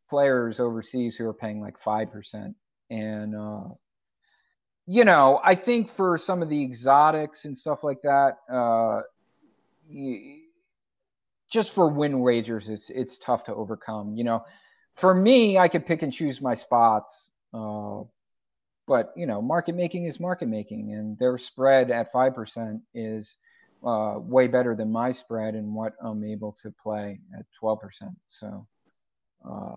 [0.10, 2.54] players overseas who are paying like 5%.
[2.90, 3.70] And, uh,
[4.88, 9.02] you know, I think for some of the exotics and stuff like that, uh,
[11.52, 14.16] just for win wagers, it's it's tough to overcome.
[14.16, 14.46] You know,
[14.96, 18.02] for me, I could pick and choose my spots, uh,
[18.88, 23.36] but you know, market making is market making, and their spread at five percent is
[23.86, 28.16] uh, way better than my spread and what I'm able to play at twelve percent.
[28.28, 28.66] So,
[29.48, 29.76] uh,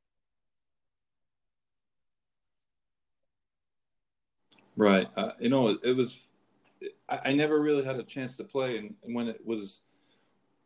[4.76, 5.08] right.
[5.16, 6.20] Uh, you know, it, it was.
[7.08, 9.80] I, I, never really had a chance to play, and, and when it was,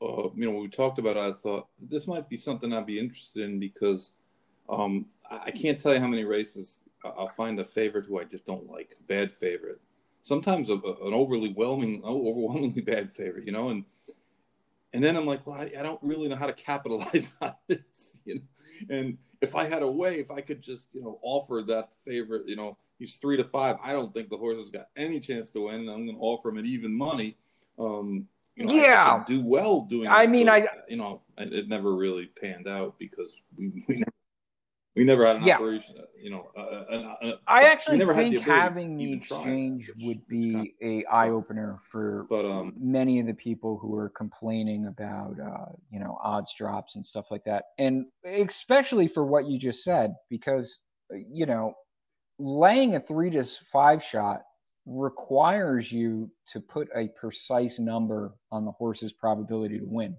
[0.02, 2.98] uh, you know, we talked about it, I thought this might be something I'd be
[2.98, 4.12] interested in because
[4.68, 8.24] um, I, I can't tell you how many races I'll find a favorite who I
[8.24, 9.80] just don't like, a bad favorite.
[10.22, 13.84] Sometimes a, an overly whelming, overwhelmingly bad favorite, you know, and
[14.92, 18.18] and then I'm like, well, I, I, don't really know how to capitalize on this,
[18.24, 18.40] you know.
[18.90, 22.48] And if I had a way, if I could just, you know, offer that favorite,
[22.48, 23.76] you know, he's three to five.
[23.82, 25.88] I don't think the horse has got any chance to win.
[25.88, 27.36] I'm going to offer him at even money.
[27.78, 28.26] Um,
[28.56, 30.08] you know, yeah, I, I do well doing.
[30.08, 34.10] I mean, I you know, it never really panned out because we, we never
[34.98, 35.54] we never had an yeah.
[35.54, 35.94] operation.
[35.96, 40.52] Uh, you know, uh, uh, uh, I actually think the having the exchange would be
[40.52, 44.86] kind of, a eye opener for but, um, many of the people who are complaining
[44.86, 49.56] about uh, you know odds drops and stuff like that, and especially for what you
[49.56, 50.78] just said, because
[51.30, 51.74] you know,
[52.40, 54.42] laying a three to five shot
[54.84, 60.16] requires you to put a precise number on the horse's probability to win.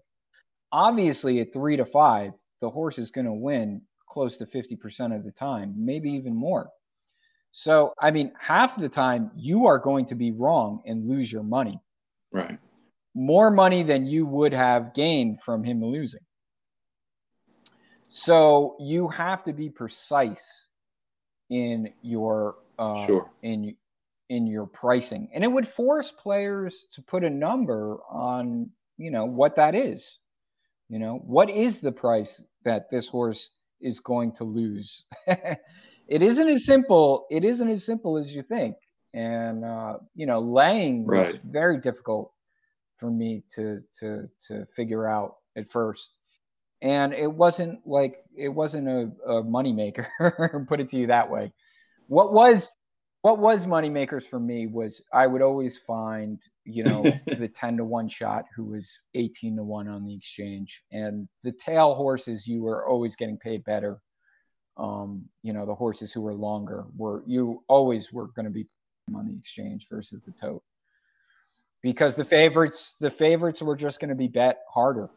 [0.71, 2.31] Obviously, at three to five,
[2.61, 6.69] the horse is going to win close to 50% of the time, maybe even more.
[7.51, 11.43] So, I mean, half the time you are going to be wrong and lose your
[11.43, 11.79] money.
[12.31, 12.59] Right.
[13.15, 16.21] More money than you would have gained from him losing.
[18.09, 20.67] So, you have to be precise
[21.49, 23.31] in your uh, sure.
[23.41, 23.75] in
[24.29, 29.25] in your pricing, and it would force players to put a number on you know
[29.25, 30.17] what that is.
[30.87, 33.49] You know what is the price that this horse
[33.81, 35.03] is going to lose.
[35.27, 37.25] it isn't as simple.
[37.29, 38.75] It isn't as simple as you think,
[39.13, 42.31] and uh, you know laying was very difficult
[42.97, 46.17] for me to to to figure out at first
[46.81, 50.07] and it wasn't like it wasn't a, a moneymaker
[50.67, 51.51] put it to you that way
[52.07, 52.71] what was
[53.21, 56.39] what was moneymakers for me was i would always find
[56.69, 60.81] you know the 10 to 1 shot who was 18 to 1 on the exchange.
[60.91, 63.99] And the tail horses you were always getting paid better.
[64.77, 68.67] Um, you know the horses who were longer were you always were going to be
[69.13, 70.63] on the exchange versus the tote.
[71.81, 75.09] Because the favorites the favorites were just going to be bet harder.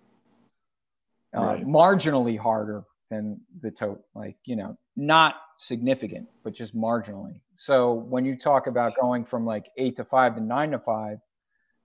[1.34, 1.66] Uh, right.
[1.66, 8.24] marginally harder than the tote like you know not significant but just marginally so when
[8.24, 11.18] you talk about going from like eight to five to nine to five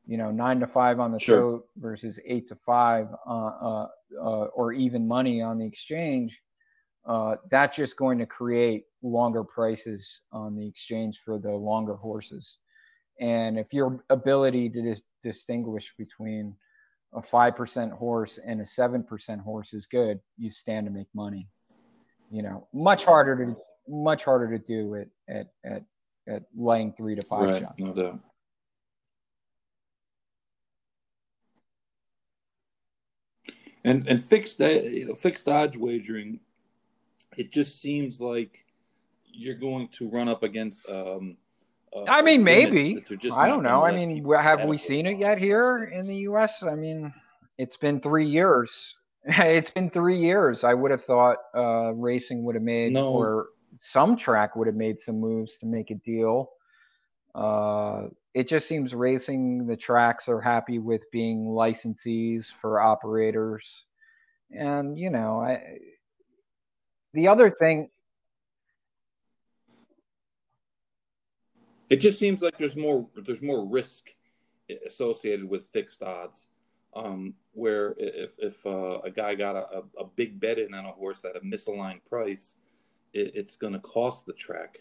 [0.08, 1.40] you know nine to five on the sure.
[1.40, 3.88] tote versus eight to five uh, uh,
[4.20, 6.42] uh, or even money on the exchange
[7.06, 12.58] uh, that's just going to create longer prices on the exchange for the longer horses
[13.20, 16.56] and if your ability to dis- distinguish between
[17.14, 21.48] a 5% horse and a 7% horse is good, you stand to make money.
[22.30, 23.56] You know, much harder to
[23.88, 25.84] much harder to do it at at
[26.28, 27.74] at laying 3 to 5 right, shots.
[27.78, 28.20] No doubt.
[33.84, 36.40] And and fixed you know fixed odds wagering
[37.38, 38.66] it just seems like
[39.26, 41.38] you're going to run up against um,
[41.96, 43.04] uh, I mean, maybe.
[43.34, 43.84] I don't know.
[43.84, 46.64] I mean, have we seen it yet here in the U.S.?
[46.64, 47.14] I mean,
[47.58, 48.96] it's been three years.
[49.26, 50.64] it's been three years.
[50.64, 53.10] I would have thought uh, racing would have made, no.
[53.10, 53.48] or
[53.80, 56.52] some track would have made some moves to make a deal.
[57.36, 63.66] Uh, it just seems racing, the tracks are happy with being licensees for operators.
[64.52, 65.80] And, you know, I,
[67.14, 67.90] the other thing,
[71.90, 74.10] It just seems like there's more there's more risk
[74.86, 76.48] associated with fixed odds.
[76.96, 80.92] Um, where if if uh, a guy got a, a, big bet in on a
[80.92, 82.56] horse at a misaligned price,
[83.14, 84.80] it, it's going to cost the track.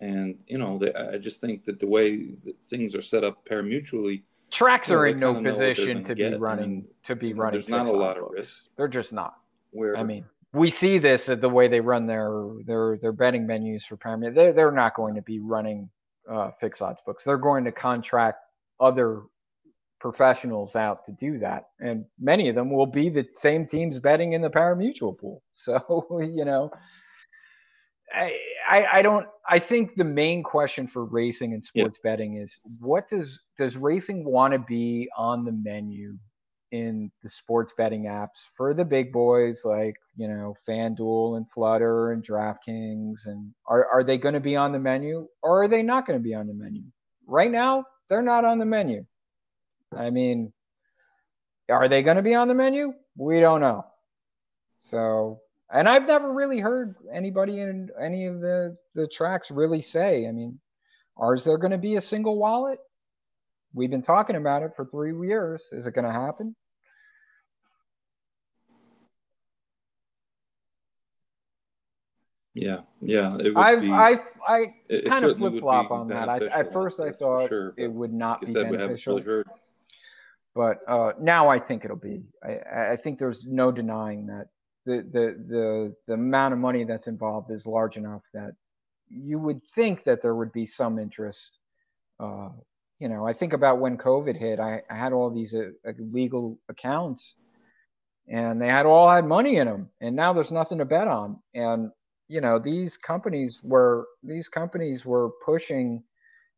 [0.00, 3.46] And you know, they, I just think that the way that things are set up
[3.48, 7.60] parimutually, tracks are in no position to be running to be running.
[7.60, 8.26] There's not a lot books.
[8.26, 8.64] of risk.
[8.76, 9.34] They're just not.
[9.70, 13.46] Where I mean, we see this at the way they run their their their betting
[13.46, 14.34] menus for pari-mutuel.
[14.34, 15.90] They're they're not going to be running
[16.30, 17.24] uh, fixed odds books.
[17.24, 18.38] They're going to contract
[18.80, 19.22] other
[20.00, 24.32] professionals out to do that, and many of them will be the same teams betting
[24.32, 25.42] in the pari-mutuel pool.
[25.54, 26.70] So you know,
[28.14, 29.26] I, I, don't.
[29.48, 32.10] I think the main question for racing and sports yeah.
[32.10, 36.16] betting is what does does racing want to be on the menu
[36.72, 42.12] in the sports betting apps for the big boys like you know FanDuel and Flutter
[42.12, 45.82] and DraftKings and are are they going to be on the menu or are they
[45.82, 46.82] not going to be on the menu?
[47.26, 49.04] Right now, they're not on the menu.
[49.96, 50.52] I mean,
[51.68, 52.92] are they going to be on the menu?
[53.16, 53.86] We don't know.
[54.80, 55.40] So,
[55.72, 60.26] and I've never really heard anybody in any of the the tracks really say.
[60.26, 60.60] I mean,
[61.16, 62.78] are there going to be a single wallet?
[63.72, 65.64] We've been talking about it for three years.
[65.72, 66.54] Is it going to happen?
[72.54, 73.36] Yeah, yeah.
[73.56, 74.66] I've, be, I, I
[75.06, 76.28] kind of flip flop on that.
[76.28, 79.20] I, at first, I thought sure, it would not be beneficial.
[79.20, 79.42] Really
[80.54, 82.22] but uh, now I think it'll be.
[82.42, 84.46] I, I think there's no denying that
[84.84, 88.52] the, the the the amount of money that's involved is large enough that
[89.08, 91.58] you would think that there would be some interest.
[92.18, 92.50] Uh,
[92.98, 94.60] you know, I think about when COVID hit.
[94.60, 97.34] I, I had all these uh, legal accounts,
[98.28, 101.38] and they had all had money in them, and now there's nothing to bet on.
[101.54, 101.90] And
[102.28, 106.02] you know these companies were these companies were pushing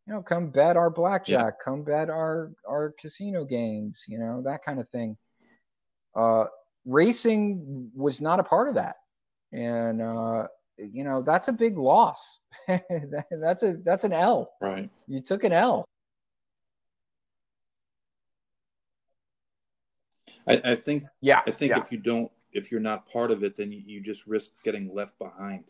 [0.07, 1.65] you know come bet our blackjack yeah.
[1.65, 5.17] come bet our our casino games you know that kind of thing
[6.15, 6.45] uh
[6.87, 8.97] racing was not a part of that.
[9.53, 10.47] And uh
[10.79, 12.39] you know that's a big loss.
[12.69, 14.53] That's a that's an l.
[14.61, 14.91] Right.
[15.07, 15.85] You took an l.
[20.49, 21.81] I, I think yeah i think yeah.
[21.81, 24.93] if you don't if you're not part of it, then you, you just risk getting
[24.95, 25.65] left behind.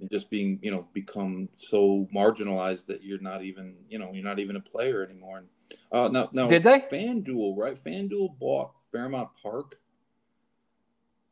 [0.00, 4.24] And just being, you know, become so marginalized that you're not even, you know, you're
[4.24, 5.38] not even a player anymore.
[5.38, 5.48] And,
[5.92, 6.80] uh, now, now, did they?
[6.80, 7.82] FanDuel, right?
[7.82, 9.78] FanDuel bought Fairmount Park.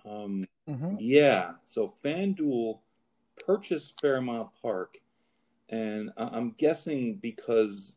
[0.05, 0.97] Um, mm-hmm.
[0.98, 1.52] yeah.
[1.64, 2.81] So FanDuel
[3.44, 4.98] purchased Fairmount Park,
[5.69, 7.97] and I'm guessing because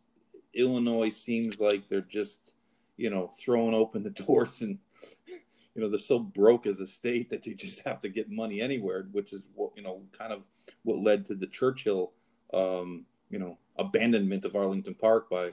[0.53, 2.53] Illinois seems like they're just,
[2.97, 4.79] you know, throwing open the doors and,
[5.27, 8.61] you know, they're so broke as a state that you just have to get money
[8.61, 10.43] anywhere, which is what, you know, kind of
[10.83, 12.13] what led to the Churchill,
[12.53, 15.51] um, you know, abandonment of Arlington Park by,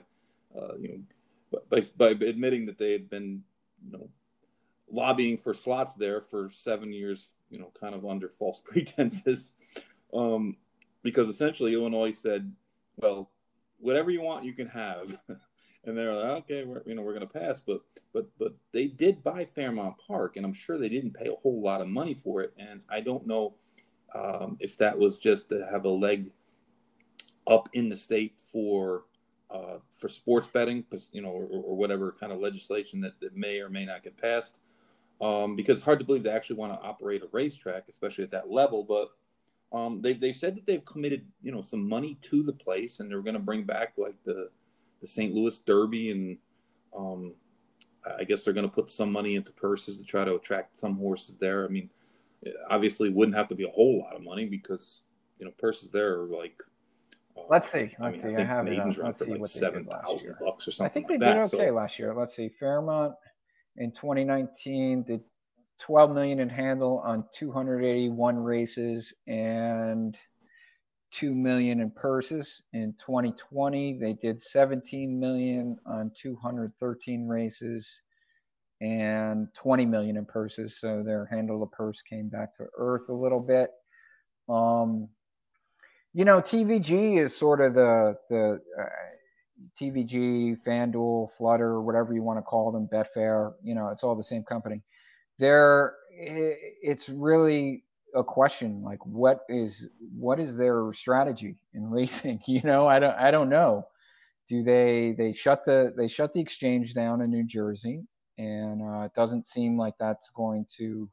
[0.55, 3.43] uh, you know, by, by admitting that they had been,
[3.83, 4.09] you know,
[4.91, 9.53] lobbying for slots there for seven years, you know, kind of under false pretenses.
[10.13, 10.57] Um,
[11.01, 12.51] because essentially Illinois said,
[12.97, 13.29] well,
[13.79, 15.17] whatever you want, you can have.
[15.85, 17.61] and they're like, okay, we're, you know, we're going to pass.
[17.65, 17.81] But,
[18.13, 21.61] but, but they did buy Fairmount Park, and I'm sure they didn't pay a whole
[21.61, 22.53] lot of money for it.
[22.57, 23.55] And I don't know
[24.15, 26.31] um, if that was just to have a leg
[27.47, 29.03] up in the state for
[29.53, 33.59] uh, for sports betting, you know, or, or, whatever kind of legislation that, that may
[33.59, 34.57] or may not get passed.
[35.21, 38.31] Um, because it's hard to believe they actually want to operate a racetrack, especially at
[38.31, 38.83] that level.
[38.83, 39.09] But
[39.77, 43.09] um, they they said that they've committed you know some money to the place, and
[43.09, 44.49] they're going to bring back like the
[45.01, 45.33] the St.
[45.33, 46.37] Louis Derby, and
[46.97, 47.33] um,
[48.19, 50.97] I guess they're going to put some money into purses to try to attract some
[50.97, 51.65] horses there.
[51.65, 51.89] I mean,
[52.69, 55.03] obviously, wouldn't have to be a whole lot of money because
[55.37, 56.55] you know purses there are like.
[57.49, 57.89] Let's see.
[57.99, 58.35] Let's I mean, see.
[58.35, 58.97] I, I have it.
[58.97, 60.89] Let's see like what seven thousand bucks or something.
[60.89, 61.73] I think they like did that, okay so.
[61.73, 62.13] last year.
[62.13, 62.49] Let's see.
[62.59, 63.15] Fairmount
[63.77, 65.21] in 2019 did
[65.79, 70.17] 12 million in handle on 281 races and
[71.19, 72.61] 2 million in purses.
[72.73, 77.87] In 2020, they did 17 million on 213 races
[78.81, 80.79] and 20 million in purses.
[80.79, 83.71] So their handle of purse came back to earth a little bit.
[84.49, 85.09] Um,
[86.13, 88.85] you know, TVG is sort of the the uh,
[89.79, 93.53] TVG, FanDuel, Flutter, whatever you want to call them, Betfair.
[93.63, 94.81] You know, it's all the same company.
[95.39, 97.83] There it's really
[98.15, 102.87] a question like what is what is their strategy in racing you know?
[102.87, 103.87] I don't i don't know.
[104.47, 108.03] Do they they shut the they shut the exchange down in new jersey
[108.37, 111.09] and uh, it doesn't seem like that's going to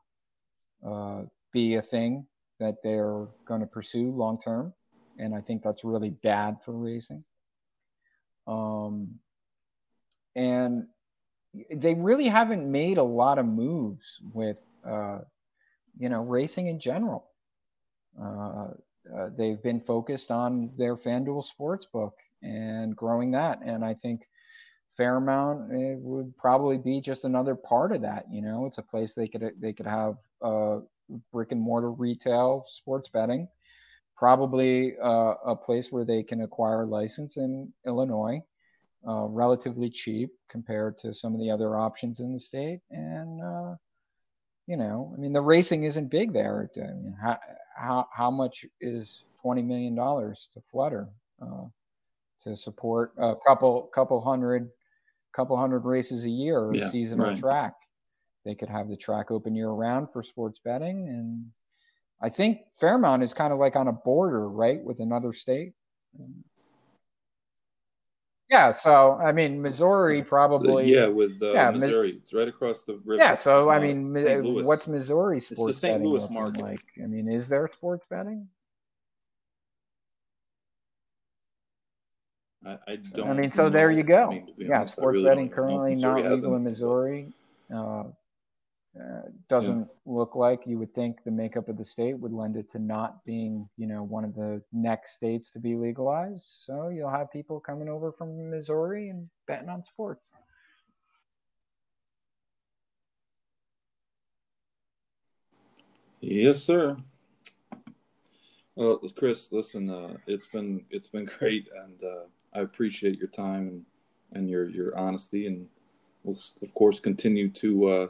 [0.86, 1.22] uh,
[1.52, 2.26] be a thing
[2.58, 4.74] that they're going to pursue long term
[5.20, 7.24] and i think that's really bad for racing
[8.46, 9.20] um,
[10.36, 10.86] and
[11.74, 15.18] they really haven't made a lot of moves with uh,
[15.98, 17.26] you know racing in general.
[18.20, 18.68] Uh,
[19.16, 24.22] uh, they've been focused on their FanDuel sportsbook and growing that, and I think
[24.96, 28.26] Fairmount it would probably be just another part of that.
[28.30, 30.80] You know, it's a place they could they could have uh,
[31.32, 33.48] brick and mortar retail sports betting,
[34.20, 38.38] probably uh, a place where they can acquire a license in Illinois
[39.08, 42.80] uh, relatively cheap compared to some of the other options in the state.
[42.90, 43.76] And, uh,
[44.66, 46.70] you know, I mean, the racing isn't big there.
[46.76, 47.38] I mean, how,
[47.74, 51.08] how, how much is $20 million to Flutter
[51.40, 51.64] uh,
[52.42, 54.68] to support a couple, couple hundred,
[55.34, 57.38] couple hundred races a year, yeah, seasonal right.
[57.38, 57.72] track?
[58.44, 61.08] They could have the track open year round for sports betting.
[61.08, 61.46] And
[62.20, 65.72] I think Fairmount is kind of like on a border, right, with another state.
[68.50, 70.92] Yeah, so I mean, Missouri probably.
[70.92, 73.22] Yeah, with uh, yeah, Missouri, it's right across the river.
[73.22, 76.02] Yeah, so I uh, mean, what's Missouri sports it's the St.
[76.02, 76.62] Louis market.
[76.62, 76.82] like?
[77.02, 78.48] I mean, is there sports betting?
[82.66, 83.30] I, I don't.
[83.30, 83.70] I mean, so know.
[83.70, 84.26] there you go.
[84.26, 87.32] I mean, yeah, honest, sports really betting currently not legal in Missouri.
[87.72, 88.04] Uh,
[88.98, 89.84] uh, doesn't yeah.
[90.04, 93.24] look like you would think the makeup of the state would lend it to not
[93.24, 96.44] being, you know, one of the next states to be legalized.
[96.66, 100.26] So you'll have people coming over from Missouri and betting on sports.
[106.20, 106.96] Yes, sir.
[108.74, 113.68] Well, Chris, listen, uh, it's been it's been great, and uh, I appreciate your time
[113.68, 113.84] and,
[114.32, 115.68] and your your honesty, and
[116.24, 118.06] we'll of course continue to uh,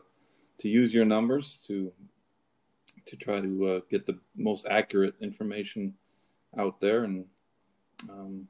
[0.61, 1.93] to use your numbers to
[3.07, 5.95] to try to uh, get the most accurate information
[6.57, 7.25] out there and
[8.09, 8.49] um,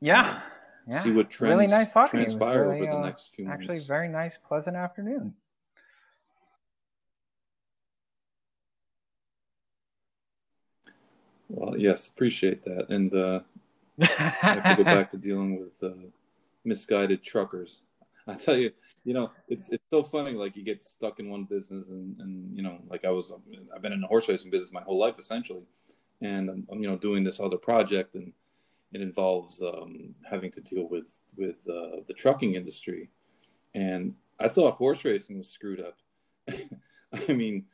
[0.00, 0.40] yeah,
[0.88, 3.62] yeah, see what trends really nice transpire really, over the uh, next few months.
[3.62, 5.34] Actually, very nice, pleasant afternoon.
[11.48, 13.40] Well, yes, appreciate that, and uh,
[14.00, 16.08] I have to go back to dealing with uh,
[16.64, 17.82] misguided truckers.
[18.26, 18.72] I tell you,
[19.04, 20.32] you know, it's it's so funny.
[20.32, 23.32] Like you get stuck in one business, and and you know, like I was,
[23.74, 25.64] I've been in the horse racing business my whole life essentially,
[26.20, 28.32] and I'm, I'm you know doing this other project, and
[28.92, 33.10] it involves um, having to deal with with uh, the trucking industry,
[33.74, 35.98] and I thought horse racing was screwed up.
[37.28, 37.64] I mean,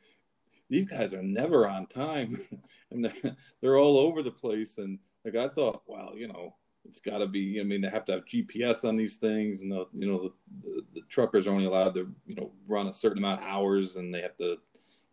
[0.69, 2.41] these guys are never on time,
[2.91, 6.55] and they're they're all over the place, and like I thought, well, you know,
[6.89, 7.59] it's got to be.
[7.59, 10.31] I mean, they have to have GPS on these things, and the you know the,
[10.63, 13.95] the, the truckers are only allowed to you know run a certain amount of hours,
[13.95, 14.57] and they have to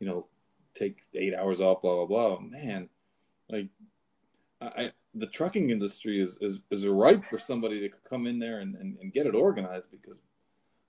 [0.01, 0.27] you know
[0.75, 1.83] take eight hours off.
[1.83, 2.41] Blah blah blah.
[2.41, 2.89] Man,
[3.51, 3.69] like
[4.63, 8.75] I, the trucking industry is, is is ripe for somebody to come in there and,
[8.77, 10.19] and, and get it organized because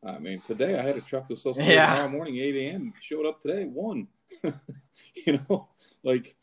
[0.05, 1.87] I mean today I had a truck that was supposed to be yeah.
[1.87, 2.93] tomorrow morning eight a.m.
[3.01, 4.07] showed up today one.
[5.25, 5.67] you know,
[6.03, 6.36] like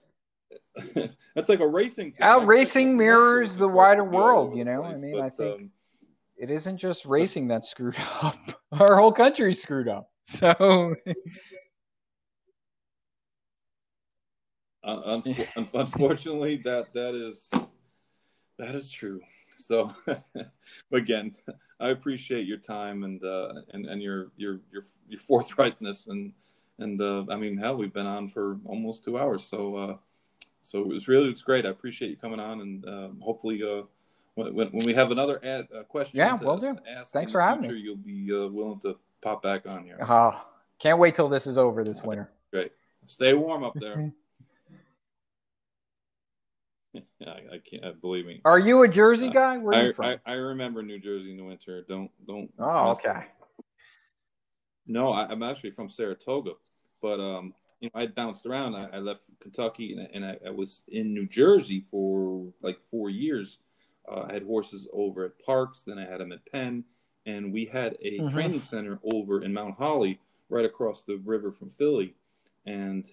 [1.35, 2.15] that's like a racing.
[2.21, 4.57] Out racing mirrors the wider world.
[4.57, 5.71] You know, place, I mean, but, I think um,
[6.37, 8.37] it isn't just racing that's screwed up.
[8.73, 10.11] Our whole country's screwed up.
[10.27, 10.95] So.
[14.83, 15.21] Uh,
[15.75, 17.51] unfortunately, that that is
[18.59, 19.21] that is true.
[19.59, 19.93] So,
[20.93, 21.33] again,
[21.79, 26.33] I appreciate your time and uh, and and your your your your forthrightness and
[26.79, 29.45] and uh, I mean, hell, we've been on for almost two hours.
[29.45, 29.97] So, uh,
[30.65, 31.67] so it was really it was great.
[31.67, 33.83] I appreciate you coming on, and um, hopefully, uh,
[34.35, 36.77] when, when we have another ad, uh, question, yeah, to, we'll do.
[37.13, 37.81] Thanks for having future, me.
[37.81, 39.99] You'll be uh, willing to pop back on here.
[40.01, 40.45] Oh,
[40.81, 42.31] can't wait till this is over this winter.
[42.51, 42.73] Great.
[43.07, 44.11] Stay warm up there.
[47.27, 48.41] I, I can't believe me.
[48.45, 49.59] Are you a Jersey uh, guy?
[49.59, 50.05] Where I, you from?
[50.05, 51.85] I, I, remember New Jersey in the winter.
[51.89, 52.51] Don't don't.
[52.59, 53.27] Oh, okay.
[54.87, 56.53] No, I, am actually from Saratoga,
[57.03, 58.75] but um, you know, I bounced around.
[58.75, 63.59] I, I left Kentucky and, and I, was in New Jersey for like four years.
[64.09, 66.85] Uh, I had horses over at Parks, then I had them at Penn,
[67.27, 68.35] and we had a mm-hmm.
[68.35, 72.15] training center over in Mount Holly, right across the river from Philly.
[72.67, 73.07] And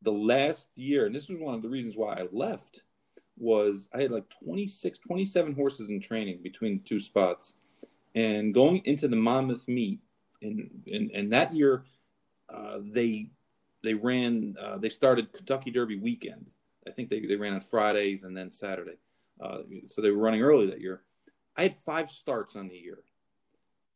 [0.00, 2.82] the last year, and this was one of the reasons why I left
[3.36, 7.54] was I had like 26, 27 horses in training between the two spots.
[8.14, 10.00] And going into the Monmouth meet,
[10.42, 11.84] and, and, and that year
[12.52, 13.30] uh, they
[13.82, 16.46] they ran uh, they started Kentucky Derby weekend.
[16.86, 18.96] I think they, they ran on Fridays and then Saturday.
[19.40, 21.02] Uh, so they were running early that year.
[21.56, 22.98] I had five starts on the year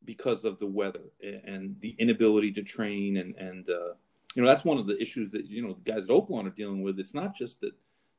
[0.05, 3.95] because of the weather and the inability to train and and uh,
[4.35, 6.51] you know that's one of the issues that you know the guys at Oaklawn are
[6.51, 7.01] dealing with.
[7.01, 7.73] It's not just that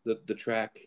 [0.03, 0.77] the the track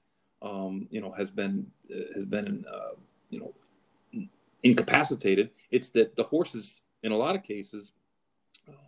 [0.43, 2.95] um, you know, has been uh, has been uh,
[3.29, 4.25] you know
[4.63, 5.51] incapacitated.
[5.71, 7.93] It's that the horses, in a lot of cases,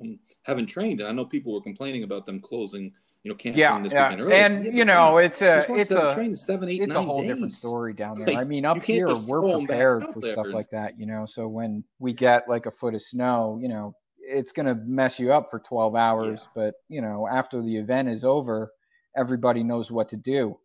[0.00, 1.00] um, haven't trained.
[1.00, 2.92] And I know people were complaining about them closing,
[3.22, 4.08] you know, canceling yeah, this yeah.
[4.08, 4.36] weekend early.
[4.36, 7.28] And yeah, you know, it's a it's a seven, eight, it's a whole days.
[7.28, 8.26] different story down there.
[8.26, 11.26] Like, I mean, up here we're prepared for stuff like that, you know.
[11.26, 15.32] So when we get like a foot of snow, you know, it's gonna mess you
[15.32, 16.40] up for 12 hours.
[16.42, 16.48] Yeah.
[16.54, 18.72] But you know, after the event is over,
[19.16, 20.58] everybody knows what to do.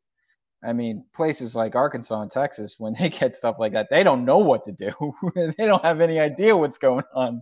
[0.63, 4.25] I mean, places like Arkansas and Texas, when they get stuff like that, they don't
[4.25, 4.91] know what to do.
[5.35, 7.41] they don't have any idea what's going on.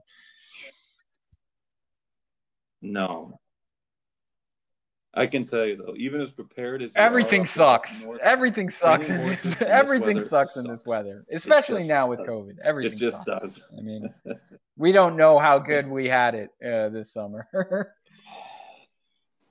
[2.82, 3.40] No.
[5.14, 8.02] I can tell you though, even as prepared as everything sucks.
[8.02, 9.08] North, everything sucks.
[9.08, 12.28] In this, everything sucks in this weather, especially now with does.
[12.28, 12.58] COVID.
[12.62, 13.26] Everything it just sucks.
[13.26, 13.64] does.
[13.78, 14.14] I mean,
[14.78, 17.48] we don't know how good we had it uh, this summer.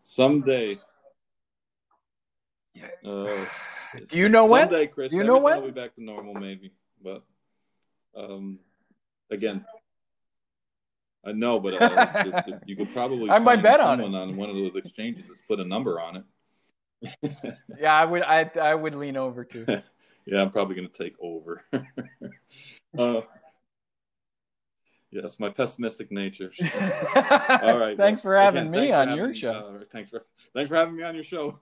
[0.04, 0.78] Someday
[3.04, 3.46] uh,
[4.08, 4.68] Do you know when?
[4.68, 5.12] Someday, Chris.
[5.12, 5.58] Do you know when?
[5.58, 6.72] We'll be back to normal, maybe.
[7.02, 7.22] But
[8.16, 8.58] um,
[9.30, 9.64] again,
[11.26, 14.14] I know, but uh, you could probably I might bet on it.
[14.14, 15.26] on one of those exchanges.
[15.28, 16.24] Let's put a number on it.
[17.80, 18.22] yeah, I would.
[18.22, 19.64] I I would lean over too.
[20.26, 21.62] yeah, I'm probably going to take over.
[22.98, 23.20] uh,
[25.10, 26.52] yes, my pessimistic nature.
[27.62, 27.96] All right.
[27.96, 29.78] thanks for having me on having, your show.
[29.80, 30.24] Uh, thanks for
[30.54, 31.58] thanks for having me on your show.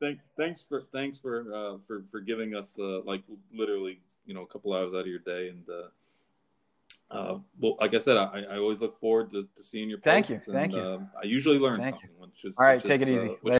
[0.00, 3.22] Thank, thanks for thanks for uh, for for giving us uh, like
[3.52, 5.64] literally you know a couple hours out of your day and
[7.10, 9.98] uh, uh, well like I said I, I always look forward to, to seeing your
[9.98, 10.80] posts thank you and, thank you.
[10.80, 12.10] uh, I usually learn thank something.
[12.18, 13.36] Which is, all right take is, it easy